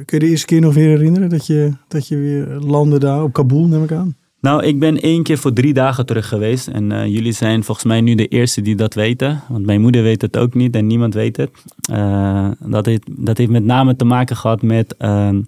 je 0.05 0.19
de 0.19 0.27
eerste 0.27 0.45
keer 0.45 0.61
nog 0.61 0.73
weer 0.73 0.87
herinneren 0.87 1.29
dat 1.29 1.45
je, 1.47 1.71
dat 1.87 2.07
je 2.07 2.17
weer 2.17 2.47
landde 2.59 2.99
daar 2.99 3.23
op 3.23 3.33
Kabul, 3.33 3.67
neem 3.67 3.83
ik 3.83 3.91
aan? 3.91 4.15
Nou, 4.43 4.63
ik 4.63 4.79
ben 4.79 5.01
één 5.01 5.23
keer 5.23 5.37
voor 5.37 5.53
drie 5.53 5.73
dagen 5.73 6.05
terug 6.05 6.27
geweest. 6.27 6.67
En 6.67 6.91
eh, 6.91 7.05
jullie 7.05 7.31
zijn 7.31 7.63
volgens 7.63 7.85
mij 7.85 8.01
nu 8.01 8.15
de 8.15 8.27
eerste 8.27 8.61
die 8.61 8.75
dat 8.75 8.93
weten. 8.93 9.41
Want 9.47 9.65
mijn 9.65 9.81
moeder 9.81 10.03
weet 10.03 10.21
het 10.21 10.37
ook 10.37 10.53
niet 10.53 10.75
en 10.75 10.87
niemand 10.87 11.13
weet 11.13 11.37
het. 11.37 11.51
Eh, 11.91 12.49
dat, 12.59 12.85
heeft, 12.85 13.03
dat 13.09 13.37
heeft 13.37 13.49
met 13.49 13.63
name 13.63 13.95
te 13.95 14.05
maken 14.05 14.35
gehad 14.35 14.61
met 14.61 14.97
ehm, 14.97 15.41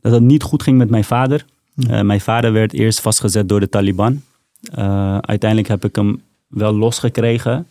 dat 0.00 0.12
het 0.12 0.22
niet 0.22 0.42
goed 0.42 0.62
ging 0.62 0.78
met 0.78 0.90
mijn 0.90 1.04
vader. 1.04 1.44
Eh, 1.88 2.00
mijn 2.00 2.20
vader 2.20 2.52
werd 2.52 2.72
eerst 2.72 3.00
vastgezet 3.00 3.48
door 3.48 3.60
de 3.60 3.68
Taliban. 3.68 4.22
Uiteindelijk 5.20 5.68
heb 5.68 5.84
ik 5.84 5.96
hem 5.96 6.22
wel 6.48 6.72
losgekregen. 6.72 7.66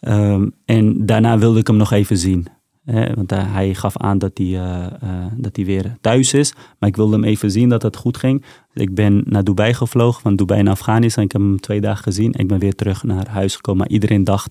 Ehm, 0.00 0.48
en 0.64 1.06
daarna 1.06 1.38
wilde 1.38 1.60
ik 1.60 1.66
hem 1.66 1.76
nog 1.76 1.92
even 1.92 2.18
zien. 2.18 2.46
Hè, 2.84 3.14
want 3.14 3.30
hij, 3.30 3.40
hij 3.44 3.74
gaf 3.74 3.96
aan 3.96 4.18
dat 4.18 4.30
hij, 4.34 4.46
eh, 4.46 4.84
eh, 4.84 4.90
dat 5.36 5.56
hij 5.56 5.64
weer 5.64 5.96
thuis 6.00 6.34
is. 6.34 6.52
Maar 6.78 6.88
ik 6.88 6.96
wilde 6.96 7.12
hem 7.14 7.24
even 7.24 7.50
zien 7.50 7.68
dat 7.68 7.82
het 7.82 7.96
goed 7.96 8.16
ging. 8.16 8.44
Ik 8.74 8.94
ben 8.94 9.22
naar 9.26 9.44
Dubai 9.44 9.74
gevlogen, 9.74 10.22
van 10.22 10.36
Dubai 10.36 10.62
naar 10.62 10.72
Afghanistan. 10.72 11.24
Ik 11.24 11.32
heb 11.32 11.40
hem 11.40 11.60
twee 11.60 11.80
dagen 11.80 12.02
gezien. 12.02 12.32
Ik 12.36 12.48
ben 12.48 12.58
weer 12.58 12.74
terug 12.74 13.02
naar 13.02 13.28
huis 13.28 13.54
gekomen. 13.54 13.80
Maar 13.80 13.90
iedereen 13.90 14.24
dacht, 14.24 14.50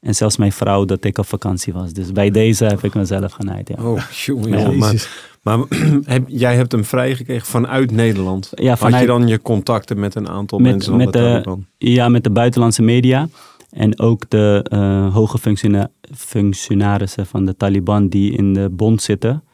en 0.00 0.14
zelfs 0.14 0.36
mijn 0.36 0.52
vrouw, 0.52 0.84
dat 0.84 1.04
ik 1.04 1.18
op 1.18 1.26
vakantie 1.26 1.72
was. 1.72 1.92
Dus 1.92 2.12
bij 2.12 2.30
deze 2.30 2.64
heb 2.64 2.84
ik 2.84 2.94
mezelf 2.94 3.32
genaaid. 3.32 3.68
Ja, 3.68 3.84
Oh, 3.84 4.10
jongen, 4.10 4.58
Ja. 4.58 4.70
Maar, 4.70 4.92
Jezus. 4.92 5.08
maar 5.42 5.58
heb, 6.04 6.24
jij 6.28 6.56
hebt 6.56 6.72
hem 6.72 6.84
vrijgekregen 6.84 7.46
vanuit 7.46 7.90
Nederland. 7.90 8.50
ja 8.54 8.68
Had 8.68 8.78
vanuit, 8.78 9.00
je 9.02 9.06
dan 9.08 9.26
je 9.28 9.42
contacten 9.42 9.98
met 10.00 10.14
een 10.14 10.28
aantal 10.28 10.58
Met- 10.58 10.70
mensen 10.70 10.90
van 10.92 11.04
met 11.04 11.12
de 11.12 11.18
de- 11.18 11.24
Taliban? 11.24 11.66
ja, 11.78 12.08
met 12.08 12.24
de 12.24 12.30
buitenlandse 12.30 12.82
media. 12.82 13.28
En 13.74 13.98
ook 14.00 14.30
de 14.30 14.66
eh, 14.68 15.14
hoge 15.14 15.38
functiona- 15.38 15.90
functionarissen 16.14 17.26
van 17.26 17.44
de 17.44 17.56
Taliban 17.56 18.08
die 18.08 18.32
in 18.32 18.54
de 18.54 18.68
bond 18.70 19.02
zitten. 19.02 19.44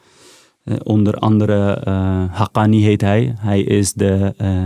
Eh, 0.63 0.75
onder 0.83 1.13
andere 1.15 1.73
eh 1.73 2.23
Haqqani 2.29 2.83
heet 2.83 3.01
hij. 3.01 3.33
Hij 3.37 3.61
is 3.61 3.93
de 3.93 4.33
eh, 4.37 4.65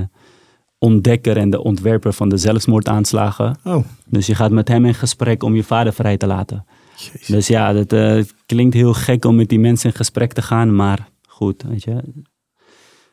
ontdekker 0.78 1.38
en 1.38 1.50
de 1.50 1.64
ontwerper 1.64 2.14
van 2.14 2.30
de 2.30 2.38
zelfmoordaanslagen. 2.38 3.58
Oh, 3.64 3.84
Dus 4.06 4.26
je 4.28 4.36
gaat 4.36 4.52
met 4.52 4.68
hem 4.68 4.86
in 4.86 4.94
gesprek 4.94 5.44
om 5.44 5.56
je 5.56 5.64
vader 5.64 5.94
vrij 5.94 6.18
te 6.18 6.28
laten. 6.28 6.66
Jezus. 6.96 7.28
Dus 7.28 7.48
ja, 7.48 7.74
dat 7.74 7.94
eh, 7.94 8.24
klinkt 8.46 8.74
heel 8.74 8.94
gek 8.94 9.26
om 9.26 9.36
met 9.36 9.50
die 9.50 9.60
mensen 9.60 9.90
in 9.90 9.96
gesprek 9.96 10.34
te 10.34 10.42
gaan, 10.42 10.76
maar 10.76 11.10
goed, 11.28 11.64
weet 11.68 11.84
je. 11.84 11.96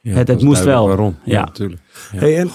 Ja, 0.01 0.15
het 0.17 0.43
moest 0.43 0.65
wel. 0.65 0.87
Waarom? 0.87 1.17
Ja, 1.25 1.33
Ja. 1.39 1.45
natuurlijk. 1.45 1.81
Ja. 2.13 2.19
Hey, 2.19 2.39
en, 2.39 2.51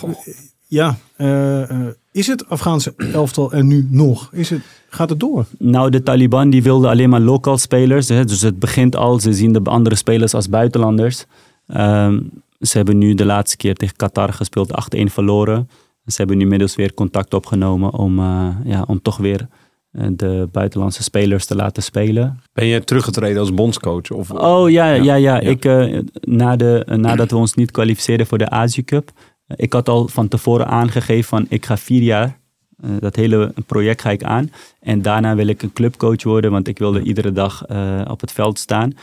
ja, 0.68 0.98
eh, 1.16 1.70
eh, 1.70 1.88
is 2.12 2.28
het 2.28 2.50
Afghaanse 2.50 2.94
elftal 3.14 3.54
er 3.54 3.64
nu 3.64 3.88
nog? 3.90 4.30
Is 4.32 4.50
het, 4.50 4.62
gaat 4.90 5.10
het 5.10 5.20
door? 5.20 5.46
Nou, 5.58 5.90
de 5.90 6.04
Taliban 6.04 6.50
die 6.50 6.64
wilden 6.64 6.90
alleen 6.90 7.10
maar 7.10 7.20
local 7.20 7.58
spelers. 7.58 8.10
Hè, 8.10 8.26
dus 8.26 8.42
het 8.42 8.60
begint 8.60 8.96
al, 8.96 9.20
ze 9.20 9.34
zien 9.34 9.54
de 9.54 9.62
andere 9.64 9.96
spelers 9.96 10.34
als 10.34 10.50
buitenlanders. 10.50 11.26
Ehm, 11.68 12.20
ze 12.60 12.78
hebben 12.78 12.98
nu 12.98 13.14
de 13.14 13.26
laatste 13.26 13.58
keer 13.58 13.76
tegen 13.76 13.96
Qatar 13.96 14.34
gespeeld, 14.34 14.72
8-1 14.72 15.10
verloren. 15.10 15.70
Ze 16.06 16.16
hebben 16.18 16.38
nu 16.38 16.44
inmiddels 16.44 16.76
weer 16.76 16.94
contact 16.94 17.34
opgenomen 17.34 17.94
om, 17.94 18.20
eh, 18.20 18.50
ja, 18.64 18.84
om 18.88 19.02
toch 19.02 19.18
weer 19.18 19.48
de 19.92 20.50
buitenlandse 20.52 21.04
spelers 21.04 21.46
te 21.46 21.56
laten 21.56 21.84
spelen. 21.84 22.42
Ben 22.54 22.66
je 22.66 22.84
teruggetreden 22.84 23.40
als 23.40 23.54
bondscoach? 23.54 24.12
Of, 24.12 24.32
Oh 24.32 24.70
ja, 24.70 24.94
ja, 24.94 25.02
ja. 25.04 25.16
Ja. 25.16 25.40
Ik, 25.40 25.66
eh, 25.66 26.00
na 26.22 26.56
de, 26.56 26.84
nadat 26.96 27.32
we 27.32 27.38
ons 27.38 27.54
niet 27.54 27.72
kwalificeerden 27.72 28.28
voor 28.28 28.38
de 28.38 28.50
Azië 28.50 28.84
Cup. 28.84 29.12
Ik 29.56 29.74
had 29.74 29.90
al 29.90 30.08
van 30.08 30.28
tevoren 30.28 30.68
aangegeven 30.68 31.24
van 31.24 31.46
ik 31.50 31.66
ga 31.66 31.78
vier 31.78 32.02
jaar. 32.02 32.40
eh, 32.78 32.90
dat 33.00 33.16
hele 33.16 33.54
project 33.66 34.02
ga 34.02 34.10
ik 34.10 34.24
aan. 34.24 34.52
En 34.80 35.02
daarna 35.02 35.36
wil 35.36 35.48
ik 35.48 35.62
een 35.62 35.74
clubcoach 35.74 36.24
worden. 36.24 36.52
Want 36.52 36.68
ik 36.68 36.78
wilde 36.78 37.02
iedere 37.02 37.32
dag 37.32 37.66
eh, 37.66 38.02
op 38.10 38.22
het 38.22 38.32
veld 38.32 38.60
staan. 38.60 38.94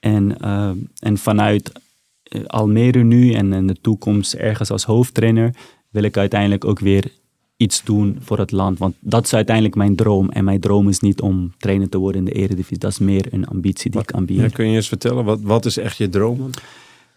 En, 0.00 0.38
eh, 0.40 0.70
en 0.98 1.18
vanuit 1.18 1.72
Almere 2.46 3.02
nu 3.02 3.32
en 3.32 3.52
in 3.52 3.66
de 3.66 3.76
toekomst 3.80 4.34
ergens 4.34 4.70
als 4.70 4.84
hoofdtrainer. 4.84 5.54
Wil 5.90 6.02
ik 6.02 6.16
uiteindelijk 6.16 6.64
ook 6.64 6.78
weer 6.78 7.12
iets 7.56 7.82
doen 7.84 8.18
voor 8.20 8.38
het 8.38 8.50
land. 8.50 8.78
Want 8.78 8.94
dat 9.00 9.24
is 9.24 9.34
uiteindelijk 9.34 9.74
mijn 9.76 9.96
droom. 9.96 10.30
En 10.30 10.44
mijn 10.44 10.60
droom 10.60 10.88
is 10.88 11.00
niet 11.00 11.20
om 11.20 11.52
trainer 11.58 11.88
te 11.88 11.98
worden 11.98 12.20
in 12.20 12.32
de 12.32 12.40
eredivisie. 12.40 12.78
Dat 12.78 12.90
is 12.90 12.98
meer 12.98 13.26
een 13.30 13.46
ambitie 13.46 13.90
die 13.90 14.00
ik. 14.00 14.14
Ja, 14.40 14.48
kun 14.48 14.68
je 14.68 14.76
eens 14.76 14.88
vertellen, 14.88 15.24
wat, 15.24 15.40
wat 15.40 15.64
is 15.64 15.76
echt 15.76 15.96
je 15.96 16.08
droom? 16.08 16.50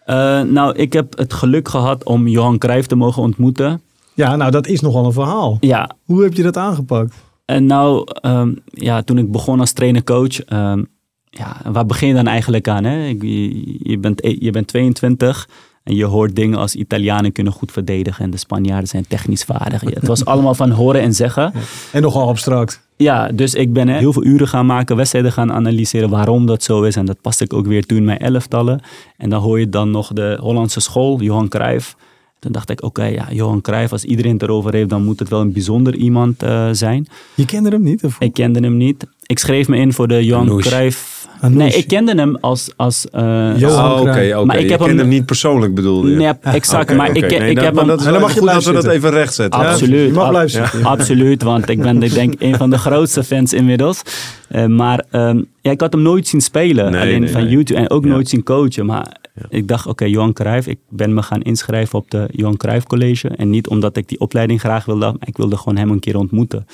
Eh, 0.04 0.40
nou, 0.40 0.74
ik 0.76 0.92
heb 0.92 1.18
het 1.18 1.32
geluk 1.32 1.68
gehad 1.68 2.04
om 2.04 2.28
Johan 2.28 2.58
Cruijff 2.58 2.86
te 2.86 2.96
mogen 2.96 3.22
ontmoeten. 3.22 3.80
Ja, 4.14 4.36
nou 4.36 4.50
dat 4.50 4.66
is 4.66 4.80
nogal 4.80 5.04
een 5.04 5.12
verhaal. 5.12 5.56
Ja, 5.60 5.90
Hoe 6.04 6.22
heb 6.22 6.34
je 6.34 6.42
dat 6.42 6.56
aangepakt? 6.56 7.14
en 7.44 7.66
nou, 7.66 8.04
ehm, 8.20 8.52
ja, 8.64 9.02
toen 9.02 9.18
ik 9.18 9.32
begon 9.32 9.60
als 9.60 9.72
trainer-coach, 9.72 10.40
ehm, 10.44 10.82
ja, 11.30 11.56
waar 11.72 11.86
begin 11.86 12.08
je 12.08 12.14
dan 12.14 12.26
eigenlijk 12.26 12.68
aan? 12.68 12.84
Hè? 12.84 13.16
Je, 13.20 13.96
bent, 14.00 14.24
e- 14.24 14.36
je 14.38 14.50
bent 14.50 14.66
22 14.66 15.48
en 15.84 15.94
je 15.94 16.04
hoort 16.04 16.36
dingen 16.36 16.58
als 16.58 16.74
Italianen 16.74 17.32
kunnen 17.32 17.52
goed 17.52 17.72
verdedigen 17.72 18.24
en 18.24 18.30
de 18.30 18.36
Spanjaarden 18.36 18.88
zijn 18.88 19.06
technisch 19.08 19.42
vaardig. 19.42 19.80
Het 19.80 20.06
was 20.06 20.24
allemaal 20.24 20.54
van 20.54 20.70
horen 20.70 21.00
en 21.00 21.14
zeggen. 21.14 21.52
En 21.92 22.02
nogal 22.02 22.28
abstract. 22.28 22.82
Ja, 22.96 23.28
dus 23.28 23.54
ik 23.54 23.72
ben 23.72 23.88
heel 23.88 24.12
veel 24.12 24.24
uren 24.24 24.48
gaan 24.48 24.66
maken, 24.66 24.96
wedstrijden 24.96 25.32
gaan 25.32 25.52
analyseren 25.52 26.10
waarom 26.10 26.46
dat 26.46 26.62
zo 26.62 26.82
is. 26.82 26.96
En 26.96 27.06
dat 27.06 27.20
paste 27.20 27.44
ik 27.44 27.52
ook 27.52 27.66
weer 27.66 27.86
toe 27.86 27.96
in 27.96 28.04
mijn 28.04 28.18
elftallen. 28.18 28.80
En 29.16 29.30
dan 29.30 29.42
hoor 29.42 29.60
je 29.60 29.68
dan 29.68 29.90
nog 29.90 30.12
de 30.12 30.38
Hollandse 30.40 30.80
school, 30.80 31.20
Johan 31.20 31.48
Cruijff. 31.48 31.96
Toen 32.38 32.52
dacht 32.52 32.70
ik, 32.70 32.82
oké, 32.82 33.04
ja, 33.04 33.26
Johan 33.30 33.60
Cruijff, 33.60 33.92
als 33.92 34.04
iedereen 34.04 34.32
het 34.32 34.42
erover 34.42 34.74
heeft, 34.74 34.88
dan 34.88 35.04
moet 35.04 35.18
het 35.18 35.28
wel 35.28 35.40
een 35.40 35.52
bijzonder 35.52 35.94
iemand 35.94 36.42
eh, 36.42 36.68
zijn. 36.72 37.06
Je 37.34 37.44
kende 37.44 37.68
hem 37.68 37.82
niet? 37.82 38.04
Of? 38.04 38.16
Ik 38.18 38.32
kende 38.32 38.60
hem 38.60 38.76
niet. 38.76 39.06
Ik 39.22 39.38
schreef 39.38 39.68
me 39.68 39.76
in 39.76 39.92
voor 39.92 40.08
de 40.08 40.24
Johan. 40.24 40.58
Cruijff. 40.58 41.13
Anoush. 41.44 41.56
Nee, 41.72 41.72
ik 41.82 41.88
kende 41.88 42.14
hem 42.14 42.36
als... 42.40 42.70
als 42.76 43.06
eh, 43.10 43.52
Johan 43.56 43.92
Oh, 43.92 44.00
oké. 44.00 44.44
Maar 44.44 44.56
ik 44.56 44.62
Je 44.64 44.68
heb 44.70 44.78
kende 44.78 44.84
hem- 44.86 44.98
hem 44.98 45.08
niet 45.08 45.26
persoonlijk 45.26 45.74
bedoelde 45.74 46.10
je? 46.10 46.16
Nee, 46.16 46.32
exact. 46.42 46.82
Oké, 46.82 46.94
maar 46.94 47.08
ik, 47.16 47.20
Nee, 47.38 47.50
ik 47.50 47.58
heb 47.60 47.74
maar 47.74 47.86
hem... 47.86 47.96
dan 47.96 48.20
mag 48.20 48.34
je 48.34 48.40
goed 48.40 48.48
dat 48.48 48.64
we 48.64 48.72
dat 48.72 48.86
even 48.86 49.10
recht 49.10 49.34
zetten. 49.34 49.60
Absoluut. 49.60 50.06
Je 50.08 50.12
mag 50.12 50.24
ab- 50.24 50.30
blijven. 50.30 50.84
Absoluut, 50.84 51.42
want 51.42 51.68
ik 51.68 51.82
ben 51.82 52.02
ik 52.02 52.14
denk 52.14 52.34
een 52.42 52.56
van 52.56 52.70
de 52.70 52.78
grootste 52.78 53.24
fans 53.24 53.52
inmiddels. 53.52 54.02
Eh, 54.48 54.66
maar 54.66 55.04
ehm, 55.10 55.42
ja, 55.60 55.70
ik 55.70 55.80
had 55.80 55.92
hem 55.92 56.02
nooit 56.02 56.28
zien 56.28 56.40
spelen, 56.40 56.90
Nee, 56.92 57.00
alleen 57.00 57.20
nee, 57.20 57.30
van 57.30 57.42
nee. 57.42 57.50
YouTube 57.52 57.78
en 57.80 57.90
ook 57.90 58.04
Ja. 58.04 58.10
nooit 58.10 58.28
zien 58.28 58.42
coachen. 58.42 58.86
Maar 58.86 59.16
ik 59.48 59.68
dacht, 59.68 59.86
oké, 59.86 60.04
Johan 60.04 60.32
Cruijff, 60.32 60.66
ik 60.66 60.78
ben 60.88 61.14
me 61.14 61.22
gaan 61.22 61.42
inschrijven 61.42 61.98
op 61.98 62.10
de 62.10 62.26
Johan 62.32 62.56
Cruijff 62.56 62.86
College. 62.86 63.28
En 63.28 63.50
niet 63.50 63.68
omdat 63.68 63.96
ik 63.96 64.08
die 64.08 64.20
opleiding 64.20 64.60
graag 64.60 64.84
wilde, 64.84 65.06
maar 65.06 65.28
ik 65.28 65.36
wilde 65.36 65.56
gewoon 65.56 65.76
hem 65.76 65.90
een 65.90 66.00
keer 66.00 66.16
ontmoeten. 66.18 66.66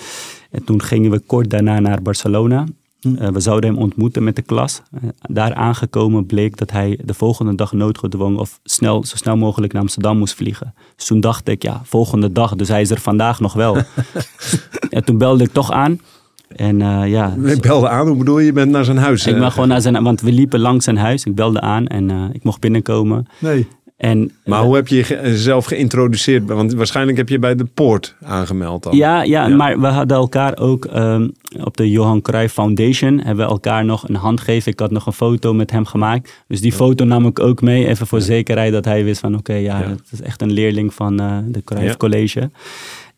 En 0.50 0.64
toen 0.64 0.82
gingen 0.82 1.10
we 1.10 1.20
kort 1.26 1.50
daarna 1.50 1.80
naar 1.80 2.02
Barcelona. 2.02 2.64
Eh, 3.00 3.28
we 3.28 3.40
zouden 3.40 3.70
hem 3.70 3.82
ontmoeten 3.82 4.24
met 4.24 4.36
de 4.36 4.42
klas. 4.42 4.82
Eh, 4.92 5.08
daar 5.20 5.54
aangekomen 5.54 6.26
bleek 6.26 6.56
dat 6.56 6.70
hij 6.70 6.98
de 7.04 7.14
volgende 7.14 7.54
dag 7.54 7.72
noodgedwongen 7.72 8.38
of 8.38 8.60
snel, 8.64 9.04
zo 9.04 9.16
snel 9.16 9.36
mogelijk 9.36 9.72
naar 9.72 9.82
Amsterdam 9.82 10.18
moest 10.18 10.34
vliegen. 10.34 10.74
Dus 10.96 11.06
toen 11.06 11.20
dacht 11.20 11.48
ik, 11.48 11.62
ja, 11.62 11.80
volgende 11.84 12.32
dag, 12.32 12.54
dus 12.54 12.68
hij 12.68 12.80
is 12.80 12.90
er 12.90 13.00
vandaag 13.00 13.40
nog 13.40 13.52
wel. 13.52 13.76
en 14.90 15.04
toen 15.04 15.18
belde 15.18 15.44
ik 15.44 15.52
toch 15.52 15.72
aan. 15.72 16.00
En 16.56 16.82
eh, 16.82 17.08
ja, 17.08 17.34
Ik 17.44 17.60
belde 17.60 17.88
aan, 17.88 18.06
hoe 18.06 18.16
bedoel 18.16 18.38
je? 18.38 18.44
Je 18.44 18.52
bent 18.52 18.70
naar 18.70 18.84
zijn 18.84 18.98
huis. 18.98 19.26
ik 19.26 19.38
ben 19.38 19.52
gewoon 19.52 19.68
naar 19.68 19.80
zijn, 19.80 20.02
want 20.02 20.20
we 20.20 20.32
liepen 20.32 20.60
langs 20.60 20.84
zijn 20.84 20.98
huis. 20.98 21.24
Ik 21.24 21.34
belde 21.34 21.60
aan 21.60 21.86
en 21.86 22.30
ik 22.32 22.44
mocht 22.44 22.60
binnenkomen. 22.60 23.26
Nee. 23.38 23.68
En, 24.00 24.32
Maar 24.44 24.58
eh, 24.58 24.64
hoe 24.64 24.74
heb 24.74 24.88
je 24.88 24.96
jezelf 25.22 25.64
geïntroduceerd? 25.64 26.44
Want 26.48 26.72
waarschijnlijk 26.74 27.16
heb 27.18 27.28
je 27.28 27.38
bij 27.38 27.54
de 27.54 27.64
poort 27.64 28.14
aangemeld 28.22 28.82
dan. 28.82 28.96
Ja, 28.96 29.22
ja, 29.22 29.46
Ja. 29.46 29.56
maar 29.56 29.80
we 29.80 29.86
hadden 29.86 30.16
elkaar 30.16 30.58
ook 30.58 30.84
ehm, 30.84 31.28
op 31.64 31.76
de 31.76 31.90
Johan 31.90 32.20
Cruijff 32.22 32.54
Foundation. 32.54 33.18
Hebben 33.18 33.44
we 33.46 33.50
elkaar 33.52 33.84
nog 33.84 34.08
een 34.08 34.14
hand 34.14 34.40
gegeven. 34.40 34.72
Ik 34.72 34.78
had 34.80 34.90
nog 34.90 35.06
een 35.06 35.12
foto 35.12 35.54
met 35.54 35.70
hem 35.70 35.84
gemaakt. 35.84 36.42
Dus 36.48 36.60
die 36.60 36.72
foto 36.72 37.04
nam 37.04 37.26
ik 37.26 37.38
ook 37.40 37.62
mee. 37.62 37.86
Even 37.86 38.06
voor 38.06 38.20
zekerheid 38.20 38.72
dat 38.72 38.84
hij 38.84 39.04
wist 39.04 39.20
van 39.20 39.34
oké, 39.36 39.52
ja, 39.54 39.78
Ja. 39.78 39.88
het 39.88 40.08
is 40.10 40.20
echt 40.22 40.42
een 40.42 40.52
leerling 40.52 40.94
van 40.94 41.20
eh, 41.20 41.38
de 41.46 41.64
Cruijff. 41.64 41.96
College. 41.96 42.50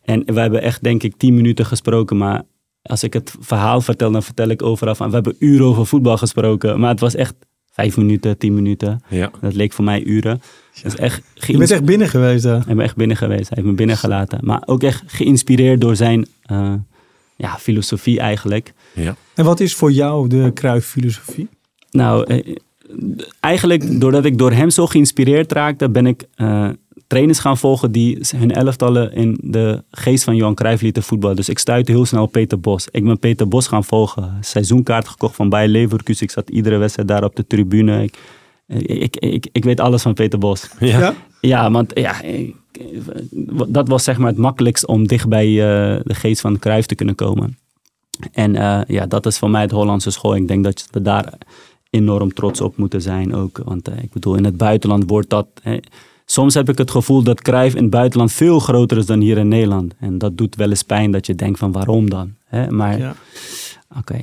En 0.05 0.23
we 0.27 0.41
hebben 0.41 0.63
echt 0.63 0.83
denk 0.83 1.03
ik 1.03 1.15
tien 1.17 1.35
minuten 1.35 1.67
gesproken. 1.67 2.17
Maar 2.17 2.43
als 2.83 3.03
ik 3.03 3.13
het 3.13 3.35
verhaal 3.41 3.81
vertel, 3.81 4.11
dan 4.11 4.23
vertel 4.23 4.49
ik 4.49 4.63
overal 4.63 4.95
van 4.95 5.09
we 5.09 5.15
hebben 5.15 5.37
uren 5.39 5.67
over 5.67 5.87
voetbal 5.87 6.17
gesproken. 6.17 6.81
Maar 6.81 6.91
het 6.91 7.01
was 7.01 7.15
echt 7.15 7.35
vijf 7.73 7.97
minuten, 7.97 8.39
tien 8.39 8.55
minuten. 8.55 9.03
Ja. 9.09 9.31
Dat 9.41 9.55
leek 9.55 9.73
voor 9.73 9.85
mij 9.85 10.05
uren. 10.05 10.43
Dat 10.83 10.93
is 10.93 10.99
echt 10.99 11.23
Je 11.35 11.57
bent 11.57 11.71
echt 11.71 11.85
binnen 11.85 12.09
geweest 12.09 12.43
daar. 12.43 12.61
ik 12.61 12.67
ben 12.77 12.81
echt 12.81 12.97
binnen 12.97 13.17
geweest. 13.17 13.49
Hij 13.49 13.51
heeft 13.51 13.67
me 13.67 13.73
binnengelaten. 13.73 14.39
Maar 14.43 14.63
ook 14.67 14.83
echt 14.83 15.03
geïnspireerd 15.07 15.81
door 15.81 15.97
zijn 15.97 16.27
eh, 16.43 16.75
ja, 17.37 17.59
filosofie 17.59 18.21
eigenlijk. 18.21 18.73
Ja. 18.93 19.17
En 19.35 19.45
wat 19.45 19.61
is 19.61 19.75
voor 19.75 19.93
jou 19.93 20.29
de 20.29 20.51
Cruijff-filosofie? 20.55 21.49
Nou, 21.91 22.25
eh, 22.25 22.57
eigenlijk 23.41 24.01
doordat 24.01 24.25
ik 24.25 24.39
door 24.39 24.53
hem 24.53 24.71
zo 24.71 24.87
geïnspireerd 24.87 25.53
raakte, 25.53 25.91
ben 25.91 26.07
ik 26.07 26.25
eh, 26.35 26.69
trainers 27.13 27.39
gaan 27.39 27.59
volgen 27.59 27.93
die 27.93 28.19
hun 28.37 28.51
elftallen 28.51 29.13
in 29.13 29.39
de 29.43 29.83
geest 29.91 30.25
van 30.25 30.37
Johan 30.37 30.55
Cruijff 30.55 30.83
lieten 30.83 31.03
voetballen. 31.03 31.37
Dus 31.37 31.49
ik 31.49 31.59
stuitte 31.59 31.93
heel 31.93 32.05
snel 32.05 32.23
op 32.23 32.33
Peter 32.33 32.61
Bos. 32.61 32.89
Ik 32.91 33.05
ben 33.05 33.19
Peter 33.19 33.49
Bos 33.49 33.67
gaan 33.67 33.85
volgen. 33.85 34.37
Seizoenkaart 34.41 35.09
gekocht 35.09 35.37
van 35.37 35.49
Bayer 35.49 35.69
Leverkusen. 35.69 36.25
Ik 36.25 36.31
zat 36.31 36.51
iedere 36.51 36.77
wedstrijd 36.77 37.09
daar 37.09 37.25
op 37.25 37.37
de 37.37 37.47
tribune. 37.47 38.03
Ik, 38.03 38.17
ik, 38.87 39.17
ik, 39.17 39.49
ik 39.53 39.65
weet 39.65 39.81
alles 39.81 40.03
van 40.03 40.15
Peter 40.15 40.39
Bos. 40.39 40.69
Ja. 40.81 41.15
Ja, 41.41 41.71
want 41.71 41.91
ja, 41.95 42.21
ik- 42.23 42.55
dat 43.69 43.89
was 43.89 44.05
zeg 44.05 44.19
maar 44.19 44.29
het 44.29 44.37
makkelijkst 44.39 44.87
om 44.87 45.07
dicht 45.07 45.29
bij 45.29 45.47
eh, 45.47 46.01
de 46.05 46.15
geest 46.15 46.41
van 46.41 46.59
Cruijff 46.59 46.87
te 46.87 46.95
kunnen 46.95 47.15
komen. 47.15 47.59
En 48.33 48.57
eh, 48.57 48.81
ja, 48.87 49.07
dat 49.07 49.27
is 49.27 49.39
voor 49.39 49.51
mij 49.51 49.61
het 49.63 49.71
Hollandse 49.71 50.11
school. 50.11 50.35
Ik 50.37 50.49
denk 50.49 50.65
dat 50.65 50.87
we 50.91 51.03
daar 51.03 51.33
enorm 51.91 52.33
trots 52.35 52.61
op 52.61 52.77
moeten 52.77 53.03
zijn 53.03 53.35
ook. 53.35 53.61
Want 53.65 53.89
eh, 53.89 54.03
ik 54.03 54.13
bedoel, 54.13 54.35
in 54.35 54.45
het 54.45 54.57
buitenland 54.57 55.05
wordt 55.11 55.31
dat... 55.31 55.47
hè, 55.63 55.79
soms 56.33 56.55
heb 56.55 56.69
ik 56.69 56.79
het 56.79 56.91
gevoel 56.91 57.23
dat 57.23 57.43
Cruijff 57.43 57.75
in 57.75 57.83
het 57.83 57.91
buitenland 57.91 58.33
veel 58.33 58.59
groter 58.59 58.97
is 58.99 59.07
dan 59.07 59.21
hier 59.21 59.39
in 59.39 59.49
Nederland. 59.49 59.95
En 60.01 60.19
dat 60.19 60.37
doet 60.39 60.57
wel 60.57 60.69
eens 60.71 60.83
pijn 60.83 61.11
dat 61.11 61.27
je 61.27 61.35
denkt 61.35 61.59
van 61.59 61.73
waarom 61.73 62.11
dan? 62.11 62.35
Hè? 62.47 62.71
Maar 62.71 62.99
Ja. 62.99 63.15
oké. 63.99 64.21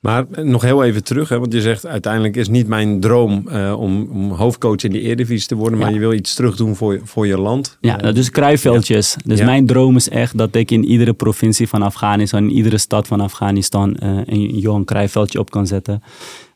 Maar 0.00 0.24
nog 0.42 0.62
heel 0.62 0.84
even 0.84 1.04
terug, 1.04 1.28
hè, 1.28 1.38
want 1.38 1.52
je 1.52 1.60
zegt 1.60 1.86
uiteindelijk 1.86 2.36
is 2.36 2.48
niet 2.48 2.66
mijn 2.66 3.00
droom 3.00 3.48
eh, 3.48 3.74
om, 3.78 4.08
om 4.12 4.30
hoofdcoach 4.30 4.82
in 4.82 4.90
de 4.90 5.00
Eredivisie 5.00 5.48
te 5.48 5.54
worden, 5.54 5.78
maar 5.78 5.88
Ja. 5.88 5.94
je 5.94 6.00
wil 6.00 6.12
iets 6.12 6.34
terug 6.34 6.56
doen 6.56 6.76
voor, 6.76 7.00
voor 7.04 7.26
je 7.26 7.38
land. 7.38 7.76
Ja, 7.80 7.96
nou, 7.96 8.12
dus 8.14 8.30
kruifveldjes. 8.30 9.16
Dus 9.24 9.38
Ja. 9.38 9.44
mijn 9.44 9.66
droom 9.66 9.96
is 9.96 10.08
echt 10.08 10.38
dat 10.38 10.54
ik 10.54 10.70
in 10.70 10.84
iedere 10.84 11.12
provincie 11.12 11.68
van 11.68 11.82
Afghanistan, 11.82 12.42
in 12.42 12.50
iedere 12.50 12.78
stad 12.78 13.06
van 13.06 13.20
Afghanistan, 13.20 13.96
eh, 13.96 14.10
een 14.24 14.58
Johan 14.58 14.84
Cruijffveldje 14.84 15.38
op 15.38 15.50
kan 15.50 15.66
zetten. 15.66 16.02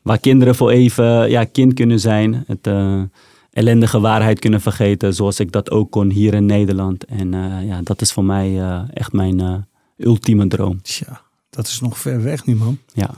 Waar 0.03 0.19
kinderen 0.19 0.55
voor 0.55 0.71
even 0.71 1.31
ja, 1.31 1.45
kind 1.45 1.75
kunnen 1.75 2.01
zijn, 2.01 2.45
het 2.47 2.67
eh, 2.67 3.01
ellendige 3.57 4.01
waarheid 4.01 4.39
kunnen 4.39 4.61
vergeten, 4.61 5.15
zoals 5.15 5.41
ik 5.41 5.53
dat 5.53 5.71
ook 5.71 5.91
kon 5.91 6.11
hier 6.11 6.35
in 6.35 6.47
Nederland. 6.47 7.05
En 7.05 7.35
eh, 7.35 7.67
ja, 7.67 7.81
dat 7.83 8.01
is 8.01 8.13
voor 8.13 8.25
mij 8.25 8.61
eh, 8.61 8.83
echt 8.93 9.13
mijn 9.13 9.41
eh, 9.41 9.55
ultieme 9.97 10.47
droom. 10.49 10.83
Tja, 10.83 11.21
dat 11.51 11.67
is 11.67 11.81
nog 11.81 11.99
ver 11.99 12.23
weg 12.23 12.47
nu, 12.47 12.55
man. 12.55 12.79
Ja. 12.93 13.11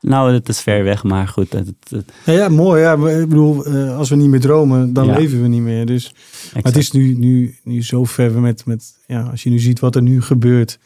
Nou, 0.00 0.32
het 0.32 0.48
is 0.48 0.60
ver 0.60 0.84
weg, 0.84 1.02
maar 1.04 1.28
goed. 1.28 1.52
Het, 1.52 1.72
het- 1.88 2.12
Ja, 2.24 2.32
ja 2.32 2.48
mooi. 2.48 2.80
Ja, 2.80 2.92
ik 2.92 3.28
bedoel, 3.28 3.66
als 3.88 4.08
we 4.08 4.16
niet 4.16 4.28
meer 4.28 4.40
dromen, 4.40 4.92
dan 4.92 5.06
Ja. 5.06 5.16
leven 5.18 5.42
we 5.42 5.48
niet 5.48 5.60
meer. 5.62 5.86
Dus, 5.86 6.14
maar 6.54 6.62
het 6.62 6.76
is 6.76 6.90
nu, 6.90 7.14
nu, 7.14 7.58
nu 7.64 7.82
zo 7.82 8.04
ver 8.04 8.40
met, 8.40 8.66
met, 8.66 8.94
ja, 9.06 9.22
als 9.22 9.42
je 9.42 9.50
nu 9.50 9.58
ziet 9.58 9.80
wat 9.80 9.96
er 9.96 10.02
nu 10.02 10.22
gebeurt, 10.22 10.78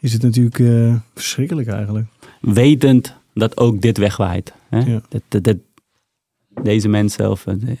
is 0.00 0.12
het 0.12 0.22
natuurlijk 0.22 1.00
verschrikkelijk 1.14 1.68
eigenlijk. 1.68 2.06
wetend 2.40 3.14
dat 3.34 3.56
ook 3.56 3.80
dit 3.82 3.98
wegwaait. 3.98 4.52
Hè? 4.68 4.78
Ja. 4.78 5.00
Dat, 5.08 5.22
dat, 5.28 5.44
dat- 5.44 5.56
deze 6.62 6.88
mensen 6.88 7.30
of 7.30 7.42
de- 7.44 7.76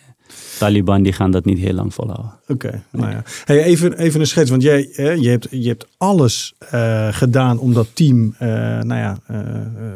Taliban 0.58 1.02
die 1.02 1.12
gaan 1.12 1.30
dat 1.30 1.44
niet 1.44 1.58
heel 1.58 1.72
lang 1.72 1.94
volhouden. 1.94 2.32
Oké, 2.48 2.82
nou 2.90 3.10
ja. 3.10 3.22
Hey, 3.44 3.62
even, 3.62 3.98
even 3.98 4.20
een 4.20 4.26
schets, 4.26 4.50
want 4.50 4.62
jij 4.62 4.88
hè, 4.92 5.10
je, 5.10 5.28
hebt, 5.28 5.46
je 5.50 5.68
hebt 5.68 5.86
alles 5.96 6.54
eh, 6.58 7.08
gedaan 7.10 7.58
om 7.58 7.72
dat 7.72 7.88
team 7.92 8.34
eh, 8.38 8.48
nou 8.80 8.94
ja, 8.94 9.18
eh, 9.26 9.38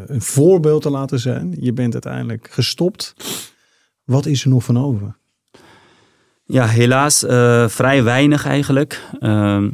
een 0.07 0.23
voorbeeld 0.23 0.83
te 0.83 0.91
laten 0.91 1.19
zijn. 1.19 1.57
Je 1.61 1.73
bent 1.73 1.93
uiteindelijk 1.93 2.49
gestopt. 2.51 3.15
Wat 4.05 4.27
is 4.27 4.45
er 4.45 4.51
nog 4.51 4.65
van 4.65 4.79
over? 4.79 5.17
Ja, 6.45 6.67
helaas 6.67 7.19
vrij 7.73 8.03
weinig 8.03 8.47
eigenlijk. 8.47 9.03
Ehm, 9.21 9.69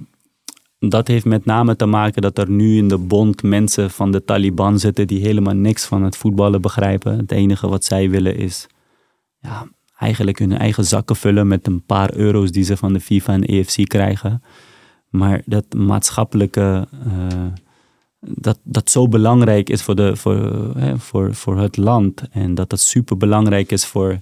dat 0.78 1.08
heeft 1.08 1.24
met 1.24 1.44
name 1.44 1.76
te 1.76 1.86
maken 1.86 2.22
dat 2.22 2.38
er 2.38 2.50
nu 2.50 2.76
in 2.76 2.88
de 2.88 2.98
bond 2.98 3.42
mensen 3.42 3.90
van 3.90 4.10
de 4.10 4.24
Taliban 4.24 4.78
zitten 4.78 5.06
die 5.06 5.20
helemaal 5.20 5.54
niks 5.54 5.84
van 5.84 6.02
het 6.02 6.16
voetballen 6.16 6.60
begrijpen. 6.60 7.18
Het 7.18 7.32
enige 7.32 7.68
wat 7.68 7.84
zij 7.84 8.10
willen 8.10 8.36
is 8.36 8.66
ja, 9.40 9.66
eigenlijk 9.98 10.38
hun 10.38 10.58
eigen 10.58 10.84
zakken 10.84 11.16
vullen 11.16 11.46
met 11.48 11.66
een 11.66 11.82
paar 11.84 12.14
euro's 12.14 12.50
die 12.50 12.64
ze 12.64 12.76
van 12.76 12.92
de 12.92 13.00
FIFA 13.00 13.32
en 13.32 13.44
EFC 13.44 13.88
krijgen. 13.88 14.42
Maar 15.08 15.42
dat 15.46 15.74
maatschappelijke, 15.74 16.88
eh, 17.04 17.46
dat, 18.20 18.58
dat 18.62 18.90
zo 18.90 19.08
belangrijk 19.08 19.70
is 19.70 19.82
voor, 19.82 19.94
de, 19.94 20.16
voor, 20.16 20.36
hè, 20.76 20.98
voor, 20.98 21.34
voor 21.34 21.58
het 21.58 21.76
land. 21.76 22.22
En 22.30 22.54
dat 22.54 22.70
dat 22.70 22.80
super 22.80 23.16
belangrijk 23.16 23.72
is 23.72 23.86
voor 23.86 24.18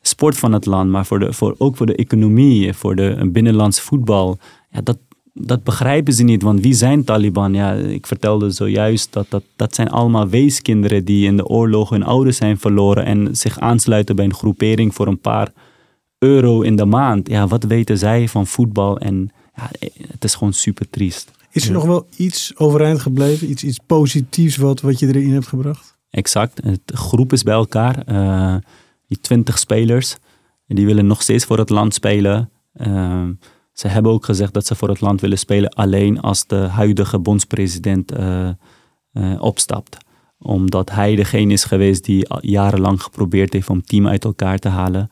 sport 0.00 0.36
van 0.36 0.52
het 0.52 0.66
land, 0.66 0.90
maar 0.90 1.06
voor 1.06 1.18
de, 1.18 1.32
voor, 1.32 1.54
ook 1.58 1.76
voor 1.76 1.86
de 1.86 1.96
economie, 1.96 2.72
voor 2.72 2.96
de 2.96 3.28
binnenlands 3.32 3.80
voetbal. 3.80 4.38
Ja, 4.70 4.80
dat, 4.80 4.98
dat 5.34 5.62
begrijpen 5.64 6.12
ze 6.12 6.22
niet, 6.22 6.42
want 6.42 6.60
wie 6.60 6.74
zijn 6.74 7.04
Taliban? 7.04 7.54
Ja, 7.54 7.72
ik 7.72 8.06
vertelde 8.06 8.50
zojuist 8.50 9.12
dat, 9.12 9.26
dat 9.28 9.42
dat 9.56 9.74
zijn 9.74 9.90
allemaal 9.90 10.28
weeskinderen 10.28 11.04
die 11.04 11.26
in 11.26 11.36
de 11.36 11.46
oorlog 11.46 11.90
hun 11.90 12.02
ouders 12.02 12.36
zijn 12.36 12.58
verloren 12.58 13.04
en 13.04 13.36
zich 13.36 13.58
aansluiten 13.58 14.16
bij 14.16 14.24
een 14.24 14.34
groepering 14.34 14.94
voor 14.94 15.06
een 15.06 15.20
paar 15.20 15.52
euro 16.18 16.60
in 16.60 16.76
de 16.76 16.84
maand. 16.84 17.28
Ja, 17.28 17.46
wat 17.46 17.64
weten 17.64 17.98
zij 17.98 18.28
van 18.28 18.46
voetbal? 18.46 18.98
En 18.98 19.30
ja, 19.54 19.70
het 20.08 20.24
is 20.24 20.34
gewoon 20.34 20.52
super 20.52 20.90
triest. 20.90 21.30
Is 21.52 21.66
er 21.66 21.72
nog 21.72 21.84
wel 21.84 22.06
iets 22.16 22.52
overeind 22.56 23.00
gebleven? 23.00 23.50
Iets, 23.50 23.64
iets 23.64 23.78
positiefs 23.86 24.56
wat, 24.56 24.80
wat 24.80 24.98
je 24.98 25.06
erin 25.06 25.32
hebt 25.32 25.46
gebracht? 25.46 25.98
Exact. 26.10 26.60
Het 26.64 26.80
groep 26.84 27.32
is 27.32 27.42
bij 27.42 27.54
elkaar. 27.54 28.02
Uh, 28.08 28.56
die 29.06 29.20
twintig 29.20 29.58
spelers. 29.58 30.16
Die 30.66 30.86
willen 30.86 31.06
nog 31.06 31.22
steeds 31.22 31.44
voor 31.44 31.58
het 31.58 31.70
land 31.70 31.94
spelen. 31.94 32.50
Uh, 32.74 33.28
ze 33.72 33.88
hebben 33.88 34.12
ook 34.12 34.24
gezegd 34.24 34.54
dat 34.54 34.66
ze 34.66 34.74
voor 34.74 34.88
het 34.88 35.00
land 35.00 35.20
willen 35.20 35.38
spelen 35.38 35.70
alleen 35.70 36.20
als 36.20 36.46
de 36.46 36.56
huidige 36.56 37.18
bondspresident 37.18 38.12
uh, 38.12 38.48
uh, 39.12 39.42
opstapt. 39.42 39.96
Omdat 40.38 40.90
hij 40.90 41.16
degene 41.16 41.52
is 41.52 41.64
geweest 41.64 42.04
die 42.04 42.26
jarenlang 42.40 43.02
geprobeerd 43.02 43.52
heeft 43.52 43.70
om 43.70 43.82
team 43.82 44.08
uit 44.08 44.24
elkaar 44.24 44.58
te 44.58 44.68
halen. 44.68 45.10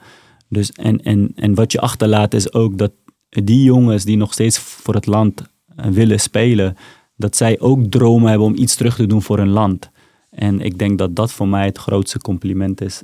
Dus 0.48 0.72
en, 0.72 1.02
en, 1.02 1.32
en 1.34 1.54
wat 1.54 1.72
je 1.72 1.80
achterlaat 1.80 2.34
is 2.34 2.52
ook 2.52 2.78
dat 2.78 2.92
die 3.28 3.62
jongens 3.62 4.04
die 4.04 4.16
nog 4.16 4.32
steeds 4.32 4.58
voor 4.58 4.94
het 4.94 5.06
land 5.06 5.42
willen 5.76 6.20
spelen, 6.20 6.76
dat 7.16 7.36
zij 7.36 7.60
ook 7.60 7.84
dromen 7.84 8.28
hebben 8.28 8.46
om 8.46 8.56
iets 8.56 8.76
terug 8.76 8.96
te 8.96 9.06
doen 9.06 9.22
voor 9.22 9.38
hun 9.38 9.48
land. 9.48 9.90
En 10.30 10.60
ik 10.60 10.78
denk 10.78 10.98
dat 10.98 11.16
dat 11.16 11.32
voor 11.32 11.48
mij 11.48 11.64
het 11.64 11.78
grootste 11.78 12.18
compliment 12.18 12.80
is. 12.80 13.02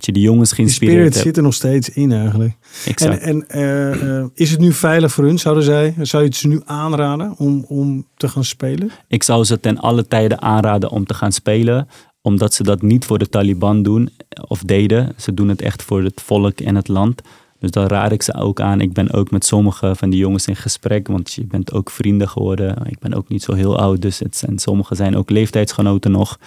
Dat 0.00 0.14
je 0.14 0.20
die 0.20 0.30
jongens 0.30 0.52
geïnspireerd 0.52 0.98
hebt. 0.98 1.14
Spirit 1.14 1.26
zit 1.26 1.36
er 1.36 1.42
nog 1.42 1.54
steeds 1.54 1.88
in 1.88 2.12
eigenlijk. 2.12 2.56
Exact. 2.86 3.18
En, 3.18 3.48
en 3.48 3.60
uh, 3.60 4.02
uh, 4.02 4.24
is 4.34 4.50
het 4.50 4.60
nu 4.60 4.72
veilig 4.72 5.12
voor 5.12 5.24
hun, 5.24 5.38
zouden 5.38 5.64
zij? 5.64 5.94
Zou 6.00 6.22
je 6.22 6.28
het 6.28 6.38
ze 6.38 6.48
nu 6.48 6.60
aanraden 6.64 7.34
om, 7.38 7.64
om 7.68 8.06
te 8.16 8.28
gaan 8.28 8.44
spelen? 8.44 8.90
Ik 9.08 9.22
zou 9.22 9.44
ze 9.44 9.60
ten 9.60 9.78
alle 9.78 10.06
tijden 10.06 10.42
aanraden 10.42 10.90
om 10.90 11.06
te 11.06 11.14
gaan 11.14 11.32
spelen. 11.32 11.88
Omdat 12.22 12.54
ze 12.54 12.62
dat 12.62 12.82
niet 12.82 13.04
voor 13.04 13.18
de 13.18 13.28
Taliban 13.28 13.82
doen 13.82 14.10
of 14.48 14.62
deden. 14.62 15.12
Ze 15.16 15.34
doen 15.34 15.48
het 15.48 15.62
echt 15.62 15.82
voor 15.82 16.02
het 16.02 16.20
volk 16.24 16.60
en 16.60 16.74
het 16.74 16.88
land. 16.88 17.22
Dus 17.58 17.70
daar 17.70 17.88
raad 17.88 18.12
ik 18.12 18.22
ze 18.22 18.34
ook 18.34 18.60
aan. 18.60 18.80
Ik 18.80 18.92
ben 18.92 19.12
ook 19.12 19.30
met 19.30 19.44
sommige 19.44 19.94
van 19.94 20.10
die 20.10 20.18
jongens 20.18 20.46
in 20.46 20.56
gesprek, 20.56 21.08
want 21.08 21.32
je 21.32 21.46
bent 21.46 21.72
ook 21.72 21.90
vrienden 21.90 22.28
geworden. 22.28 22.76
Ik 22.86 22.98
ben 22.98 23.14
ook 23.14 23.28
niet 23.28 23.42
zo 23.42 23.52
heel 23.52 23.78
oud, 23.78 24.02
dus 24.02 24.18
het 24.18 24.36
zijn, 24.36 24.58
sommige 24.58 24.94
zijn 24.94 25.16
ook 25.16 25.30
leeftijdsgenoten 25.30 26.10
nog. 26.10 26.38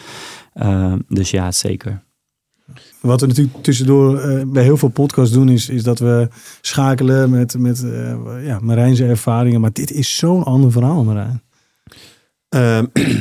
Uh, 0.56 0.94
dus 1.08 1.32
ja, 1.32 1.52
zeker. 1.52 2.04
Wat 3.04 3.22
we 3.22 3.28
natuurlijk 3.28 3.64
tussendoor 3.64 4.26
uh, 4.26 4.42
bij 4.46 4.64
heel 4.64 4.78
veel 4.78 4.90
podcasts 4.90 5.34
doen, 5.34 5.50
is, 5.50 5.70
is 5.70 5.84
dat 5.84 6.00
we 6.00 6.28
schakelen 6.62 7.30
met, 7.30 7.58
met 7.58 7.84
uh, 7.84 8.16
ja, 8.46 8.60
Marijnse 8.62 9.06
ervaringen. 9.06 9.62
Maar 9.62 9.74
dit 9.74 9.92
is 9.92 10.18
zo'n 10.18 10.44
ander 10.44 10.72
verhaal, 10.72 11.04
Marijn. 11.04 11.42
Uh, 12.56 12.82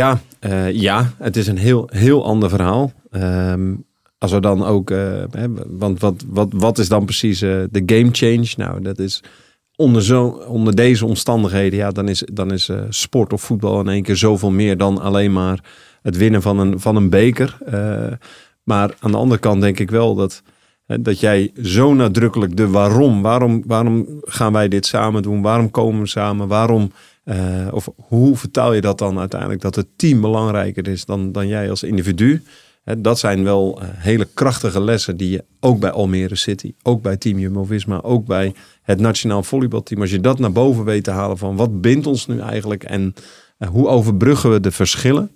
ja, 0.00 0.20
uh, 0.40 0.72
ja, 0.72 1.12
het 1.18 1.36
is 1.36 1.46
een 1.46 1.58
heel, 1.58 1.88
heel 1.92 2.24
ander 2.24 2.48
verhaal. 2.48 2.92
Ehm, 3.10 3.74
als 4.18 4.32
we 4.32 4.40
dan 4.40 4.64
ook, 4.64 4.92
want 5.68 6.00
wat, 6.00 6.24
wat, 6.28 6.48
wat 6.52 6.78
is 6.78 6.88
dan 6.88 7.04
precies 7.04 7.38
de 7.38 7.82
game 7.86 8.08
change? 8.12 8.48
Nou, 8.56 8.82
dat 8.82 8.98
is 8.98 9.22
onder, 9.76 10.02
zo, 10.02 10.26
onder 10.26 10.74
deze 10.74 11.06
omstandigheden, 11.06 11.78
ja, 11.78 11.90
dan 11.90 12.08
is, 12.08 12.22
dan 12.32 12.52
is 12.52 12.70
sport 12.88 13.32
of 13.32 13.42
voetbal 13.42 13.80
in 13.80 13.88
één 13.88 14.02
keer 14.02 14.16
zoveel 14.16 14.50
meer 14.50 14.76
dan 14.76 15.00
alleen 15.00 15.32
maar 15.32 15.64
het 16.02 16.16
winnen 16.16 16.42
van 16.42 16.58
een, 16.58 16.80
van 16.80 16.96
een 16.96 17.10
beker. 17.10 17.58
Maar 18.62 18.96
aan 18.98 19.10
de 19.10 19.16
andere 19.16 19.40
kant 19.40 19.60
denk 19.60 19.78
ik 19.78 19.90
wel 19.90 20.14
dat, 20.14 20.42
dat 20.86 21.20
jij 21.20 21.52
zo 21.62 21.94
nadrukkelijk 21.94 22.56
de 22.56 22.68
waarom, 22.68 23.22
waarom, 23.22 23.62
waarom 23.66 24.06
gaan 24.20 24.52
wij 24.52 24.68
dit 24.68 24.86
samen 24.86 25.22
doen? 25.22 25.42
Waarom 25.42 25.70
komen 25.70 26.00
we 26.00 26.08
samen? 26.08 26.48
Waarom, 26.48 26.92
uh, 27.24 27.68
of 27.70 27.88
hoe 27.96 28.36
vertaal 28.36 28.72
je 28.72 28.80
dat 28.80 28.98
dan 28.98 29.18
uiteindelijk 29.18 29.60
dat 29.60 29.74
het 29.74 29.86
team 29.96 30.20
belangrijker 30.20 30.88
is 30.88 31.04
dan, 31.04 31.32
dan 31.32 31.48
jij 31.48 31.70
als 31.70 31.82
individu? 31.82 32.42
Dat 32.98 33.18
zijn 33.18 33.44
wel 33.44 33.78
uh, 33.82 33.88
hele 33.92 34.28
krachtige 34.34 34.80
lessen 34.80 35.16
die 35.16 35.30
je 35.30 35.44
ook 35.60 35.80
bij 35.80 35.90
Almere 35.90 36.36
City, 36.36 36.74
ook 36.82 37.02
bij 37.02 37.16
Team 37.16 37.38
Jumbo-Visma, 37.38 38.00
ook 38.02 38.26
bij 38.26 38.54
het 38.82 39.00
nationaal 39.00 39.42
volleybalteam, 39.42 40.00
als 40.00 40.10
je 40.10 40.20
dat 40.20 40.38
naar 40.38 40.52
boven 40.52 40.84
weet 40.84 41.04
te 41.04 41.10
halen 41.10 41.38
van 41.38 41.56
wat 41.56 41.80
bindt 41.80 42.06
ons 42.06 42.26
nu 42.26 42.38
eigenlijk 42.38 42.84
en 42.84 43.14
uh, 43.58 43.68
hoe 43.68 43.88
overbruggen 43.88 44.50
we 44.50 44.60
de 44.60 44.70
verschillen? 44.70 45.30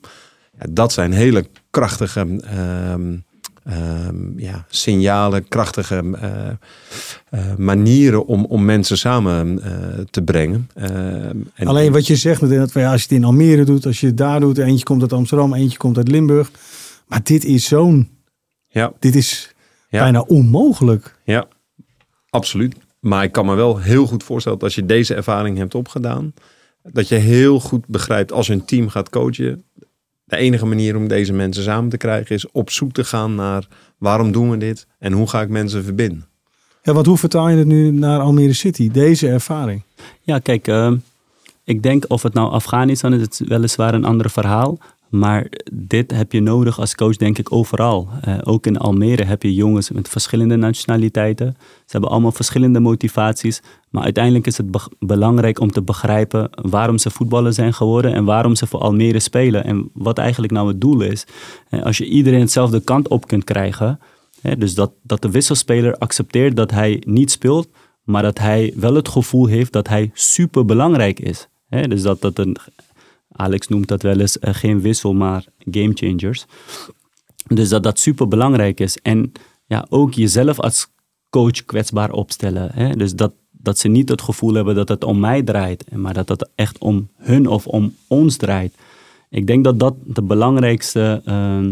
Ja, 0.60 0.66
dat 0.70 0.92
zijn 0.92 1.12
hele 1.12 1.46
krachtige 1.70 2.20
um, 2.90 3.24
um, 3.64 4.34
ja, 4.36 4.64
signalen, 4.68 5.48
krachtige 5.48 6.02
uh, 6.04 7.40
uh, 7.40 7.54
manieren 7.56 8.26
om, 8.26 8.44
om 8.44 8.64
mensen 8.64 8.98
samen 8.98 9.58
uh, 9.58 10.04
te 10.10 10.22
brengen. 10.22 10.70
En, 10.74 11.66
Alleen 11.66 11.92
wat 11.92 12.06
je 12.06 12.16
zegt, 12.16 12.40
dat 12.40 12.50
als 12.60 12.74
je 12.74 12.86
het 12.86 13.10
in 13.10 13.24
Almere 13.24 13.64
doet, 13.64 13.86
als 13.86 14.00
je 14.00 14.06
het 14.06 14.16
daar 14.16 14.40
doet, 14.40 14.58
eentje 14.58 14.84
komt 14.84 15.02
uit 15.02 15.12
Amsterdam, 15.12 15.54
eentje 15.54 15.78
komt 15.78 15.96
uit 15.96 16.08
Limburg. 16.08 16.50
Maar 17.06 17.20
dit 17.22 17.44
is 17.44 17.64
zo'n. 17.64 18.08
Ja. 18.68 18.92
Dit 18.98 19.14
is 19.14 19.54
ja. 19.88 20.00
bijna 20.00 20.20
onmogelijk. 20.20 21.18
Ja, 21.24 21.46
absoluut. 22.30 22.76
Maar 23.00 23.24
ik 23.24 23.32
kan 23.32 23.46
me 23.46 23.54
wel 23.54 23.78
heel 23.78 24.06
goed 24.06 24.22
voorstellen 24.22 24.58
dat 24.58 24.68
als 24.68 24.76
je 24.76 24.86
deze 24.86 25.14
ervaring 25.14 25.56
hebt 25.56 25.74
opgedaan, 25.74 26.34
dat 26.82 27.08
je 27.08 27.14
heel 27.14 27.60
goed 27.60 27.86
begrijpt 27.86 28.32
als 28.32 28.46
je 28.46 28.52
een 28.52 28.64
team 28.64 28.88
gaat 28.88 29.10
coachen, 29.10 29.64
de 30.24 30.36
enige 30.36 30.66
manier 30.66 30.96
om 30.96 31.08
deze 31.08 31.32
mensen 31.32 31.62
samen 31.62 31.90
te 31.90 31.96
krijgen 31.96 32.34
is 32.34 32.50
op 32.50 32.70
zoek 32.70 32.92
te 32.92 33.04
gaan 33.04 33.34
naar 33.34 33.68
waarom 33.98 34.32
doen 34.32 34.50
we 34.50 34.56
dit 34.56 34.86
en 34.98 35.12
hoe 35.12 35.28
ga 35.28 35.40
ik 35.40 35.48
mensen 35.48 35.84
verbinden. 35.84 36.26
Ja, 36.82 36.92
want 36.92 37.06
hoe 37.06 37.18
vertaal 37.18 37.48
je 37.48 37.56
het 37.56 37.66
nu 37.66 37.90
naar 37.90 38.20
Almere 38.20 38.52
City, 38.52 38.90
deze 38.90 39.28
ervaring? 39.28 39.82
Ja, 40.22 40.38
kijk, 40.38 40.68
uh, 40.68 40.92
ik 41.64 41.82
denk 41.82 42.04
of 42.08 42.22
het 42.22 42.34
nou 42.34 42.50
Afghanistan 42.50 43.14
is, 43.14 43.20
het 43.20 43.42
weliswaar 43.46 43.94
een 43.94 44.04
ander 44.04 44.30
verhaal. 44.30 44.78
Maar 45.14 45.46
dit 45.72 46.10
heb 46.10 46.32
je 46.32 46.40
nodig 46.40 46.80
als 46.80 46.94
coach, 46.94 47.16
denk 47.16 47.38
ik, 47.38 47.52
overal. 47.52 48.08
Uh, 48.28 48.38
ook 48.42 48.66
in 48.66 48.78
Almere 48.78 49.24
heb 49.24 49.42
je 49.42 49.54
jongens 49.54 49.90
met 49.90 50.08
verschillende 50.08 50.56
nationaliteiten. 50.56 51.56
Ze 51.58 51.90
hebben 51.90 52.10
allemaal 52.10 52.32
verschillende 52.32 52.80
motivaties. 52.80 53.62
Maar 53.90 54.02
uiteindelijk 54.02 54.46
is 54.46 54.56
het 54.56 54.70
be 54.70 54.78
belangrijk 54.98 55.60
om 55.60 55.70
te 55.70 55.82
begrijpen 55.82 56.50
waarom 56.52 56.98
ze 56.98 57.10
voetballer 57.10 57.52
zijn 57.52 57.74
geworden 57.74 58.14
en 58.14 58.24
waarom 58.24 58.54
ze 58.54 58.66
voor 58.66 58.80
Almere 58.80 59.20
spelen. 59.20 59.64
En 59.64 59.90
wat 59.92 60.18
eigenlijk 60.18 60.52
nou 60.52 60.68
het 60.68 60.80
doel 60.80 61.00
is. 61.00 61.26
Uh, 61.70 61.82
als 61.82 61.98
je 61.98 62.04
iedereen 62.04 62.40
hetzelfde 62.40 62.80
kant 62.80 63.08
op 63.08 63.26
kunt 63.26 63.44
krijgen. 63.44 64.00
Dus 64.58 64.74
dat, 64.74 64.92
dat 65.02 65.22
de 65.22 65.30
wisselspeler 65.30 65.96
accepteert 65.98 66.56
dat 66.56 66.70
hij 66.70 67.02
niet 67.06 67.30
speelt, 67.30 67.68
maar 68.02 68.22
dat 68.22 68.38
hij 68.38 68.72
wel 68.76 68.94
het 68.94 69.08
gevoel 69.08 69.46
heeft 69.46 69.72
dat 69.72 69.88
hij 69.88 70.10
super 70.14 70.64
belangrijk 70.64 71.20
is. 71.20 71.48
Dus 71.68 72.02
dat 72.02 72.20
dat 72.20 72.38
een 72.38 72.56
Alex 73.36 73.68
noemt 73.68 73.88
dat 73.88 74.02
wel 74.02 74.20
eens 74.20 74.36
uh, 74.40 74.54
geen 74.54 74.80
wissel, 74.80 75.14
maar 75.14 75.44
game 75.70 75.92
changers. 75.94 76.44
Dus 77.46 77.68
dat 77.68 77.82
dat 77.82 77.98
super 77.98 78.28
belangrijk 78.28 78.80
is. 78.80 78.98
En 79.02 79.32
ja, 79.66 79.86
ook 79.88 80.14
jezelf 80.14 80.60
als 80.60 80.86
coach 81.30 81.64
kwetsbaar 81.64 82.10
opstellen. 82.10 82.70
Hè? 82.72 82.96
Dus 82.96 83.14
dat, 83.14 83.32
dat 83.50 83.78
ze 83.78 83.88
niet 83.88 84.08
het 84.08 84.22
gevoel 84.22 84.54
hebben 84.54 84.74
dat 84.74 84.88
het 84.88 85.04
om 85.04 85.20
mij 85.20 85.42
draait, 85.42 85.84
maar 85.96 86.14
dat 86.14 86.28
het 86.28 86.48
echt 86.54 86.78
om 86.78 87.08
hun 87.16 87.46
of 87.46 87.66
om 87.66 87.94
ons 88.08 88.36
draait. 88.36 88.74
Ik 89.30 89.46
denk 89.46 89.64
dat 89.64 89.78
dat 89.78 89.94
de 90.04 90.22
belangrijkste 90.22 91.22
uh, 91.26 91.68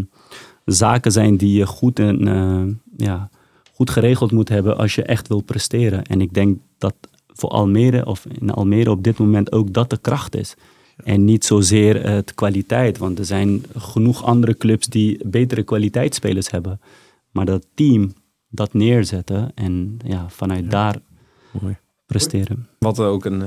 zaken 0.65 1.11
zijn 1.11 1.37
die 1.37 1.57
je 1.57 1.65
goed, 1.65 1.99
en, 1.99 2.27
uh, 2.27 2.75
ja, 2.97 3.29
goed 3.73 3.89
geregeld 3.89 4.31
moet 4.31 4.49
hebben 4.49 4.77
als 4.77 4.95
je 4.95 5.03
echt 5.03 5.27
wil 5.27 5.41
presteren. 5.41 6.03
En 6.03 6.21
ik 6.21 6.33
denk 6.33 6.57
dat 6.77 6.95
voor 7.27 7.49
Almere 7.49 8.05
of 8.05 8.25
in 8.39 8.51
Almere 8.51 8.91
op 8.91 9.03
dit 9.03 9.17
moment 9.17 9.51
ook 9.51 9.73
dat 9.73 9.89
de 9.89 9.97
kracht 9.97 10.35
is. 10.35 10.55
En 11.03 11.25
niet 11.25 11.45
zozeer 11.45 12.09
het 12.09 12.33
kwaliteit, 12.33 12.97
want 12.97 13.19
er 13.19 13.25
zijn 13.25 13.63
genoeg 13.77 14.23
andere 14.23 14.57
clubs 14.57 14.87
die 14.87 15.27
betere 15.27 15.63
kwaliteitsspelers 15.63 16.51
hebben. 16.51 16.81
Maar 17.31 17.45
dat 17.45 17.67
team, 17.75 18.13
dat 18.49 18.73
neerzetten 18.73 19.51
en 19.55 19.97
ja, 20.05 20.29
vanuit 20.29 20.71
daar 20.71 20.95
Mooi. 21.61 21.77
presteren. 22.05 22.67
Wat 22.79 22.99
ook 22.99 23.25
een 23.25 23.39
uh, 23.39 23.45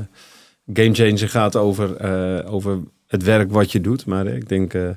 gamechanger 0.73 1.29
gaat 1.29 1.57
over, 1.57 2.05
uh, 2.05 2.53
over 2.53 2.79
het 3.07 3.23
werk 3.23 3.53
wat 3.53 3.73
je 3.73 3.81
doet. 3.81 4.07
Maar 4.07 4.27
ik 4.27 4.49
denk 4.49 4.75
uh, 4.75 4.89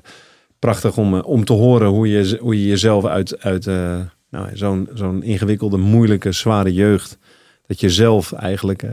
prachtig 0.58 0.96
om, 0.96 1.14
om 1.14 1.44
te 1.44 1.52
horen 1.52 1.88
hoe 1.88 2.08
je, 2.08 2.38
hoe 2.40 2.60
je 2.60 2.66
jezelf 2.66 3.04
uit, 3.04 3.42
uit 3.42 3.64
nou, 4.30 4.48
zo'n 4.52 4.88
zo'n 4.94 5.22
ingewikkelde, 5.22 5.76
moeilijke, 5.76 6.32
zware 6.32 6.72
jeugd. 6.72 7.18
Dat 7.70 7.80
je 7.80 7.90
zelf 7.90 8.32
eigenlijk 8.32 8.84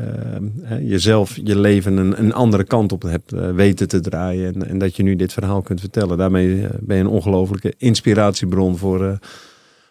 jezelf 0.81 1.35
je 1.43 1.59
leven 1.59 1.97
een, 1.97 2.19
een 2.19 2.33
andere 2.33 2.63
kant 2.63 2.91
op 2.91 3.01
hebt 3.01 3.31
weten 3.31 3.87
te 3.87 3.99
draaien. 3.99 4.53
En, 4.53 4.67
en 4.67 4.77
dat 4.77 4.95
je 4.95 5.03
nu 5.03 5.15
dit 5.15 5.33
verhaal 5.33 5.61
kunt 5.61 5.79
vertellen. 5.79 6.17
Daarmee 6.17 6.67
ben 6.79 6.97
je 6.97 7.03
een 7.03 7.09
ongelofelijke 7.09 7.73
inspiratiebron 7.77 8.77
voor, 8.77 9.19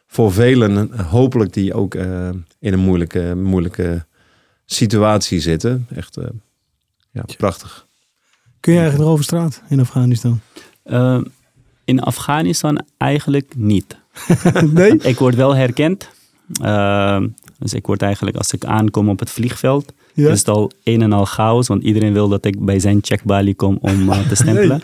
voor 0.06 0.32
velen. 0.32 1.00
Hopelijk 1.00 1.52
die 1.52 1.74
ook 1.74 1.94
in 1.94 2.72
een 2.72 2.78
moeilijke, 2.78 3.34
moeilijke 3.34 4.04
situatie 4.64 5.40
zitten. 5.40 5.86
Echt 5.94 6.18
ja, 7.10 7.24
prachtig. 7.36 7.86
Kun 8.60 8.72
je 8.72 8.78
eigenlijk 8.78 9.08
nog 9.08 9.18
over 9.18 9.24
straat 9.24 9.62
in 9.68 9.80
Afghanistan? 9.80 10.40
Uh, 10.84 11.20
in 11.84 12.00
Afghanistan 12.00 12.84
eigenlijk 12.96 13.52
niet. 13.56 13.96
nee? 14.72 14.96
ik 15.12 15.18
word 15.18 15.34
wel 15.34 15.54
herkend. 15.54 16.10
Dus 17.58 17.74
ik 17.74 17.86
word 17.86 18.02
eigenlijk, 18.02 18.36
als 18.36 18.52
ik 18.52 18.64
aankom 18.64 19.08
op 19.08 19.18
het 19.18 19.30
vliegveld, 19.30 19.92
ja? 20.14 20.30
is 20.30 20.38
het 20.38 20.48
al 20.48 20.70
een 20.84 21.02
en 21.02 21.12
al 21.12 21.24
chaos. 21.24 21.66
Want 21.66 21.82
iedereen 21.82 22.12
wil 22.12 22.28
dat 22.28 22.44
ik 22.44 22.64
bij 22.64 22.78
zijn 22.78 22.98
checkbalie 23.02 23.54
kom 23.54 23.78
om 23.80 24.08
uh, 24.08 24.28
te 24.28 24.34
stempelen. 24.44 24.80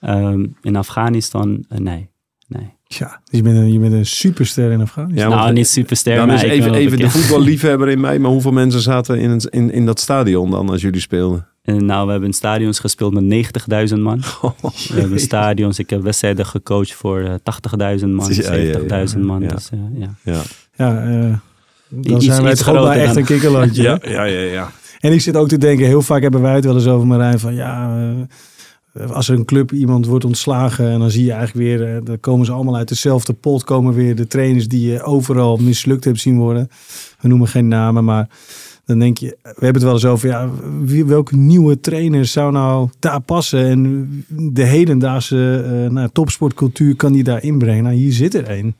nee. 0.00 0.22
uh, 0.22 0.46
in 0.62 0.76
Afghanistan, 0.76 1.64
nee. 1.68 2.08
nee. 2.46 2.76
Ja, 2.90 3.20
dus 3.24 3.38
je 3.38 3.42
bent 3.42 3.56
een, 3.56 3.72
je 3.72 3.78
bent 3.78 3.92
een 3.92 4.06
superster 4.06 4.70
in 4.70 4.80
Afghanistan. 4.80 5.30
Ja, 5.30 5.36
nou, 5.36 5.52
niet 5.52 5.68
superster. 5.68 6.16
Dan 6.16 6.26
maar 6.26 6.36
is 6.36 6.42
even, 6.42 6.74
even 6.74 6.98
de 6.98 7.10
voetballiefhebber 7.18 7.88
in 7.88 8.00
mij. 8.00 8.18
Maar 8.18 8.30
hoeveel 8.30 8.52
mensen 8.52 8.80
zaten 8.80 9.18
in, 9.18 9.30
het, 9.30 9.44
in, 9.44 9.72
in 9.72 9.86
dat 9.86 10.00
stadion 10.00 10.50
dan 10.50 10.68
als 10.68 10.80
jullie 10.80 11.00
speelden? 11.00 11.46
En 11.62 11.84
nou, 11.84 12.04
we 12.04 12.10
hebben 12.10 12.28
in 12.28 12.34
stadions 12.34 12.78
gespeeld 12.78 13.12
met 13.12 13.50
90.000 13.92 13.98
man. 13.98 14.22
Oh, 14.42 14.50
we 14.88 15.00
hebben 15.00 15.20
stadions, 15.20 15.78
ik 15.78 15.90
heb 15.90 16.02
wedstrijden 16.02 16.46
gecoacht 16.46 16.92
voor 16.92 17.20
uh, 17.20 17.34
80.000 18.00 18.06
man, 18.06 18.34
ja, 18.34 18.76
70.000 18.80 18.86
ja, 18.86 18.96
ja, 18.96 19.18
man. 19.18 19.40
Ja, 19.40 19.48
dus, 19.48 19.70
uh, 19.74 19.80
ja. 19.94 20.14
ja. 20.22 20.42
ja 20.76 21.06
uh, 21.06 21.34
dan 21.88 22.16
iets, 22.16 22.24
zijn 22.24 22.42
wij 22.42 22.54
toch 22.54 22.68
ook 22.68 22.74
wel 22.74 22.92
echt 22.92 23.16
een 23.16 23.24
kikkerlandje. 23.24 23.82
ja, 23.88 23.98
ja, 24.02 24.24
ja, 24.24 24.40
ja. 24.40 24.70
En 25.00 25.12
ik 25.12 25.20
zit 25.20 25.36
ook 25.36 25.48
te 25.48 25.58
denken, 25.58 25.86
heel 25.86 26.02
vaak 26.02 26.22
hebben 26.22 26.40
wij 26.40 26.54
het 26.54 26.64
wel 26.64 26.74
eens 26.74 26.86
over 26.86 27.06
Marijn 27.06 27.38
van 27.38 27.54
ja 27.54 27.98
eh, 28.92 29.10
als 29.10 29.28
er 29.28 29.38
een 29.38 29.44
club 29.44 29.72
iemand 29.72 30.06
wordt 30.06 30.24
ontslagen 30.24 30.90
en 30.90 30.98
dan 30.98 31.10
zie 31.10 31.24
je 31.24 31.32
eigenlijk 31.32 31.66
weer, 31.66 32.04
dan 32.04 32.20
komen 32.20 32.46
ze 32.46 32.52
allemaal 32.52 32.76
uit 32.76 32.88
dezelfde 32.88 33.32
pot, 33.32 33.64
komen 33.64 33.94
weer 33.94 34.16
de 34.16 34.26
trainers 34.26 34.68
die 34.68 34.90
je 34.90 35.02
overal 35.02 35.56
mislukt 35.56 36.04
hebt 36.04 36.20
zien 36.20 36.38
worden. 36.38 36.68
We 37.20 37.28
noemen 37.28 37.48
geen 37.48 37.68
namen, 37.68 38.04
maar 38.04 38.28
dan 38.84 38.98
denk 38.98 39.18
je, 39.18 39.36
we 39.42 39.48
hebben 39.48 39.74
het 39.74 39.82
wel 39.82 39.92
eens 39.92 40.04
over, 40.04 40.28
ja, 40.28 40.50
wie, 40.82 41.04
welke 41.04 41.36
nieuwe 41.36 41.80
trainer 41.80 42.26
zou 42.26 42.52
nou 42.52 42.88
daar 42.98 43.20
passen 43.20 43.66
en 43.66 44.24
de 44.28 44.64
hedendaagse 44.64 45.64
uh, 45.84 45.90
nou, 45.90 46.08
topsportcultuur 46.12 46.96
kan 46.96 47.12
die 47.12 47.24
daar 47.24 47.42
inbrengen? 47.42 47.84
Nou, 47.84 47.96
hier 47.96 48.12
zit 48.12 48.34
er 48.34 48.44
één. 48.44 48.76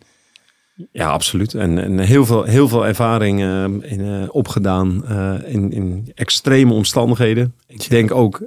Ja, 0.92 1.08
absoluut. 1.10 1.54
En, 1.54 1.78
en 1.78 1.98
heel, 1.98 2.26
veel, 2.26 2.42
heel 2.44 2.68
veel 2.68 2.86
ervaring 2.86 3.40
uh, 3.40 3.62
in, 3.62 4.00
uh, 4.00 4.22
opgedaan 4.30 5.04
uh, 5.10 5.34
in, 5.46 5.72
in 5.72 6.12
extreme 6.14 6.72
omstandigheden. 6.72 7.54
Ik 7.66 7.88
denk 7.90 8.14
ook, 8.14 8.38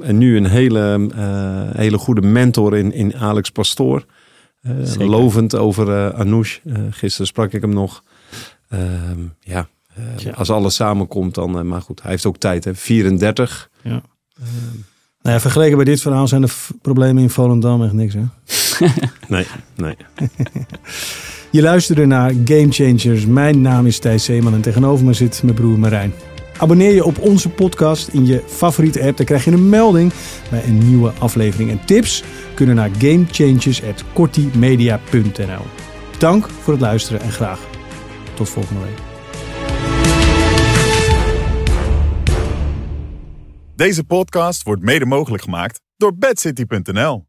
en 0.00 0.18
nu 0.18 0.36
een 0.36 0.46
hele, 0.46 1.08
hele 1.76 1.98
goede 1.98 2.20
mentor 2.20 2.76
in, 2.76 2.92
in 2.92 3.16
Alex 3.16 3.50
Pastoor. 3.50 4.04
lovend 4.98 5.54
over 5.54 6.14
Anoush. 6.14 6.58
gisteren 6.90 7.26
sprak 7.26 7.52
ik 7.52 7.60
hem 7.60 7.72
nog. 7.72 8.02
Ehm, 8.68 9.20
ja, 9.40 9.68
ja, 10.16 10.30
als 10.30 10.50
alles 10.50 10.74
samenkomt 10.74 11.34
dan, 11.34 11.66
maar 11.66 11.82
goed, 11.82 12.02
hij 12.02 12.10
heeft 12.10 12.26
ook 12.26 12.36
tijd, 12.36 12.64
hè? 12.64 12.74
34. 12.74 13.70
Ja. 13.82 13.90
nou 13.90 15.34
ja, 15.34 15.40
vergeleken 15.40 15.76
bij 15.76 15.84
dit 15.84 16.00
verhaal 16.00 16.28
zijn 16.28 16.40
de 16.40 16.52
problemen 16.82 17.22
in 17.22 17.30
Volendam 17.30 17.82
echt 17.82 17.92
niks, 17.92 18.14
hè? 18.14 18.24
nee, 19.28 19.46
nee. 19.76 19.96
Je 21.52 21.62
luisterde 21.62 22.06
naar 22.06 22.32
Game 22.44 22.70
Changers. 22.70 23.26
Mijn 23.26 23.60
naam 23.60 23.86
is 23.86 23.98
Thijs 23.98 24.24
Zeeman 24.24 24.54
en 24.54 24.60
tegenover 24.60 25.06
me 25.06 25.12
zit 25.12 25.42
mijn 25.42 25.54
broer 25.54 25.78
Marijn. 25.78 26.12
Abonneer 26.58 26.94
je 26.94 27.04
op 27.04 27.18
onze 27.18 27.48
podcast 27.48 28.08
in 28.08 28.26
je 28.26 28.42
favoriete 28.46 29.02
app. 29.02 29.16
Dan 29.16 29.26
krijg 29.26 29.44
je 29.44 29.50
een 29.50 29.68
melding 29.68 30.12
bij 30.50 30.64
een 30.64 30.88
nieuwe 30.88 31.12
aflevering. 31.18 31.70
En 31.70 31.84
tips 31.84 32.24
kunnen 32.54 32.74
naar 32.74 32.90
gamechangers.kortimedia.nl 32.98 35.62
Dank 36.18 36.48
voor 36.48 36.72
het 36.72 36.82
luisteren 36.82 37.20
en 37.20 37.32
graag 37.32 37.60
tot 38.34 38.48
volgende 38.48 38.80
week. 38.80 38.98
Deze 43.74 44.04
podcast 44.04 44.62
wordt 44.62 44.82
mede 44.82 45.06
mogelijk 45.06 45.42
gemaakt 45.42 45.80
door 45.96 46.16
bedcity.nl 46.16 47.28